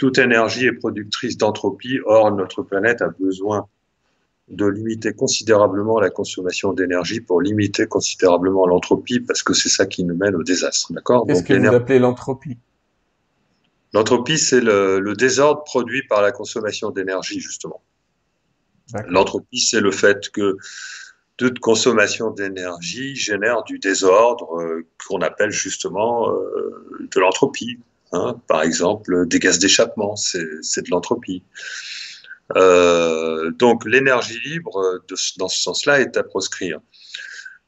[0.00, 1.98] toute énergie est productrice d'entropie.
[2.06, 3.68] Or notre planète a besoin
[4.48, 10.02] de limiter considérablement la consommation d'énergie pour limiter considérablement l'entropie, parce que c'est ça qui
[10.04, 10.90] nous mène au désastre.
[10.94, 11.26] D'accord?
[11.26, 12.56] Qu'est-ce que vous appelez l'entropie?
[13.92, 17.82] L'entropie, c'est le, désordre produit par la consommation d'énergie, justement.
[19.06, 20.56] L'entropie, c'est le fait que
[21.36, 27.78] toute consommation d'énergie génère du désordre euh, qu'on appelle justement euh, de l'entropie.
[28.12, 28.40] Hein.
[28.48, 31.42] Par exemple, des gaz d'échappement, c'est de l'entropie.
[32.56, 35.00] Euh, donc l'énergie libre,
[35.38, 36.80] dans ce sens-là, est à proscrire.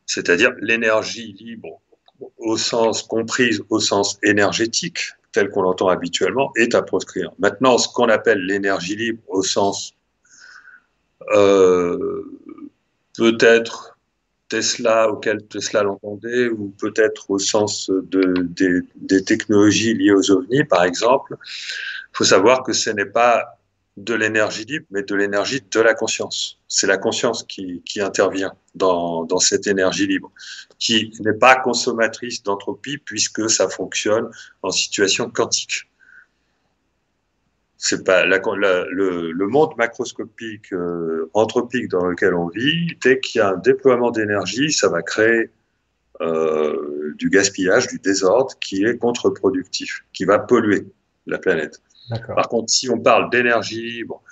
[0.07, 1.81] C'est-à-dire l'énergie libre
[2.39, 4.99] au sens comprise au sens énergétique,
[5.33, 7.33] tel qu'on l'entend habituellement, est à proscrire.
[7.39, 9.95] Maintenant, ce qu'on appelle l'énergie libre au sens
[11.33, 12.25] euh,
[13.17, 13.92] peut-être
[14.53, 18.35] Tesla auquel Tesla l'entendait, ou peut-être au sens de,
[18.97, 23.59] des, technologies liées aux ovnis, par exemple, il faut savoir que ce n'est pas
[23.97, 26.59] de l'énergie libre, mais de l'énergie de la conscience.
[26.69, 30.31] C'est la conscience qui, intervient dans, cette énergie libre,
[30.79, 34.29] qui n'est pas consommatrice d'entropie puisque ça fonctionne
[34.61, 35.89] en situation quantique.
[37.85, 42.97] C'est pas la, le, le, monde macroscopique euh, anthropique dans lequel on vit.
[43.03, 45.51] Dès qu'il y a un déploiement d'énergie, ça va créer
[46.21, 50.87] euh, du gaspillage, du désordre qui est contre-productif, qui va polluer
[51.27, 51.83] la planète.
[52.37, 54.23] Par contre, si on parle d'énergie libre,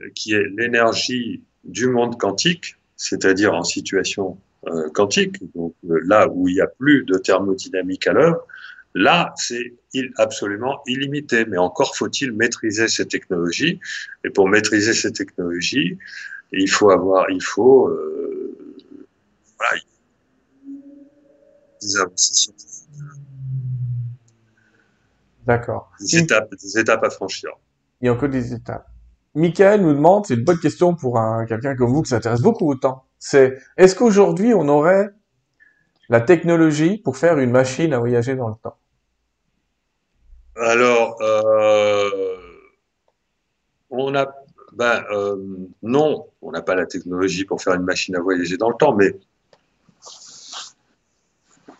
[0.00, 4.36] euh, qui est l'énergie du monde quantique, c'est-à-dire en situation
[4.66, 8.44] euh, quantique, donc là où il n'y a plus de thermodynamique à l'œuvre,
[8.94, 9.74] là c'est
[10.16, 11.44] absolument illimité.
[11.46, 13.80] Mais encore faut-il maîtriser ces technologies.
[14.24, 15.98] Et pour maîtriser ces technologies,
[16.52, 18.56] il faut avoir, il faut, euh,
[19.58, 19.82] voilà,
[21.80, 22.52] des avancées
[25.46, 25.90] D'accord.
[26.00, 27.50] Des étapes, des étapes à franchir.
[28.00, 28.86] Il y a encore des étapes.
[29.34, 32.68] Michael nous demande, c'est une bonne question pour un, quelqu'un comme vous qui s'intéresse beaucoup
[32.70, 33.04] au temps.
[33.18, 35.10] C'est, est-ce qu'aujourd'hui on aurait
[36.08, 38.76] la technologie pour faire une machine à voyager dans le temps?
[40.60, 42.36] Alors, euh,
[43.88, 44.30] on a,
[44.74, 45.36] ben euh,
[45.82, 48.94] non, on n'a pas la technologie pour faire une machine à voyager dans le temps,
[48.94, 49.16] mais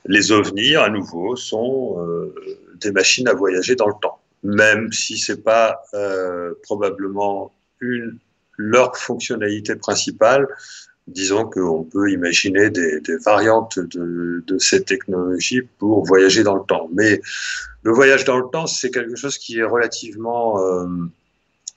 [0.07, 2.35] les ovnis, à nouveau, sont euh,
[2.77, 5.83] des machines à voyager dans le temps, même si c'est pas
[6.63, 8.19] probablement une,
[8.57, 10.49] leur fonctionnalité principale.
[11.07, 16.89] Disons qu'on peut imaginer des, variantes de, ces technologies pour voyager dans le temps.
[16.93, 17.21] Mais
[17.83, 20.87] le voyage dans le temps, c'est quelque chose qui est relativement euh,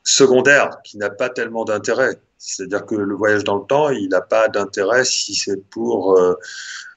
[0.03, 2.19] secondaire, qui n'a pas tellement d'intérêt.
[2.37, 6.35] C'est-à-dire que le voyage dans le temps, il n'a pas d'intérêt si c'est pour euh,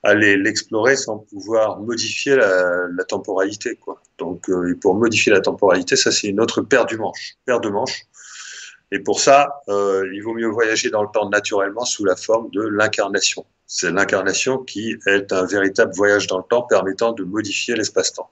[0.03, 3.78] aller l'explorer sans pouvoir modifier la, temporalité.
[4.19, 8.07] Donc, euh, pour modifier la temporalité, ça c'est une autre paire de manches.
[8.92, 12.50] Et pour ça, euh, il vaut mieux voyager dans le temps naturellement sous la forme
[12.50, 13.44] de l'incarnation.
[13.66, 18.30] C'est l'incarnation qui est un véritable voyage dans le temps permettant de modifier l'espace-temps.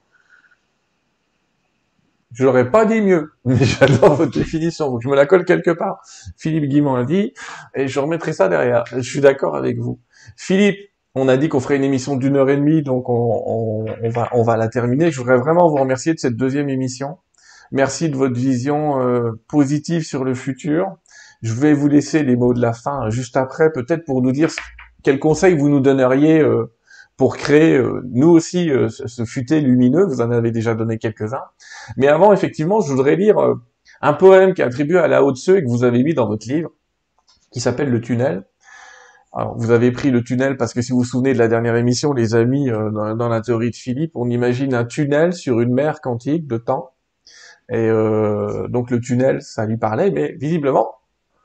[2.31, 6.01] Je n'aurais pas dit mieux, mais j'adore votre définition, je me la colle quelque part.
[6.37, 7.33] Philippe Guimont a dit,
[7.73, 8.83] et je remettrai ça derrière.
[8.91, 9.99] Je suis d'accord avec vous.
[10.37, 10.77] Philippe,
[11.17, 14.43] On a dit qu'on ferait une émission d'une heure et demie, donc on, va, on
[14.43, 15.11] va la terminer.
[15.11, 17.19] Je voudrais vraiment vous remercier de cette deuxième émission.
[17.71, 20.97] Merci de votre vision euh, positive sur le futur.
[21.41, 24.49] Je vais vous laisser les mots de la fin juste après, peut-être pour nous dire
[25.03, 26.71] quels conseils vous nous donneriez euh,
[27.17, 30.05] pour créer euh, nous aussi ce futé lumineux.
[30.05, 31.43] Vous en avez déjà donné quelques-uns.
[31.97, 33.37] Mais avant, effectivement, je voudrais lire
[34.01, 36.47] un poème qui est attribué à la haute et que vous avez mis dans votre
[36.47, 36.71] livre,
[37.51, 38.45] qui s'appelle Le Tunnel.
[39.33, 41.75] Alors, vous avez pris le tunnel parce que si vous vous souvenez de la dernière
[41.75, 45.73] émission, les amis, dans, dans, la théorie de Philippe, on imagine un tunnel sur une
[45.73, 46.94] mer quantique de temps.
[47.69, 50.95] Et euh, donc le tunnel, ça lui parlait, mais visiblement,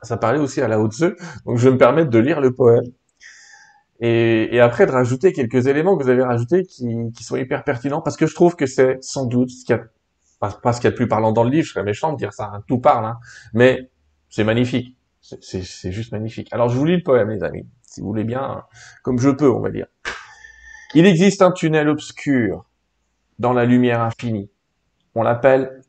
[0.02, 0.98] ça parlait aussi à la haute.
[1.46, 2.84] Donc je vais me permettre de lire le poème.
[4.02, 7.64] Et, et, après de rajouter quelques éléments que vous avez rajoutés qui, qui sont hyper
[7.64, 9.82] pertinents, parce que je trouve que c'est sans doute ce qu'il y a,
[10.40, 12.16] pas, ce qu'il y a de plus parlant dans le livre, je serais méchant de
[12.16, 13.18] dire ça, hein, tout parle, hein,
[13.52, 13.90] mais
[14.30, 16.48] c'est magnifique, c'est juste magnifique.
[16.50, 18.64] Alors je vous lis le poème, les amis, si vous voulez bien,
[19.02, 19.86] comme je peux, on va dire.
[20.94, 22.64] Il existe un tunnel obscur
[23.38, 24.50] dans la lumière infinie.
[25.14, 25.79] On l'appelle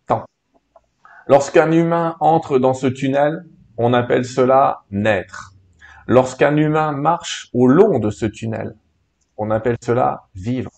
[1.31, 3.45] Lorsqu'un humain entre dans ce tunnel,
[3.77, 5.53] on appelle cela naître.
[6.05, 8.75] Lorsqu'un humain marche au long de ce tunnel,
[9.37, 10.71] on appelle cela vivre.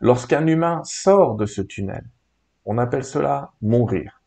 [0.00, 2.04] Lorsqu'un humain sort de ce tunnel,
[2.64, 4.22] on appelle cela mourir.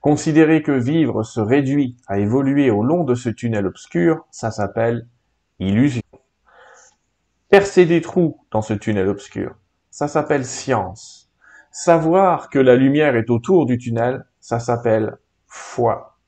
[0.00, 5.06] Considérer que vivre se réduit à évoluer au long de ce tunnel obscur, ça s'appelle
[5.60, 6.02] illusion.
[7.48, 9.54] Percer des trous dans ce tunnel obscur,
[9.92, 11.30] ça s'appelle science.
[11.70, 16.18] Savoir que la lumière est autour du tunnel, ça s'appelle foi.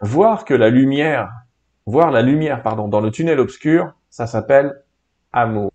[0.00, 1.30] Voir que la lumière,
[1.86, 4.82] voir la lumière, pardon, dans le tunnel obscur, ça s'appelle
[5.32, 5.72] amour.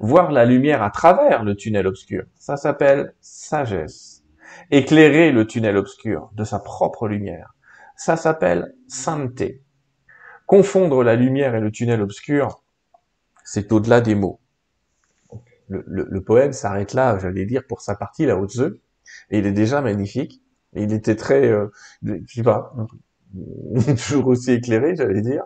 [0.00, 4.24] Voir la lumière à travers le tunnel obscur, ça s'appelle sagesse.
[4.70, 7.54] Éclairer le tunnel obscur de sa propre lumière,
[7.96, 9.62] ça s'appelle sainteté.
[10.46, 12.62] Confondre la lumière et le tunnel obscur,
[13.44, 14.40] c'est au-delà des mots.
[15.68, 18.56] Le, poème s'arrête là, j'allais dire, pour sa partie, la haute
[19.30, 20.42] et il est déjà magnifique
[20.74, 21.68] il était très, euh,
[22.02, 22.74] je sais pas,
[24.06, 25.44] toujours aussi éclairé, j'allais dire.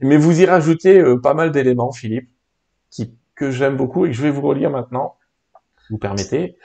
[0.00, 2.30] Mais vous y rajoutez euh, pas mal d'éléments, Philippe,
[3.34, 5.16] que j'aime beaucoup et que je vais vous relire maintenant,
[5.90, 6.56] vous permettez.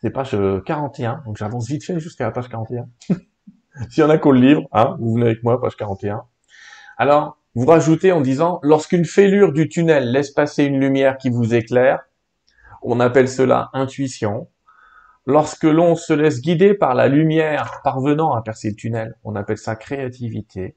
[0.00, 2.88] C'est page 41, euh, donc j'avance vite fait jusqu'à la page 41.
[3.90, 6.22] S'il y en a le livre, hein, vous venez avec moi, page 41.
[6.96, 11.54] Alors, vous rajoutez en disant, lorsqu'une fêlure du tunnel laisse passer une lumière qui vous
[11.54, 12.00] éclaire,
[12.82, 14.48] on appelle cela intuition.
[15.26, 19.58] Lorsque l'on se laisse guider par la lumière parvenant à percer le tunnel, on appelle
[19.58, 20.76] ça créativité.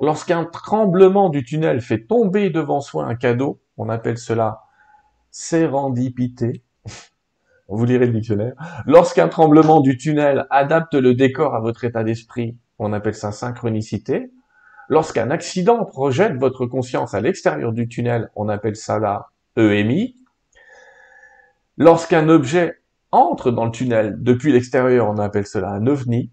[0.00, 4.62] Lorsqu'un tremblement du tunnel fait tomber devant soi un cadeau, on appelle cela
[5.30, 6.62] sérendipité.
[7.68, 8.54] Vous lirez le dictionnaire.
[8.86, 14.30] Lorsqu'un tremblement du tunnel adapte le décor à votre état d'esprit, on appelle ça synchronicité.
[14.88, 20.16] Lorsqu'un accident projette votre conscience à l'extérieur du tunnel, on appelle ça la EMI.
[21.76, 22.78] Lorsqu'un objet
[23.14, 26.32] entre dans le tunnel depuis l'extérieur, on appelle cela un ovni.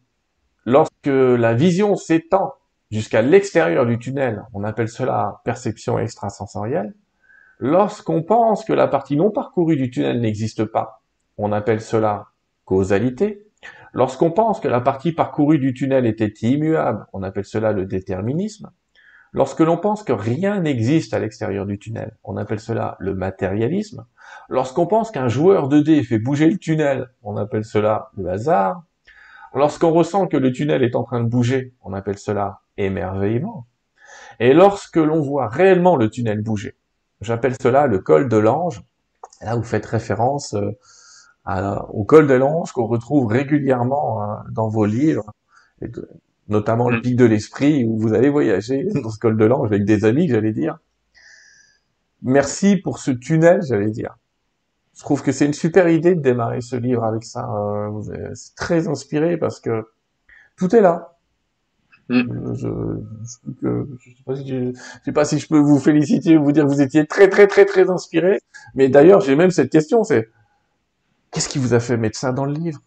[0.65, 2.53] Lorsque la vision s'étend
[2.89, 6.93] jusqu'à l'extérieur du tunnel, on appelle cela perception extrasensorielle.
[7.59, 11.03] Lorsqu'on pense que la partie non parcourue du tunnel n'existe pas,
[11.37, 12.29] on appelle cela
[12.65, 13.45] causalité.
[13.93, 18.71] Lorsqu'on pense que la partie parcourue du tunnel était immuable, on appelle cela le déterminisme.
[19.33, 24.05] Lorsque l'on pense que rien n'existe à l'extérieur du tunnel, on appelle cela le matérialisme.
[24.49, 28.83] Lorsqu'on pense qu'un joueur de dés fait bouger le tunnel, on appelle cela le hasard.
[29.53, 33.67] Lorsqu'on ressent que le tunnel est en train de bouger, on appelle cela émerveillement.
[34.39, 36.75] Et lorsque l'on voit réellement le tunnel bouger,
[37.21, 38.83] j'appelle cela le col de l'ange.
[39.41, 44.85] Là, vous faites référence euh, au col de l'ange qu'on retrouve régulièrement hein, dans vos
[44.85, 45.31] livres
[46.47, 47.01] notamment le mm.
[47.01, 50.27] pic de l'esprit, où vous allez voyager dans ce col de l'ange avec des amis,
[50.27, 50.79] j'allais dire.
[52.21, 54.17] Merci pour ce tunnel, j'allais dire.
[54.95, 57.49] Je trouve que c'est une super idée de démarrer ce livre avec ça.
[57.49, 59.87] Euh, c'est très inspiré parce que
[60.57, 61.17] tout est là.
[62.09, 62.53] Mm.
[62.53, 62.67] Je,
[63.63, 64.73] je, sais pas si je,
[65.05, 67.47] sais pas si je peux vous féliciter ou vous dire que vous étiez très très
[67.47, 68.39] très très inspiré.
[68.75, 70.29] Mais d'ailleurs, j'ai même cette question, c'est
[71.31, 72.81] qu'est-ce qui vous a fait mettre ça dans le livre?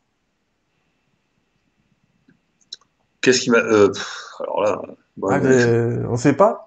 [3.24, 3.58] Qu'est-ce qui m'a.
[3.58, 3.90] Euh,
[4.38, 4.82] alors là.
[5.30, 5.38] Ah,
[6.08, 6.66] on ne sait pas.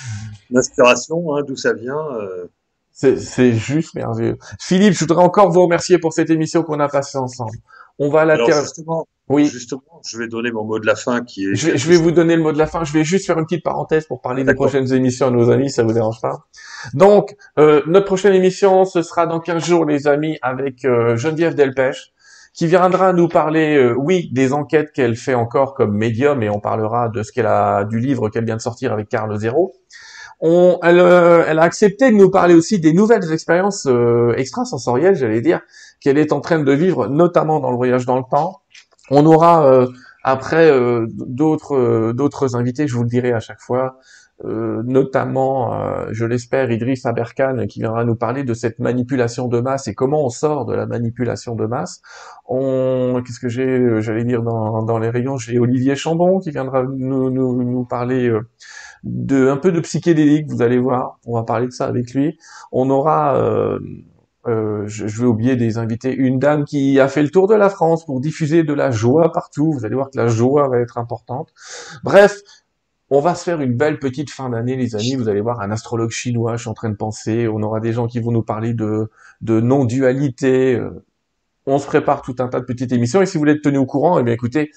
[0.50, 2.00] L'inspiration, hein, d'où ça vient.
[2.14, 2.46] Euh.
[2.92, 4.36] C'est juste merveilleux.
[4.60, 7.56] Philippe, je voudrais encore vous remercier pour cette émission qu'on a passée ensemble.
[7.98, 8.60] On va la terminer.
[8.62, 9.46] Justement, oui.
[9.46, 11.54] Justement, je vais donner mon mot de la fin qui est.
[11.54, 12.84] Je vais, vous donner le mot de la fin.
[12.84, 15.70] Je vais juste faire une petite parenthèse pour parler des prochaines émissions à nos amis,
[15.70, 16.46] ça vous dérange pas
[16.94, 21.54] Donc, euh, notre prochaine émission, ce sera dans 15 jours, les amis, avec euh, Geneviève
[21.54, 22.12] Delpech
[22.52, 26.60] qui viendra nous parler, euh, oui, des enquêtes qu'elle fait encore comme médium, et on
[26.60, 29.74] parlera de ce qu'elle a, du livre qu'elle vient de sortir avec Carl Zéro.
[30.40, 35.14] On, elle, euh, elle, a accepté de nous parler aussi des nouvelles expériences euh, extrasensorielles,
[35.14, 35.60] j'allais dire,
[36.00, 38.60] qu'elle est en train de vivre, notamment dans le voyage dans le temps.
[39.10, 39.86] On aura euh,
[40.24, 43.98] après euh, d'autres d'autres invités, je vous le dirai à chaque fois,
[44.44, 49.94] notamment, je l'espère, Idriss Aberkan, qui viendra nous parler de cette manipulation de masse et
[49.94, 52.02] comment on sort de la manipulation de masse.
[52.46, 56.82] On, qu'est-ce que j'ai, j'allais dire dans, dans les rayons, j'ai Olivier Chambon qui viendra
[56.82, 58.32] nous, nous, nous parler
[59.04, 62.38] de un peu de psychédélique, vous allez voir, on va parler de ça avec lui.
[62.70, 63.78] On aura, euh,
[64.46, 67.68] euh, je, vais oublier des invités, une dame qui a fait le tour de la
[67.68, 69.72] France pour diffuser de la joie partout.
[69.72, 71.52] Vous allez voir que la joie va être importante.
[72.04, 72.40] Bref,
[73.14, 75.16] on va se faire une belle petite fin d'année, les amis.
[75.16, 77.46] Vous allez voir un astrologue chinois, je suis en train de penser.
[77.46, 79.10] On aura des gens qui vont nous parler de,
[79.42, 80.82] de non-dualité.
[81.66, 83.20] On se prépare tout un tas de petites émissions.
[83.20, 84.70] Et si vous voulez être tenu au courant, eh bien écoutez,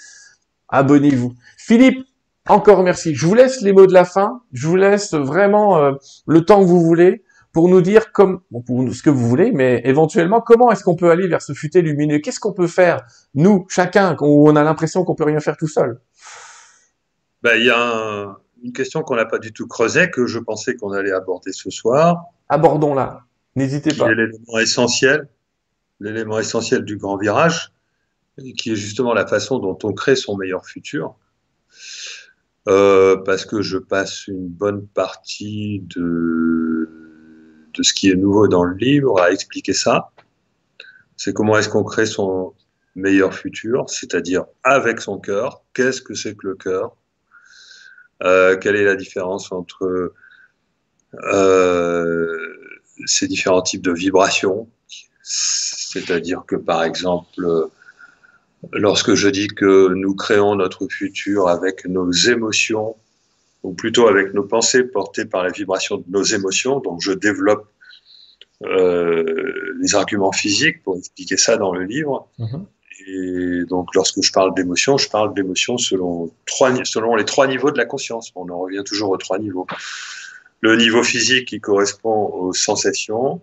[0.67, 1.33] abonnez-vous.
[1.57, 2.05] Philippe,
[2.49, 3.15] encore merci.
[3.15, 4.41] Je vous laisse les mots de la fin.
[4.51, 5.93] Je vous laisse vraiment euh,
[6.27, 9.81] le temps que vous voulez pour nous dire comme pour ce que vous voulez, mais
[9.85, 12.19] éventuellement comment est-ce qu'on peut aller vers ce futé lumineux?
[12.19, 12.99] Qu'est-ce qu'on peut faire
[13.33, 16.01] nous, chacun, où on a l'impression qu'on peut rien faire tout seul?
[17.45, 20.75] Ben, Il y a une question qu'on n'a pas du tout creusée que je pensais
[20.75, 22.23] qu'on allait aborder ce soir.
[22.49, 23.21] Abordons-la.
[23.55, 24.09] N'hésitez pas.
[24.09, 25.29] L'élément essentiel,
[25.99, 27.71] l'élément essentiel du grand virage,
[28.57, 31.15] qui est justement la façon dont on crée son meilleur futur.
[32.67, 36.89] Euh, parce que je passe une bonne partie de,
[37.75, 40.09] de ce qui est nouveau dans le livre à expliquer ça.
[41.15, 42.55] C'est comment est-ce qu'on crée son
[42.95, 45.63] meilleur futur, c'est-à-dire avec son cœur.
[45.75, 46.97] Qu'est-ce que c'est que le cœur?
[48.23, 50.13] Euh, Quelle est la différence entre
[51.23, 52.55] euh,
[53.05, 54.69] ces différents types de vibrations?
[55.21, 57.69] C'est-à-dire que par exemple,
[58.73, 62.95] lorsque je dis que nous créons notre futur avec nos émotions,
[63.63, 67.67] ou plutôt avec nos pensées portées par la vibration de nos émotions, donc je développe
[68.63, 72.29] euh, les arguments physiques pour expliquer ça dans le livre.
[72.37, 72.65] Mhm.
[73.07, 76.31] Et donc, lorsque je parle d'émotions, je parle d'émotions selon,
[77.15, 78.31] les trois niveaux de la conscience.
[78.35, 79.67] On en revient toujours aux trois niveaux.
[80.61, 83.41] Le niveau physique qui correspond aux sensations,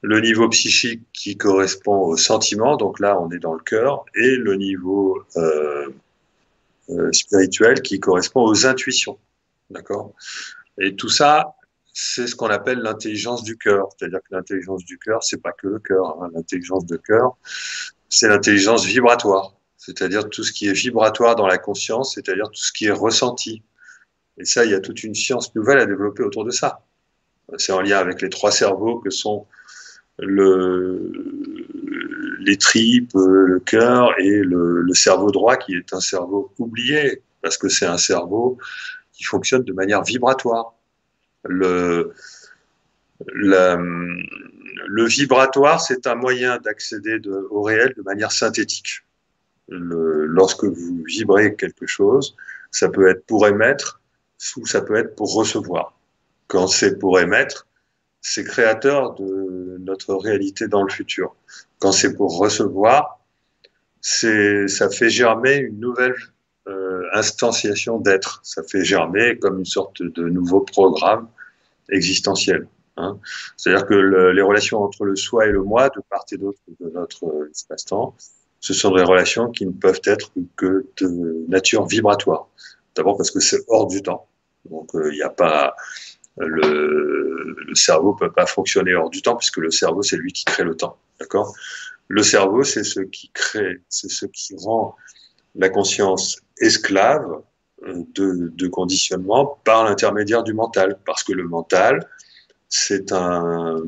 [0.00, 4.36] le niveau psychique qui correspond au sentiment, donc là on est dans le cœur, et
[4.36, 5.88] le niveau euh,
[6.90, 9.18] euh, spirituel qui correspond aux intuitions.
[9.70, 10.14] D'accord?
[10.80, 11.56] Et tout ça,
[11.92, 13.88] c'est ce qu'on appelle l'intelligence du cœur.
[13.98, 16.22] C'est-à-dire que l'intelligence du cœur, c'est pas que le cœur.
[16.22, 16.30] Hein.
[16.32, 17.36] L'intelligence de cœur,
[18.08, 19.54] c'est l'intelligence vibratoire.
[19.76, 23.62] C'est-à-dire tout ce qui est vibratoire dans la conscience, c'est-à-dire tout ce qui est ressenti.
[24.38, 26.84] Et ça, il y a toute une science nouvelle à développer autour de ça.
[27.56, 29.46] C'est en lien avec les trois cerveaux que sont
[30.18, 31.12] le,
[32.40, 37.68] les tripes, le cœur et le, cerveau droit qui est un cerveau oublié parce que
[37.68, 38.58] c'est un cerveau
[39.12, 40.74] qui fonctionne de manière vibratoire.
[44.86, 47.18] Le vibratoire, c'est un moyen d'accéder
[47.50, 49.04] au réel de manière synthétique.
[49.68, 52.36] Lorsque vous vibrez quelque chose,
[52.70, 54.00] ça peut être pour émettre
[54.56, 55.98] ou ça peut être pour recevoir.
[56.46, 57.66] Quand c'est pour émettre,
[58.20, 61.34] c'est créateur de notre réalité dans le futur.
[61.78, 63.20] Quand c'est pour recevoir,
[64.00, 66.16] ça fait germer une nouvelle
[66.66, 68.40] euh, instantiation d'être.
[68.42, 71.28] Ça fait germer comme une sorte de nouveau programme
[71.90, 72.66] existentiel.
[72.98, 73.18] Hein.
[73.56, 76.90] C'est-à-dire que les relations entre le soi et le moi, de part et d'autre de
[76.90, 78.14] notre espace-temps,
[78.60, 82.48] ce sont des relations qui ne peuvent être que de nature vibratoire.
[82.94, 84.26] D'abord parce que c'est hors du temps.
[84.68, 85.76] Donc il n'y a pas
[86.36, 90.44] le, le cerveau peut pas fonctionner hors du temps puisque le cerveau c'est lui qui
[90.44, 91.54] crée le temps, d'accord?
[92.08, 94.96] Le cerveau c'est ce qui crée, c'est ce qui rend
[95.54, 97.42] la conscience esclave
[97.86, 102.08] euh, de, de conditionnement par l'intermédiaire du mental, parce que le mental
[102.68, 103.82] c'est un,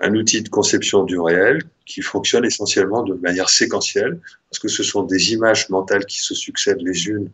[0.00, 5.02] outil de conception du réel qui fonctionne essentiellement de manière séquentielle, parce que ce sont
[5.02, 7.30] des images mentales qui se succèdent les unes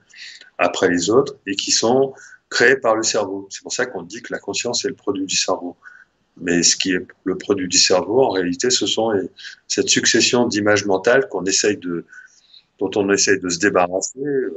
[0.58, 2.14] après les autres et qui sont
[2.48, 3.46] créé par le cerveau.
[3.50, 5.76] C'est pour ça qu'on dit que la conscience est le produit du cerveau.
[6.36, 9.12] Mais ce qui est le produit du cerveau, en réalité, ce sont
[9.68, 12.04] cette succession d'images mentales qu'on de,
[12.78, 14.50] dont on essaye de se débarrasser, euh,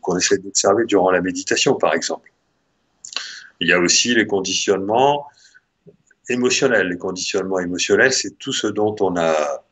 [0.00, 2.32] qu'on essaye d'observer durant la méditation, par exemple.
[3.60, 5.26] Il y a aussi les conditionnements
[6.28, 6.88] émotionnels.
[6.88, 9.64] Les conditionnements émotionnels, c'est tout ce dont on a,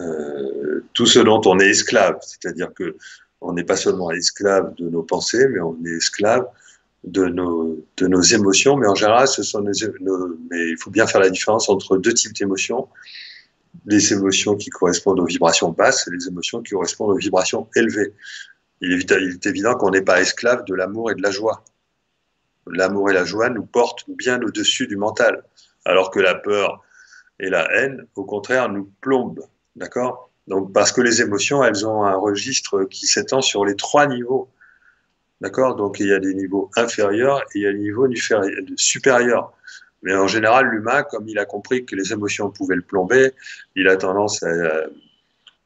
[0.00, 2.18] euh, tout ce dont on est esclave.
[2.22, 2.96] C'est-à-dire que
[3.40, 6.46] on n'est pas seulement esclave de nos pensées, mais on est esclave
[7.04, 11.06] de nos, de nos émotions, mais en général, ce sont nos, mais il faut bien
[11.06, 12.88] faire la différence entre deux types d'émotions.
[13.86, 18.12] Les émotions qui correspondent aux vibrations basses et les émotions qui correspondent aux vibrations élevées.
[18.82, 21.64] Il est évident qu'on n'est pas esclave de l'amour et de la joie.
[22.66, 25.42] L'amour et la joie nous portent bien au-dessus du mental,
[25.84, 26.82] alors que la peur
[27.38, 29.44] et la haine, au contraire, nous plombent.
[29.76, 30.30] D'accord?
[30.46, 34.50] Donc, parce que les émotions, elles ont un registre qui s'étend sur les trois niveaux.
[35.40, 35.76] D'accord?
[35.76, 38.08] Donc, il y a des niveaux inférieurs et il y a des niveaux
[38.76, 39.52] supérieurs.
[40.02, 43.32] Mais en général, l'humain, comme il a compris que les émotions pouvaient le plomber,
[43.76, 44.48] il a tendance à,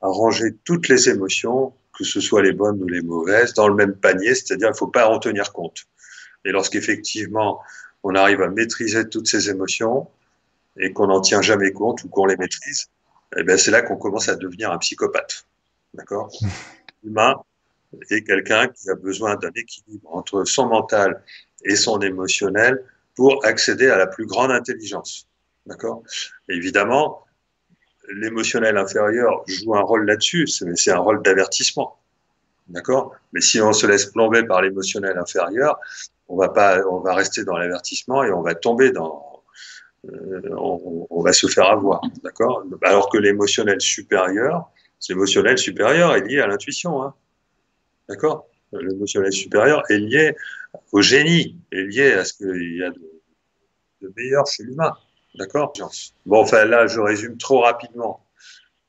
[0.02, 3.74] à ranger toutes les émotions, que ce soit les bonnes ou les mauvaises, dans le
[3.74, 5.86] même panier, c'est-à-dire il ne faut pas en tenir compte.
[6.44, 7.60] Et lorsqu'effectivement
[8.04, 10.06] on arrive à maîtriser toutes ces émotions
[10.76, 12.86] et qu'on n'en tient jamais compte ou qu'on les maîtrise,
[13.36, 15.46] eh ben c'est là qu'on commence à devenir un psychopathe.
[15.94, 16.30] D'accord?
[17.02, 17.36] L'humain
[18.10, 21.22] est quelqu'un qui a besoin d'un équilibre entre son mental
[21.64, 22.84] et son émotionnel
[23.16, 25.26] pour accéder à la plus grande intelligence.
[25.66, 26.02] D'accord?
[26.48, 27.24] Évidemment,
[28.12, 31.96] l'émotionnel inférieur joue un rôle là-dessus, c'est un rôle d'avertissement.
[32.68, 33.14] D'accord?
[33.32, 35.78] Mais si on se laisse plomber par l'émotionnel inférieur,
[36.28, 39.42] on va pas, on va rester dans l'avertissement et on va tomber dans,
[40.12, 42.64] euh, on, va se faire avoir, d'accord?
[42.82, 44.70] Alors que l'émotionnel supérieur,
[45.08, 47.14] l'émotionnel supérieur est lié à l'intuition, hein.
[48.08, 48.46] D'accord?
[48.72, 50.36] L'émotionnel supérieur est lié
[50.92, 53.00] au génie, est lié à ce qu'il y a de,
[54.02, 54.92] de meilleur chez l'humain,
[55.36, 55.72] d'accord?
[56.26, 58.24] Bon, enfin là, je résume trop rapidement.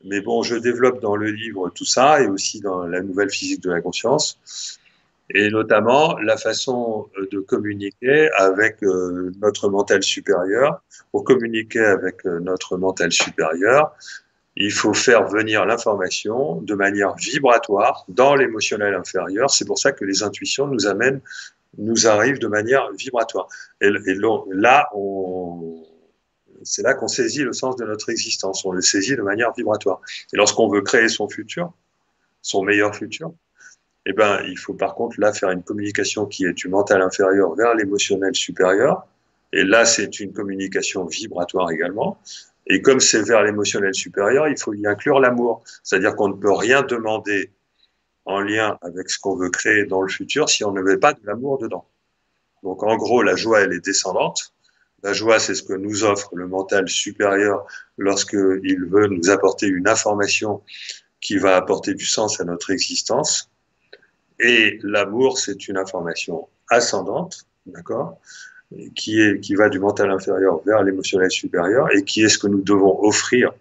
[0.03, 3.62] Mais bon, je développe dans le livre tout ça et aussi dans la nouvelle physique
[3.62, 4.40] de la conscience
[5.30, 10.84] et notamment la façon euh, de communiquer avec euh, notre mental supérieur.
[11.11, 13.95] Pour communiquer avec euh, notre mental supérieur,
[14.56, 19.49] il faut faire venir l'information de manière vibratoire dans l'émotionnel inférieur.
[19.49, 21.22] C'est pour ça que les intuitions nous amènent,
[21.77, 23.47] nous arrivent de manière vibratoire.
[23.81, 24.15] Et, et
[24.52, 25.84] là, on,
[26.64, 28.64] c'est là qu'on saisit le sens de notre existence.
[28.65, 29.99] On le saisit de manière vibratoire.
[30.34, 31.73] Et lorsqu'on veut créer son futur,
[32.41, 33.34] son meilleur futur,
[34.06, 37.56] eh ben, il faut par contre là faire une communication qui est du mental inférieur
[37.56, 39.07] vers l'émotionnel supérieur.
[39.52, 42.19] Et là, c'est une communication vibratoire également.
[42.68, 45.64] Et comme c'est vers l'émotionnel supérieur, il faut y inclure l'amour.
[45.84, 47.52] C'est-à-dire qu'on ne peut rien demander
[48.26, 51.14] en lien avec ce qu'on veut créer dans le futur si on ne met pas
[51.14, 51.88] de l'amour dedans.
[52.64, 54.53] Donc en gros, la joie, elle est descendante.
[55.03, 57.68] La joie, c'est ce que nous offre le mental supérieur
[57.98, 60.64] lorsqu'il veut nous apporter une information
[61.22, 63.52] qui va apporter du sens à notre existence.
[64.40, 68.18] Et l'amour, c'est une information ascendante, d'accord,
[68.95, 72.48] qui est qui va du mental inférieur vers l'émotionnel supérieur et qui est ce que
[72.48, 73.53] nous devons offrir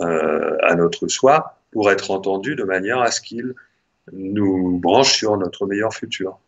[0.00, 3.54] euh, à notre soi pour être entendu de manière à ce qu'il
[4.12, 6.38] nous branche sur notre meilleur futur.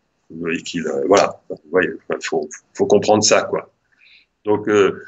[0.51, 1.39] Et qu'il, euh, voilà,
[1.81, 3.69] il faut, faut comprendre ça, quoi.
[4.43, 5.03] Donc, euh,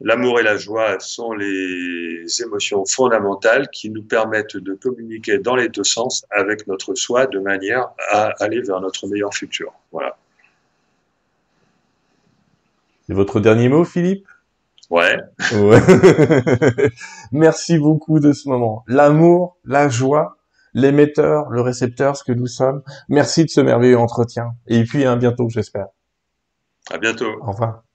[0.00, 5.70] L'amour et la joie sont les émotions fondamentales qui nous permettent de communiquer dans les
[5.70, 9.72] deux sens avec notre soi de manière à aller vers notre meilleur futur.
[9.92, 10.18] Voilà.
[13.06, 14.26] C'est votre dernier mot, Philippe?
[14.90, 15.16] Ouais.
[15.54, 15.80] ouais.
[17.32, 18.84] Merci beaucoup de ce moment.
[18.86, 20.36] L'amour, la joie,
[20.74, 22.82] l'émetteur, le récepteur, ce que nous sommes.
[23.08, 24.52] Merci de ce merveilleux entretien.
[24.66, 25.86] Et puis à bientôt, j'espère.
[26.90, 27.32] À bientôt.
[27.40, 27.85] Au revoir.